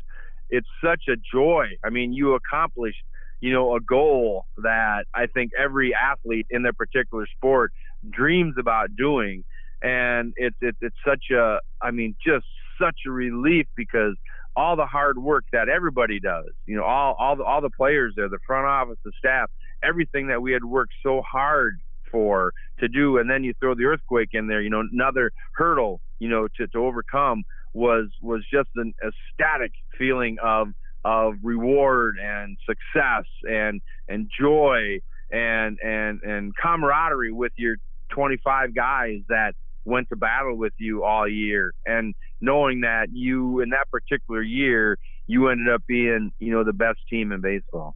it's 0.51 0.69
such 0.83 1.05
a 1.09 1.17
joy. 1.33 1.67
I 1.85 1.91
mean 1.91 2.13
you 2.13 2.35
accomplished 2.35 3.03
you 3.41 3.53
know 3.53 3.77
a 3.77 3.81
goal 3.81 4.47
that 4.59 5.05
I 5.15 5.27
think 5.27 5.53
every 5.59 5.95
athlete 5.95 6.47
in 6.51 6.63
their 6.63 6.73
particular 6.73 7.27
sport 7.37 7.73
dreams 8.11 8.55
about 8.59 8.97
doing 8.97 9.45
and 9.83 10.33
it's 10.37 10.57
it's 10.61 10.79
it's 10.81 10.97
such 11.07 11.25
a 11.33 11.59
I 11.81 11.91
mean 11.91 12.17
just 12.25 12.47
such 12.81 13.01
a 13.07 13.11
relief 13.11 13.67
because 13.77 14.15
all 14.57 14.75
the 14.75 14.87
hard 14.87 15.19
work 15.19 15.45
that 15.53 15.69
everybody 15.69 16.19
does. 16.19 16.51
You 16.67 16.77
know, 16.77 16.85
all 16.85 17.15
all 17.19 17.37
the 17.37 17.45
all 17.45 17.61
the 17.61 17.71
players 17.71 18.15
there, 18.17 18.29
the 18.29 18.41
front 18.47 18.67
office, 18.67 18.99
the 19.05 19.13
staff, 19.17 19.51
everything 19.83 20.29
that 20.29 20.43
we 20.43 20.53
had 20.53 20.65
worked 20.65 20.95
so 21.03 21.23
hard 21.23 21.79
for 22.11 22.53
to 22.81 22.89
do, 22.89 23.19
and 23.19 23.29
then 23.31 23.45
you 23.45 23.55
throw 23.61 23.75
the 23.75 23.85
earthquake 23.85 24.31
in 24.33 24.47
there. 24.47 24.61
You 24.61 24.71
know, 24.71 24.83
another 24.93 25.31
hurdle. 25.55 26.01
You 26.19 26.29
know, 26.29 26.49
to 26.57 26.67
to 26.69 26.79
overcome 26.79 27.45
was 27.73 28.09
was 28.21 28.45
just 28.53 28.69
an 28.77 28.93
ecstatic 29.03 29.73
feeling 29.99 30.37
of 30.43 30.69
of 31.05 31.35
reward 31.43 32.17
and 32.23 32.57
success 32.67 33.25
and 33.45 33.81
and 34.09 34.29
joy 34.39 34.99
and 35.31 35.79
and 35.83 36.21
and 36.23 36.53
camaraderie 36.61 37.33
with 37.33 37.53
your 37.57 37.77
25 38.13 38.75
guys 38.75 39.21
that 39.29 39.53
went 39.85 40.09
to 40.09 40.17
battle 40.17 40.57
with 40.57 40.73
you 40.79 41.05
all 41.05 41.29
year 41.29 41.73
and 41.87 42.15
knowing 42.41 42.81
that 42.81 43.09
you 43.13 43.61
in 43.61 43.71
that 43.71 43.89
particular 43.91 44.43
year 44.43 44.99
you 45.27 45.49
ended 45.49 45.73
up 45.73 45.83
being 45.87 46.31
you 46.39 46.51
know 46.51 46.65
the 46.65 46.73
best 46.73 46.99
team 47.09 47.33
in 47.33 47.41
baseball 47.41 47.95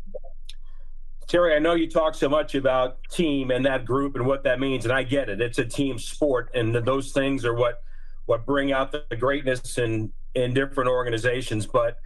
terry 1.33 1.57
i 1.57 1.59
know 1.59 1.73
you 1.73 1.89
talk 1.89 2.15
so 2.15 2.29
much 2.29 2.55
about 2.55 2.99
team 3.11 3.51
and 3.51 3.65
that 3.65 3.87
group 3.87 4.17
and 4.17 4.27
what 4.27 4.45
that 4.45 4.61
means 4.61 4.85
and 4.85 4.93
i 4.93 5.03
get 5.03 5.31
it 5.31 5.41
it's 5.41 5.59
a 5.59 5.65
team 5.65 5.99
sport 5.99 6.51
and 6.55 6.75
those 6.75 7.11
things 7.13 7.43
are 7.47 7.55
what 7.55 7.83
what 8.27 8.45
bring 8.45 8.71
out 8.71 8.93
the 8.93 9.17
greatness 9.17 9.79
in 9.79 10.13
in 10.35 10.53
different 10.53 10.91
organizations 10.91 11.67
but 11.67 11.97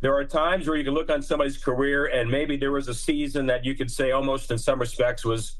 there 0.00 0.14
are 0.14 0.24
times 0.24 0.66
where 0.66 0.76
you 0.76 0.82
can 0.82 0.92
look 0.92 1.08
on 1.08 1.22
somebody's 1.22 1.56
career 1.56 2.06
and 2.06 2.28
maybe 2.28 2.56
there 2.56 2.72
was 2.72 2.88
a 2.88 2.94
season 2.94 3.46
that 3.46 3.64
you 3.64 3.76
could 3.76 3.90
say 3.90 4.10
almost 4.10 4.50
in 4.50 4.58
some 4.58 4.80
respects 4.80 5.24
was 5.24 5.56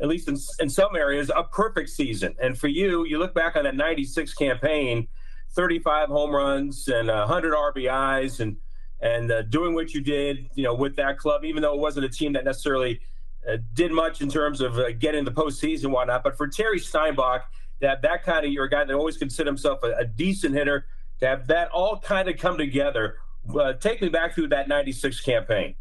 at 0.00 0.08
least 0.08 0.28
in, 0.28 0.36
in 0.60 0.68
some 0.68 0.94
areas, 0.94 1.30
a 1.34 1.42
perfect 1.42 1.88
season. 1.88 2.34
And 2.40 2.58
for 2.58 2.68
you, 2.68 3.06
you 3.06 3.18
look 3.18 3.34
back 3.34 3.56
on 3.56 3.64
that 3.64 3.76
96 3.76 4.34
campaign, 4.34 5.08
35 5.54 6.08
home 6.08 6.34
runs 6.34 6.88
and 6.88 7.08
100 7.08 7.54
RBIs 7.54 8.40
and 8.40 8.56
and 9.00 9.30
uh, 9.30 9.42
doing 9.42 9.74
what 9.74 9.92
you 9.92 10.00
did, 10.00 10.48
you 10.54 10.64
know, 10.64 10.74
with 10.74 10.96
that 10.96 11.18
club, 11.18 11.44
even 11.44 11.62
though 11.62 11.74
it 11.74 11.80
wasn't 11.80 12.04
a 12.04 12.08
team 12.08 12.32
that 12.32 12.44
necessarily 12.44 13.00
uh, 13.48 13.58
did 13.74 13.92
much 13.92 14.20
in 14.20 14.28
terms 14.28 14.60
of 14.60 14.78
uh, 14.78 14.92
getting 14.92 15.24
the 15.24 15.30
postseason 15.30 15.84
and 15.84 15.92
whatnot. 15.92 16.24
But 16.24 16.36
for 16.36 16.48
Terry 16.48 16.78
Steinbach, 16.78 17.44
to 17.80 17.88
have 17.88 18.02
that 18.02 18.24
kind 18.24 18.46
of, 18.46 18.52
you're 18.52 18.64
a 18.64 18.70
guy 18.70 18.84
that 18.84 18.94
always 18.94 19.16
considered 19.16 19.48
himself 19.48 19.80
a, 19.82 19.92
a 19.98 20.04
decent 20.04 20.54
hitter, 20.54 20.86
to 21.20 21.26
have 21.26 21.46
that 21.48 21.68
all 21.70 21.98
kind 21.98 22.28
of 22.28 22.38
come 22.38 22.58
together. 22.58 23.18
Uh, 23.54 23.74
take 23.74 24.02
me 24.02 24.08
back 24.08 24.34
through 24.34 24.48
that 24.48 24.68
96 24.68 25.20
campaign. 25.20 25.74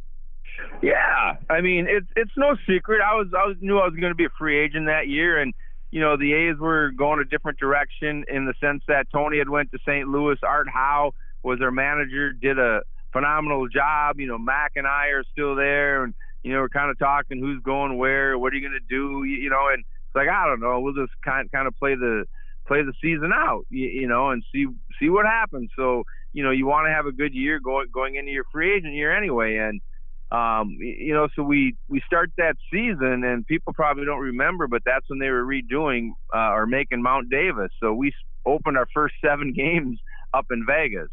Yeah, 0.82 1.36
I 1.50 1.62
mean 1.62 1.88
it's 1.90 2.08
it's 2.16 2.32
no 2.38 2.56
secret. 2.68 3.02
I 3.02 3.16
was 3.16 3.28
I 3.38 3.46
was 3.46 3.58
knew 3.60 3.78
I 3.78 3.86
was 3.86 3.96
going 4.00 4.12
to 4.12 4.16
be 4.16 4.26
a 4.26 4.30
free 4.38 4.58
agent 4.58 4.86
that 4.86 5.08
year, 5.08 5.42
and 5.42 5.54
you 5.92 6.00
know 6.00 6.16
the 6.16 6.34
A's 6.34 6.58
were 6.58 6.92
going 6.92 7.20
a 7.20 7.26
different 7.26 7.60
direction 7.60 8.24
in 8.30 8.46
the 8.46 8.54
sense 8.62 8.84
that 8.88 9.08
Tony 9.12 9.38
had 9.38 9.50
went 9.50 9.72
to 9.72 9.80
St. 9.86 10.08
Louis. 10.08 10.38
Art 10.44 10.70
Howe 10.70 11.14
was 11.44 11.60
their 11.60 11.72
manager, 11.72 12.32
did 12.32 12.58
a 12.58 12.82
phenomenal 13.16 13.68
job. 13.68 14.20
You 14.20 14.28
know 14.28 14.38
Mac 14.38 14.74
and 14.76 14.86
I 14.88 15.08
are 15.08 15.24
still 15.32 15.56
there, 15.56 16.04
and 16.04 16.14
you 16.44 16.54
know 16.54 16.60
we're 16.60 16.70
kind 16.70 16.92
of 16.92 17.00
talking 17.00 17.40
who's 17.40 17.62
going 17.64 17.98
where, 17.98 18.38
what 18.38 18.52
are 18.52 18.56
you 18.58 18.68
going 18.68 18.80
to 18.80 18.88
do, 18.88 19.24
you, 19.24 19.38
you 19.44 19.50
know, 19.50 19.70
and 19.72 19.80
it's 19.80 20.16
like 20.16 20.28
I 20.28 20.46
don't 20.46 20.60
know. 20.60 20.80
We'll 20.80 20.94
just 20.94 21.14
kind 21.24 21.50
kind 21.52 21.68
of 21.68 21.76
play 21.78 21.96
the 21.96 22.26
play 22.68 22.82
the 22.82 22.94
season 23.02 23.32
out, 23.34 23.66
you, 23.70 23.88
you 23.88 24.08
know, 24.08 24.32
and 24.32 24.44
see 24.52 24.66
see 25.00 25.10
what 25.10 25.26
happens. 25.26 25.70
So 25.76 26.04
you 26.34 26.44
know 26.44 26.52
you 26.52 26.66
want 26.66 26.88
to 26.88 26.94
have 26.94 27.06
a 27.06 27.12
good 27.12 27.34
year 27.34 27.60
going 27.60 27.88
going 27.94 28.16
into 28.16 28.32
your 28.32 28.46
free 28.52 28.76
agent 28.76 28.94
year 28.94 29.16
anyway, 29.16 29.58
and 29.58 29.82
um, 30.32 30.78
you 30.80 31.14
know, 31.14 31.28
so 31.36 31.44
we 31.44 31.76
we 31.88 32.02
start 32.06 32.32
that 32.38 32.56
season, 32.72 33.24
and 33.24 33.46
people 33.46 33.74
probably 33.74 34.06
don't 34.06 34.20
remember, 34.20 34.68
but 34.68 34.82
that's 34.86 35.08
when 35.08 35.20
they 35.20 35.30
were 35.30 35.46
redoing 35.46 36.12
uh, 36.34 36.52
or 36.52 36.66
making 36.66 37.02
Mount 37.02 37.30
Davis. 37.30 37.72
So 37.80 37.94
we 37.94 38.12
opened 38.46 38.78
our 38.78 38.88
first 38.94 39.16
seven 39.24 39.54
games 39.56 40.00
up 40.34 40.48
in 40.52 40.66
Vegas. 40.68 41.10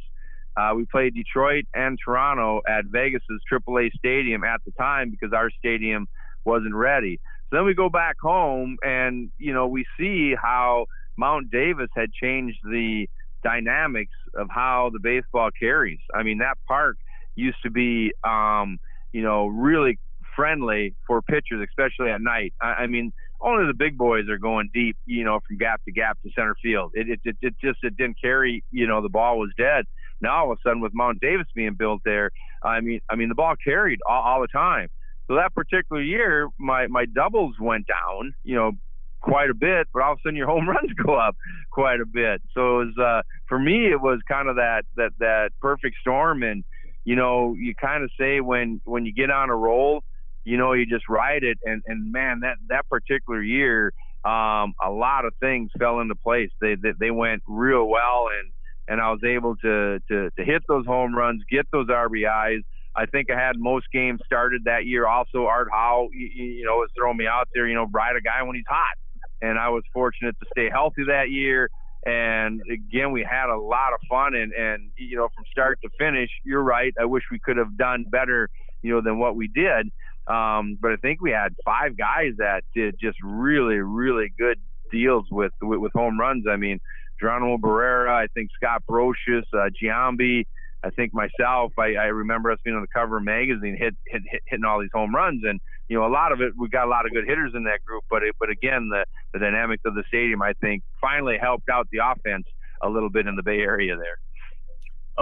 Uh, 0.57 0.73
we 0.77 0.85
played 0.87 1.15
Detroit 1.15 1.65
and 1.75 1.99
Toronto 2.05 2.61
at 2.69 2.85
Vegas's 2.87 3.41
AAA 3.51 3.93
stadium 3.93 4.45
at 4.45 4.61
the 4.65 4.73
time 4.73 5.11
because 5.11 5.33
our 5.33 5.51
stadium 5.59 6.07
wasn't 6.45 6.75
ready. 6.75 7.21
So 7.51 7.57
then 7.57 7.65
we 7.65 7.75
go 7.75 7.89
back 7.89 8.17
home, 8.21 8.77
and 8.83 9.31
you 9.39 9.53
know, 9.53 9.67
we 9.67 9.85
see 9.99 10.35
how 10.41 10.87
Mount 11.17 11.51
Davis 11.51 11.89
had 11.95 12.13
changed 12.13 12.59
the 12.65 13.07
dynamics 13.45 14.15
of 14.35 14.49
how 14.51 14.91
the 14.93 15.01
baseball 15.01 15.51
carries. 15.59 16.01
I 16.15 16.23
mean, 16.23 16.39
that 16.39 16.59
park 16.67 16.97
used 17.35 17.59
to 17.65 17.71
be. 17.71 18.13
Um, 18.25 18.79
you 19.13 19.23
know, 19.23 19.47
really 19.47 19.99
friendly 20.35 20.95
for 21.07 21.23
pitchers, 21.23 21.67
especially 21.69 22.11
at 22.11 22.21
night. 22.21 22.55
I, 22.61 22.67
I 22.67 22.87
mean, 22.87 23.13
only 23.41 23.67
the 23.67 23.75
big 23.75 23.99
boys 23.99 24.29
are 24.29 24.39
going 24.39 24.71
deep, 24.73 24.97
you 25.05 25.25
know, 25.25 25.41
from 25.47 25.59
gap 25.59 25.85
to 25.85 25.93
gap 25.93 26.19
to 26.23 26.31
center 26.37 26.57
field. 26.63 26.93
It, 26.95 27.09
it, 27.09 27.21
it, 27.25 27.37
it 27.43 27.55
just 27.63 27.79
it 27.83 27.97
didn't 27.97 28.17
carry, 28.21 28.65
you 28.71 28.87
know, 28.87 29.03
the 29.03 29.09
ball 29.09 29.39
was 29.39 29.51
dead. 29.59 29.85
Now 30.23 30.47
all 30.47 30.53
of 30.53 30.59
a 30.59 30.69
sudden 30.69 30.81
with 30.81 30.93
Mount 30.95 31.21
Davis 31.21 31.47
being 31.55 31.75
built 31.75 32.01
there, 32.05 32.31
I 32.63 32.81
mean, 32.81 33.01
I 33.11 33.17
mean 33.17 33.29
the 33.29 33.35
ball 33.35 33.55
carried 33.63 34.01
all, 34.09 34.23
all 34.23 34.41
the 34.41 34.49
time. 34.49 34.89
So 35.29 35.37
that 35.37 35.55
particular 35.55 36.03
year, 36.03 36.49
my 36.59 36.87
my 36.87 37.05
doubles 37.07 37.57
went 37.61 37.87
down, 37.87 38.35
you 38.45 38.55
know, 38.55 38.73
quite 39.21 39.51
a 39.51 39.55
bit, 39.55 39.87
but 39.93 40.03
all 40.03 40.13
of 40.13 40.19
a 40.19 40.21
sudden 40.23 40.37
your 40.37 40.49
home 40.49 40.69
runs 40.69 40.93
go 41.05 41.15
up 41.15 41.37
quite 41.71 42.01
a 42.01 42.07
bit. 42.07 42.43
So 42.55 42.81
it 42.81 42.87
was 42.87 42.99
uh, 42.99 43.23
for 43.49 43.59
me, 43.59 43.91
it 43.91 44.01
was 44.01 44.21
kind 44.29 44.49
of 44.49 44.57
that 44.57 44.83
that 44.97 45.11
that 45.19 45.51
perfect 45.61 45.97
storm 46.01 46.43
and 46.43 46.65
you 47.05 47.17
know, 47.17 47.55
you 47.59 47.75
kind 47.75 48.05
of 48.05 48.11
say 48.19 48.41
when 48.41 48.81
when 48.85 49.05
you 49.05 49.13
get 49.13 49.31
on 49.31 49.51
a 49.51 49.57
roll, 49.57 50.03
you 50.45 50.57
know, 50.57 50.73
you 50.73 50.87
just 50.87 51.09
ride 51.09 51.43
it. 51.43 51.59
And 51.65 51.83
and 51.87 52.13
man, 52.13 52.41
that 52.41 52.57
that 52.69 52.89
particular 52.89 53.43
year, 53.43 53.93
um, 54.25 54.75
a 54.83 54.91
lot 54.91 55.25
of 55.25 55.35
things 55.41 55.71
fell 55.79 56.01
into 56.01 56.15
place. 56.15 56.51
They 56.61 56.77
they, 56.77 56.93
they 56.99 57.11
went 57.11 57.43
real 57.47 57.87
well, 57.87 58.29
and 58.39 58.52
and 58.89 59.01
I 59.01 59.11
was 59.11 59.21
able 59.25 59.57
to, 59.57 60.01
to 60.09 60.31
to 60.37 60.45
hit 60.45 60.63
those 60.69 60.87
home 60.87 61.15
runs, 61.15 61.43
get 61.51 61.67
those 61.73 61.87
RBIs. 61.89 62.63
I 62.95 63.07
think 63.07 63.31
I 63.31 63.39
had 63.39 63.57
most 63.57 63.87
games 63.93 64.21
started 64.27 64.63
that 64.65 64.85
year. 64.85 65.07
Also, 65.07 65.47
Art 65.47 65.69
Howe, 65.73 66.09
you, 66.13 66.27
you 66.27 66.65
know, 66.65 66.77
was 66.77 66.91
throwing 66.97 67.17
me 67.17 67.27
out 67.27 67.49
there. 67.55 67.67
You 67.67 67.75
know, 67.75 67.87
ride 67.93 68.17
a 68.17 68.21
guy 68.21 68.43
when 68.43 68.57
he's 68.57 68.65
hot, 68.69 68.97
and 69.41 69.59
I 69.59 69.71
was 69.71 69.83
fortunate 69.93 70.37
to 70.41 70.47
stay 70.53 70.69
healthy 70.71 71.05
that 71.07 71.31
year. 71.31 71.71
And 72.05 72.61
again, 72.71 73.13
we 73.13 73.23
had 73.29 73.49
a 73.49 73.59
lot 73.59 73.93
of 73.93 74.01
fun, 74.09 74.35
and 74.35 74.53
and 74.53 74.91
you 74.97 75.17
know, 75.17 75.29
from 75.35 75.45
start 75.51 75.79
to 75.83 75.91
finish, 75.99 76.31
you're 76.45 76.63
right. 76.63 76.93
I 77.01 77.05
wish 77.05 77.23
we 77.31 77.39
could 77.39 77.57
have 77.57 77.77
done 77.79 78.05
better, 78.11 78.51
you 78.83 78.93
know, 78.93 79.01
than 79.01 79.19
what 79.19 79.37
we 79.37 79.49
did. 79.49 79.91
Um, 80.27 80.79
but 80.81 80.93
I 80.93 80.97
think 80.97 81.21
we 81.21 81.31
had 81.31 81.55
five 81.65 81.97
guys 81.97 82.33
that 82.39 82.63
did 82.75 82.97
just 83.01 83.19
really, 83.25 83.77
really 83.77 84.33
good 84.39 84.59
deals 84.91 85.27
with 85.31 85.53
with, 85.63 85.79
with 85.79 85.93
home 85.95 86.19
runs. 86.19 86.45
I 86.51 86.57
mean, 86.57 86.81
Geronimo 87.23 87.57
Berroa, 87.57 88.11
I 88.11 88.27
think 88.35 88.51
Scott 88.57 88.83
Brosius, 88.89 89.45
uh, 89.55 89.71
Giambi, 89.81 90.45
I 90.83 90.91
think 90.91 91.15
myself, 91.15 91.73
I, 91.79 91.95
I 91.95 92.07
remember 92.07 92.51
us 92.51 92.59
being 92.65 92.75
on 92.75 92.83
the 92.83 92.89
cover 92.89 93.19
of 93.19 93.23
magazine, 93.23 93.77
hit, 93.79 93.95
hit, 94.07 94.23
hit, 94.29 94.43
hitting 94.47 94.65
all 94.65 94.81
these 94.81 94.91
home 94.93 95.15
runs, 95.15 95.45
and 95.45 95.61
you 95.89 95.97
know 95.97 96.05
a 96.05 96.11
lot 96.11 96.33
of 96.33 96.41
it. 96.41 96.53
We 96.59 96.69
got 96.69 96.87
a 96.87 96.91
lot 96.91 97.07
of 97.07 97.13
good 97.13 97.25
hitters 97.27 97.53
in 97.55 97.63
that 97.65 97.85
group, 97.85 98.03
but 98.11 98.25
it, 98.25 98.35
but 98.41 98.51
again, 98.51 98.89
the 98.89 99.05
the 99.33 99.39
dynamics 99.39 99.83
of 99.85 99.95
the 99.95 100.03
stadium, 100.09 100.43
I 100.43 100.55
think, 100.55 100.83
finally 101.01 101.39
helped 101.39 101.69
out 101.69 101.87
the 101.93 101.99
offense 102.05 102.47
a 102.83 102.89
little 102.89 103.11
bit 103.11 103.29
in 103.29 103.37
the 103.37 103.45
Bay 103.45 103.61
Area 103.61 103.97
there. 103.97 104.19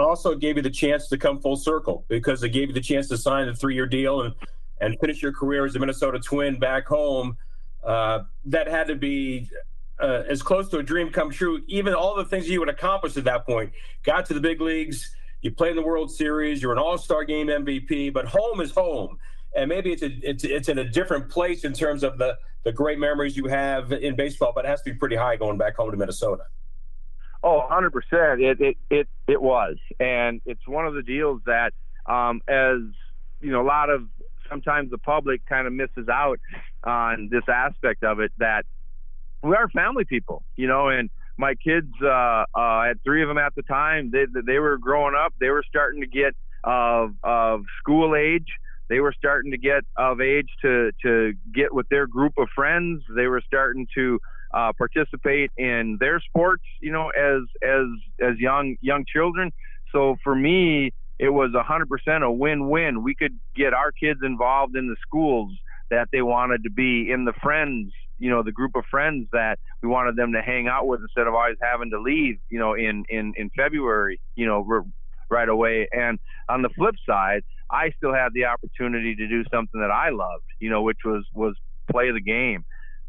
also 0.03 0.33
gave 0.33 0.57
you 0.57 0.63
the 0.63 0.71
chance 0.71 1.07
to 1.09 1.17
come 1.19 1.39
full 1.39 1.55
circle 1.57 2.05
because 2.07 2.41
it 2.41 2.49
gave 2.49 2.69
you 2.69 2.73
the 2.73 2.81
chance 2.81 3.07
to 3.09 3.17
sign 3.17 3.47
a 3.47 3.53
three 3.53 3.75
year 3.75 3.85
deal 3.85 4.21
and, 4.21 4.33
and 4.79 4.99
finish 4.99 5.21
your 5.21 5.31
career 5.31 5.63
as 5.65 5.75
a 5.75 5.79
Minnesota 5.79 6.19
Twin 6.19 6.57
back 6.57 6.87
home. 6.87 7.37
Uh, 7.83 8.23
that 8.45 8.67
had 8.67 8.87
to 8.87 8.95
be 8.95 9.47
uh, 10.01 10.23
as 10.27 10.41
close 10.41 10.69
to 10.69 10.77
a 10.77 10.83
dream 10.83 11.11
come 11.11 11.31
true. 11.31 11.61
Even 11.67 11.93
all 11.93 12.15
the 12.15 12.25
things 12.25 12.49
you 12.49 12.59
would 12.59 12.69
accomplish 12.69 13.17
at 13.17 13.23
that 13.25 13.45
point, 13.45 13.71
got 14.03 14.25
to 14.27 14.33
the 14.33 14.39
big 14.39 14.61
leagues, 14.61 15.15
you 15.41 15.51
played 15.51 15.71
in 15.71 15.75
the 15.77 15.83
World 15.83 16.11
Series, 16.11 16.61
you're 16.61 16.71
an 16.71 16.77
All 16.77 16.97
Star 16.97 17.23
Game 17.23 17.47
MVP, 17.47 18.13
but 18.13 18.25
home 18.25 18.61
is 18.61 18.71
home, 18.71 19.17
and 19.55 19.69
maybe 19.69 19.91
it's 19.91 20.03
a, 20.03 20.11
it's 20.21 20.43
it's 20.43 20.69
in 20.69 20.79
a 20.79 20.87
different 20.87 21.29
place 21.29 21.63
in 21.63 21.73
terms 21.73 22.03
of 22.03 22.17
the 22.17 22.37
the 22.63 22.71
great 22.71 22.99
memories 22.99 23.35
you 23.35 23.47
have 23.47 23.91
in 23.91 24.15
baseball, 24.15 24.51
but 24.53 24.65
it 24.65 24.67
has 24.67 24.81
to 24.83 24.91
be 24.91 24.97
pretty 24.97 25.15
high 25.15 25.35
going 25.35 25.57
back 25.57 25.75
home 25.75 25.89
to 25.91 25.97
Minnesota. 25.97 26.43
Oh, 27.43 27.65
100%. 27.71 27.91
It, 28.39 28.61
it, 28.61 28.77
it, 28.89 29.07
it 29.27 29.41
was. 29.41 29.77
And 29.99 30.41
it's 30.45 30.67
one 30.67 30.85
of 30.85 30.93
the 30.93 31.01
deals 31.01 31.41
that, 31.47 31.73
um, 32.05 32.41
as, 32.47 32.77
you 33.39 33.51
know, 33.51 33.61
a 33.61 33.65
lot 33.65 33.89
of 33.89 34.07
sometimes 34.47 34.91
the 34.91 34.99
public 34.99 35.43
kind 35.47 35.65
of 35.65 35.73
misses 35.73 36.07
out 36.07 36.39
on 36.83 37.29
this 37.31 37.43
aspect 37.47 38.03
of 38.03 38.19
it 38.19 38.31
that 38.37 38.65
we 39.43 39.55
are 39.55 39.69
family 39.69 40.05
people, 40.05 40.43
you 40.55 40.67
know, 40.67 40.89
and 40.89 41.09
my 41.37 41.55
kids, 41.55 41.91
uh, 42.03 42.45
uh, 42.53 42.83
had 42.83 43.01
three 43.03 43.23
of 43.23 43.27
them 43.27 43.37
at 43.37 43.55
the 43.55 43.63
time. 43.63 44.11
They, 44.11 44.25
they 44.45 44.59
were 44.59 44.77
growing 44.77 45.15
up. 45.15 45.33
They 45.39 45.49
were 45.49 45.63
starting 45.67 46.01
to 46.01 46.07
get 46.07 46.35
of, 46.63 47.15
of 47.23 47.61
school 47.79 48.15
age. 48.15 48.47
They 48.89 48.99
were 48.99 49.13
starting 49.17 49.51
to 49.51 49.57
get 49.57 49.83
of 49.97 50.21
age 50.21 50.49
to, 50.61 50.91
to 51.03 51.33
get 51.53 51.73
with 51.73 51.87
their 51.89 52.05
group 52.05 52.33
of 52.37 52.47
friends. 52.53 53.01
They 53.15 53.27
were 53.27 53.41
starting 53.45 53.87
to, 53.95 54.19
uh, 54.53 54.73
participate 54.77 55.49
in 55.57 55.97
their 55.99 56.19
sports, 56.19 56.63
you 56.81 56.91
know, 56.91 57.09
as 57.09 57.43
as 57.63 57.85
as 58.21 58.37
young 58.37 58.75
young 58.81 59.05
children. 59.07 59.49
So 59.93 60.17
for 60.23 60.35
me, 60.35 60.91
it 61.19 61.29
was 61.29 61.51
100% 61.51 62.23
a 62.23 62.31
win-win. 62.31 63.03
We 63.03 63.15
could 63.15 63.39
get 63.55 63.73
our 63.73 63.91
kids 63.91 64.19
involved 64.23 64.75
in 64.75 64.87
the 64.87 64.95
schools 65.01 65.53
that 65.89 66.07
they 66.11 66.21
wanted 66.21 66.63
to 66.63 66.69
be, 66.71 67.11
in 67.11 67.25
the 67.25 67.33
friends, 67.43 67.93
you 68.21 68.29
know, 68.29 68.43
the 68.43 68.51
group 68.51 68.75
of 68.75 68.85
friends 68.89 69.27
that 69.33 69.57
we 69.81 69.89
wanted 69.89 70.15
them 70.15 70.31
to 70.33 70.41
hang 70.41 70.67
out 70.67 70.87
with 70.87 71.01
instead 71.01 71.25
of 71.25 71.33
always 71.33 71.57
having 71.59 71.89
to 71.89 71.99
leave, 71.99 72.37
you 72.49 72.59
know, 72.59 72.75
in 72.75 73.03
in 73.09 73.33
in 73.35 73.49
February, 73.57 74.21
you 74.35 74.45
know, 74.45 74.85
right 75.29 75.49
away. 75.49 75.87
And 75.91 76.19
on 76.47 76.61
the 76.61 76.69
flip 76.69 76.95
side, 77.09 77.41
I 77.71 77.89
still 77.97 78.13
had 78.13 78.29
the 78.33 78.45
opportunity 78.45 79.15
to 79.15 79.27
do 79.27 79.43
something 79.51 79.81
that 79.81 79.89
I 79.89 80.09
loved, 80.09 80.43
you 80.59 80.69
know, 80.69 80.83
which 80.83 80.99
was 81.03 81.25
was 81.33 81.55
play 81.91 82.11
the 82.11 82.21
game. 82.21 82.63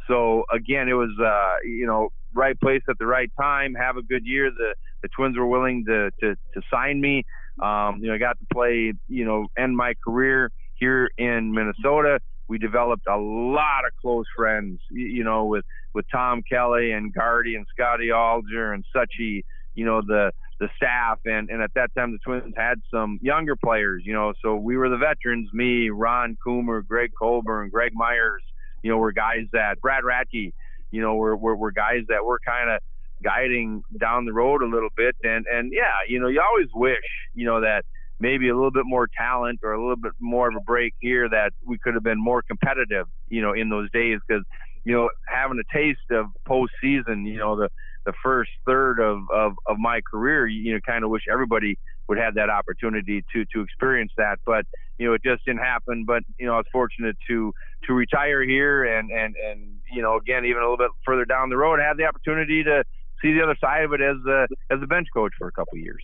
So 0.08 0.44
again, 0.50 0.88
it 0.88 0.94
was 0.94 1.10
uh, 1.22 1.56
you 1.62 1.86
know 1.86 2.08
right 2.34 2.58
place 2.58 2.82
at 2.88 2.96
the 2.98 3.06
right 3.06 3.30
time. 3.38 3.74
Have 3.74 3.98
a 3.98 4.02
good 4.02 4.24
year. 4.24 4.50
The 4.50 4.74
the 5.02 5.08
Twins 5.14 5.36
were 5.36 5.46
willing 5.46 5.84
to 5.88 6.10
to, 6.20 6.34
to 6.54 6.62
sign 6.72 7.02
me. 7.02 7.24
Um, 7.60 7.98
you 8.00 8.08
know, 8.08 8.14
I 8.14 8.18
got 8.18 8.38
to 8.38 8.46
play. 8.50 8.94
You 9.08 9.24
know, 9.26 9.46
end 9.58 9.76
my 9.76 9.92
career 10.02 10.50
here 10.76 11.10
in 11.18 11.52
Minnesota. 11.52 12.18
We 12.52 12.58
developed 12.58 13.06
a 13.08 13.16
lot 13.16 13.86
of 13.86 13.92
close 14.00 14.26
friends. 14.36 14.78
You 14.90 15.24
know, 15.24 15.46
with 15.46 15.64
with 15.94 16.04
Tom 16.12 16.42
Kelly 16.48 16.92
and 16.92 17.12
Gardy 17.12 17.56
and 17.56 17.66
Scotty 17.74 18.08
Ullger 18.08 18.74
and 18.74 18.84
Suchy. 18.94 19.42
You 19.74 19.86
know 19.86 20.02
the 20.06 20.32
the 20.60 20.68
staff 20.76 21.18
and 21.24 21.48
and 21.48 21.62
at 21.62 21.72
that 21.74 21.94
time 21.96 22.12
the 22.12 22.18
Twins 22.18 22.54
had 22.56 22.82
some 22.90 23.18
younger 23.22 23.56
players. 23.56 24.02
You 24.04 24.12
know, 24.12 24.34
so 24.42 24.56
we 24.56 24.76
were 24.76 24.90
the 24.90 24.98
veterans. 24.98 25.48
Me, 25.54 25.88
Ron 25.88 26.36
Coomer, 26.46 26.86
Greg 26.86 27.12
Colbrunn, 27.18 27.70
Greg 27.70 27.92
Myers 27.94 28.42
you 28.82 28.90
know, 28.90 28.98
we're 28.98 29.12
guys 29.12 29.46
that 29.52 29.80
Brad 29.80 30.04
Radke, 30.04 30.52
you 30.90 31.00
know, 31.00 31.14
we're, 31.14 31.36
we're, 31.36 31.54
we're 31.54 31.70
guys 31.70 32.02
that 32.08 32.24
we're 32.24 32.40
kind 32.40 32.70
of 32.70 32.80
guiding 33.22 33.82
down 33.98 34.24
the 34.24 34.32
road 34.32 34.62
a 34.62 34.66
little 34.66 34.88
bit. 34.96 35.14
And, 35.22 35.46
and 35.46 35.72
yeah, 35.72 36.02
you 36.08 36.20
know, 36.20 36.28
you 36.28 36.42
always 36.46 36.68
wish, 36.74 36.98
you 37.34 37.46
know, 37.46 37.60
that 37.60 37.84
maybe 38.22 38.48
a 38.48 38.54
little 38.54 38.70
bit 38.70 38.84
more 38.86 39.08
talent 39.18 39.58
or 39.64 39.72
a 39.72 39.80
little 39.80 39.96
bit 39.96 40.12
more 40.20 40.48
of 40.48 40.54
a 40.54 40.60
break 40.60 40.94
here 41.00 41.28
that 41.28 41.52
we 41.66 41.76
could 41.76 41.94
have 41.94 42.04
been 42.04 42.22
more 42.22 42.40
competitive, 42.40 43.06
you 43.28 43.42
know, 43.42 43.52
in 43.52 43.68
those 43.68 43.90
days. 43.90 44.20
Cause, 44.30 44.42
you 44.84 44.94
know, 44.94 45.10
having 45.26 45.60
a 45.60 45.76
taste 45.76 46.10
of 46.12 46.26
postseason, 46.48 47.26
you 47.26 47.36
know, 47.36 47.56
the, 47.56 47.68
the 48.06 48.12
first 48.22 48.50
third 48.64 49.00
of, 49.00 49.18
of, 49.34 49.54
of 49.66 49.76
my 49.78 50.00
career, 50.08 50.46
you 50.46 50.72
know, 50.72 50.80
kind 50.86 51.04
of 51.04 51.10
wish 51.10 51.24
everybody 51.30 51.76
would 52.08 52.18
have 52.18 52.34
that 52.34 52.50
opportunity 52.50 53.24
to 53.32 53.44
to 53.52 53.60
experience 53.60 54.12
that. 54.16 54.38
But 54.46 54.66
you 54.98 55.06
know, 55.06 55.14
it 55.14 55.22
just 55.24 55.44
didn't 55.44 55.60
happen. 55.60 56.04
But 56.06 56.22
you 56.38 56.46
know, 56.46 56.54
I 56.54 56.58
was 56.58 56.66
fortunate 56.72 57.16
to 57.28 57.52
to 57.86 57.92
retire 57.92 58.42
here 58.42 58.84
and 58.84 59.10
and 59.10 59.34
and 59.36 59.78
you 59.92 60.02
know, 60.02 60.16
again, 60.16 60.44
even 60.44 60.62
a 60.62 60.64
little 60.64 60.76
bit 60.76 60.90
further 61.06 61.24
down 61.24 61.48
the 61.48 61.56
road, 61.56 61.78
have 61.80 61.96
the 61.96 62.04
opportunity 62.04 62.64
to 62.64 62.84
see 63.22 63.32
the 63.32 63.42
other 63.42 63.56
side 63.60 63.84
of 63.84 63.92
it 63.92 64.00
as 64.00 64.16
a 64.26 64.46
as 64.70 64.82
a 64.82 64.86
bench 64.86 65.08
coach 65.14 65.32
for 65.38 65.48
a 65.48 65.52
couple 65.52 65.78
of 65.78 65.82
years. 65.82 66.02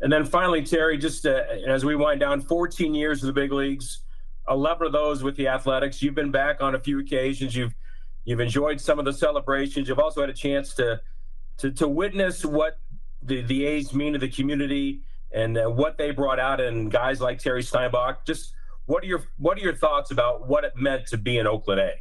And 0.00 0.12
then 0.12 0.24
finally, 0.24 0.62
Terry, 0.62 0.98
just 0.98 1.24
uh, 1.24 1.42
as 1.66 1.84
we 1.84 1.96
wind 1.96 2.20
down, 2.20 2.40
14 2.40 2.94
years 2.94 3.22
of 3.22 3.28
the 3.28 3.32
big 3.32 3.52
leagues, 3.52 4.00
11 4.48 4.86
of 4.86 4.92
those 4.92 5.22
with 5.22 5.36
the 5.36 5.48
Athletics. 5.48 6.02
You've 6.02 6.14
been 6.14 6.30
back 6.30 6.60
on 6.60 6.74
a 6.74 6.80
few 6.80 7.00
occasions. 7.00 7.54
You've 7.54 7.74
you've 8.24 8.40
enjoyed 8.40 8.80
some 8.80 8.98
of 8.98 9.04
the 9.04 9.12
celebrations. 9.12 9.88
You've 9.88 9.98
also 9.98 10.20
had 10.20 10.30
a 10.30 10.34
chance 10.34 10.74
to 10.74 11.00
to 11.58 11.70
to 11.72 11.88
witness 11.88 12.44
what 12.44 12.78
the 13.22 13.42
the 13.42 13.66
A's 13.66 13.94
mean 13.94 14.12
to 14.12 14.18
the 14.18 14.28
community 14.28 15.00
and 15.32 15.56
uh, 15.56 15.68
what 15.68 15.96
they 15.98 16.10
brought 16.10 16.38
out 16.38 16.60
and 16.60 16.90
guys 16.90 17.20
like 17.20 17.38
Terry 17.38 17.62
Steinbach. 17.62 18.26
Just 18.26 18.54
what 18.86 19.02
are 19.02 19.06
your 19.06 19.24
what 19.38 19.58
are 19.58 19.62
your 19.62 19.74
thoughts 19.74 20.10
about 20.10 20.46
what 20.46 20.64
it 20.64 20.76
meant 20.76 21.06
to 21.08 21.16
be 21.16 21.38
in 21.38 21.46
Oakland 21.46 21.80
A? 21.80 21.92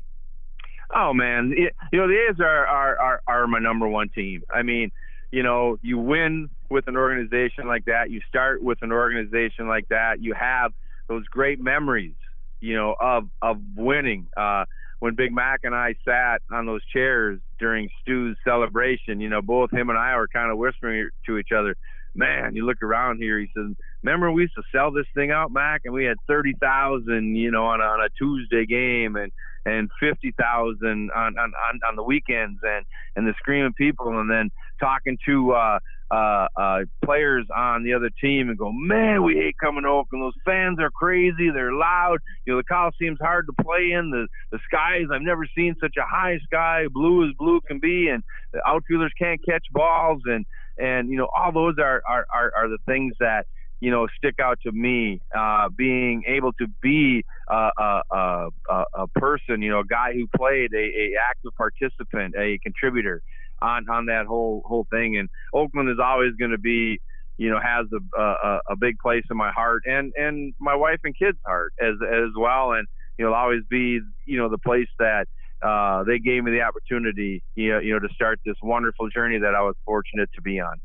Oh 0.93 1.13
man, 1.13 1.53
you 1.57 1.69
know 1.93 2.07
the 2.07 2.27
A's 2.29 2.39
are, 2.39 2.67
are 2.67 2.99
are 2.99 3.21
are 3.27 3.47
my 3.47 3.59
number 3.59 3.87
one 3.87 4.09
team. 4.09 4.43
I 4.53 4.63
mean, 4.63 4.91
you 5.31 5.43
know, 5.43 5.77
you 5.81 5.97
win 5.97 6.49
with 6.69 6.87
an 6.87 6.97
organization 6.97 7.67
like 7.67 7.85
that. 7.85 8.09
You 8.09 8.21
start 8.27 8.63
with 8.63 8.79
an 8.81 8.91
organization 8.91 9.67
like 9.67 9.87
that. 9.89 10.21
You 10.21 10.33
have 10.33 10.73
those 11.07 11.25
great 11.25 11.59
memories, 11.59 12.15
you 12.59 12.75
know, 12.75 12.95
of 12.99 13.29
of 13.41 13.57
winning. 13.75 14.27
Uh, 14.35 14.65
when 14.99 15.15
Big 15.15 15.33
Mac 15.33 15.61
and 15.63 15.75
I 15.75 15.95
sat 16.05 16.41
on 16.49 16.65
those 16.65 16.81
chairs 16.85 17.39
during 17.59 17.89
Stu's 18.01 18.37
celebration, 18.45 19.19
you 19.19 19.27
know, 19.27 19.41
both 19.41 19.71
him 19.71 19.89
and 19.89 19.97
I 19.97 20.15
were 20.15 20.29
kind 20.29 20.49
of 20.49 20.57
whispering 20.57 21.09
to 21.25 21.37
each 21.37 21.51
other, 21.51 21.75
man, 22.15 22.55
you 22.55 22.65
look 22.65 22.81
around 22.81 23.17
here. 23.17 23.37
He 23.37 23.49
says, 23.55 23.75
remember 24.03 24.31
we 24.31 24.43
used 24.43 24.55
to 24.55 24.63
sell 24.73 24.91
this 24.91 25.07
thing 25.15 25.31
out, 25.31 25.51
Mac, 25.51 25.81
and 25.85 25.93
we 25.93 26.05
had 26.05 26.17
thirty 26.27 26.53
thousand, 26.59 27.35
you 27.35 27.51
know, 27.51 27.65
on 27.65 27.81
on 27.81 28.01
a 28.01 28.09
Tuesday 28.17 28.65
game, 28.65 29.15
and 29.15 29.31
and 29.65 29.89
fifty 29.99 30.33
thousand 30.39 31.09
on, 31.15 31.37
on 31.37 31.53
on 31.87 31.95
the 31.95 32.03
weekends, 32.03 32.59
and 32.63 32.85
and 33.15 33.27
the 33.27 33.33
screaming 33.39 33.73
people, 33.73 34.19
and 34.19 34.29
then 34.29 34.49
talking 34.79 35.17
to 35.25 35.51
uh, 35.53 35.79
uh, 36.11 36.47
uh, 36.55 36.79
players 37.03 37.45
on 37.55 37.83
the 37.83 37.93
other 37.93 38.09
team, 38.21 38.49
and 38.49 38.57
go, 38.57 38.71
man, 38.71 39.23
we 39.23 39.35
hate 39.35 39.55
coming 39.57 39.83
to 39.83 39.89
Oakland. 39.89 40.23
Those 40.23 40.33
fans 40.45 40.77
are 40.79 40.91
crazy. 40.91 41.49
They're 41.53 41.73
loud. 41.73 42.17
You 42.45 42.53
know, 42.53 42.59
the 42.59 42.65
Coliseum's 42.65 43.19
hard 43.21 43.47
to 43.47 43.63
play 43.63 43.91
in. 43.91 44.11
The 44.11 44.27
the 44.51 44.59
skies, 44.65 45.05
I've 45.13 45.21
never 45.21 45.47
seen 45.55 45.75
such 45.79 45.95
a 45.97 46.05
high 46.05 46.39
sky, 46.43 46.85
blue 46.91 47.27
as 47.27 47.33
blue 47.37 47.61
can 47.61 47.79
be, 47.79 48.09
and 48.09 48.23
the 48.51 48.61
outfielders 48.67 49.13
can't 49.17 49.39
catch 49.47 49.65
balls, 49.71 50.21
and 50.25 50.45
and 50.77 51.09
you 51.09 51.17
know 51.17 51.29
all 51.35 51.51
those 51.51 51.75
are 51.79 52.01
are, 52.07 52.25
are, 52.33 52.51
are 52.55 52.67
the 52.67 52.79
things 52.85 53.13
that 53.19 53.45
you 53.83 53.91
know 53.91 54.07
stick 54.17 54.35
out 54.41 54.57
to 54.63 54.71
me 54.71 55.19
uh, 55.37 55.67
being 55.75 56.23
able 56.25 56.53
to 56.53 56.67
be 56.81 57.25
a, 57.49 57.69
a, 57.77 58.01
a, 58.11 58.49
a, 58.95 59.07
person 59.15 59.61
you 59.61 59.69
know 59.69 59.81
a 59.81 59.85
guy 59.85 60.13
who 60.13 60.25
played 60.37 60.71
a, 60.73 60.77
a 60.77 61.11
active 61.29 61.51
participant 61.57 62.33
a 62.39 62.57
contributor 62.63 63.21
on 63.61 63.85
on 63.89 64.05
that 64.05 64.25
whole 64.25 64.61
whole 64.65 64.87
thing 64.89 65.17
and 65.17 65.27
Oakland 65.53 65.89
is 65.89 65.97
always 66.01 66.31
going 66.39 66.51
to 66.51 66.57
be 66.57 67.01
you 67.37 67.49
know 67.49 67.59
has 67.59 67.85
a, 67.91 68.21
a 68.21 68.59
a 68.69 68.75
big 68.77 68.97
place 68.99 69.25
in 69.29 69.35
my 69.35 69.51
heart 69.51 69.83
and 69.85 70.13
and 70.15 70.53
my 70.61 70.75
wife 70.75 70.99
and 71.03 71.13
kids 71.17 71.37
heart 71.45 71.73
as 71.81 71.95
as 72.09 72.29
well 72.37 72.71
and 72.71 72.87
you 73.17 73.25
know 73.25 73.33
always 73.33 73.63
be 73.69 73.99
you 74.25 74.37
know 74.37 74.47
the 74.47 74.59
place 74.59 74.87
that 74.97 75.27
uh, 75.61 76.03
they 76.03 76.19
gave 76.19 76.43
me 76.43 76.51
the 76.51 76.59
opportunity, 76.59 77.41
you 77.55 77.71
know, 77.71 77.79
you 77.79 77.93
know, 77.93 77.99
to 77.99 78.13
start 78.13 78.37
this 78.45 78.57
wonderful 78.61 79.07
journey 79.09 79.39
that 79.39 79.55
I 79.55 79.61
was 79.61 79.75
fortunate 79.85 80.29
to 80.35 80.41
be 80.41 80.59
on. 80.59 80.81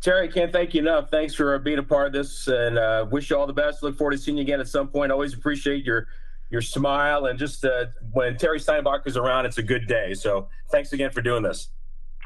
Terry, 0.00 0.28
can't 0.28 0.50
thank 0.50 0.72
you 0.72 0.80
enough. 0.80 1.10
Thanks 1.10 1.34
for 1.34 1.58
being 1.58 1.78
a 1.78 1.82
part 1.82 2.06
of 2.06 2.12
this, 2.12 2.48
and 2.48 2.78
uh, 2.78 3.06
wish 3.10 3.28
you 3.30 3.36
all 3.36 3.46
the 3.46 3.52
best. 3.52 3.82
Look 3.82 3.96
forward 3.96 4.12
to 4.12 4.18
seeing 4.18 4.38
you 4.38 4.42
again 4.42 4.60
at 4.60 4.68
some 4.68 4.88
point. 4.88 5.12
Always 5.12 5.34
appreciate 5.34 5.84
your 5.84 6.06
your 6.50 6.62
smile 6.62 7.26
and 7.26 7.38
just 7.38 7.64
uh, 7.64 7.86
when 8.12 8.36
Terry 8.36 8.58
Steinbach 8.58 9.06
is 9.06 9.16
around, 9.16 9.46
it's 9.46 9.58
a 9.58 9.62
good 9.62 9.86
day. 9.86 10.14
So 10.14 10.48
thanks 10.70 10.92
again 10.92 11.10
for 11.10 11.22
doing 11.22 11.42
this. 11.42 11.68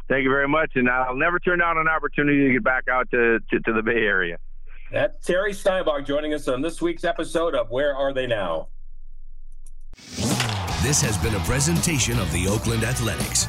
Thank 0.09 0.25
you 0.25 0.31
very 0.31 0.49
much, 0.49 0.73
and 0.75 0.89
I'll 0.89 1.17
never 1.17 1.39
turn 1.39 1.61
down 1.61 1.79
an 1.79 1.89
opportunity 1.89 2.47
to 2.47 2.53
get 2.53 2.65
back 2.65 2.89
out 2.89 3.11
to, 3.11 3.39
to, 3.51 3.61
to 3.61 3.73
the 3.73 3.83
Bay 3.83 4.05
Area. 4.05 4.39
That's 4.93 5.27
Terry 5.27 5.53
Steinbach 5.53 6.07
joining 6.07 6.35
us 6.35 6.47
on 6.47 6.61
this 6.61 6.83
week's 6.83 7.05
episode 7.05 7.55
of 7.55 7.71
Where 7.71 7.97
Are 7.97 8.13
They 8.13 8.27
Now? 8.27 8.69
This 10.83 11.01
has 11.01 11.17
been 11.19 11.35
a 11.35 11.41
presentation 11.41 12.19
of 12.19 12.31
the 12.33 12.47
Oakland 12.49 12.85
Athletics. 12.85 13.47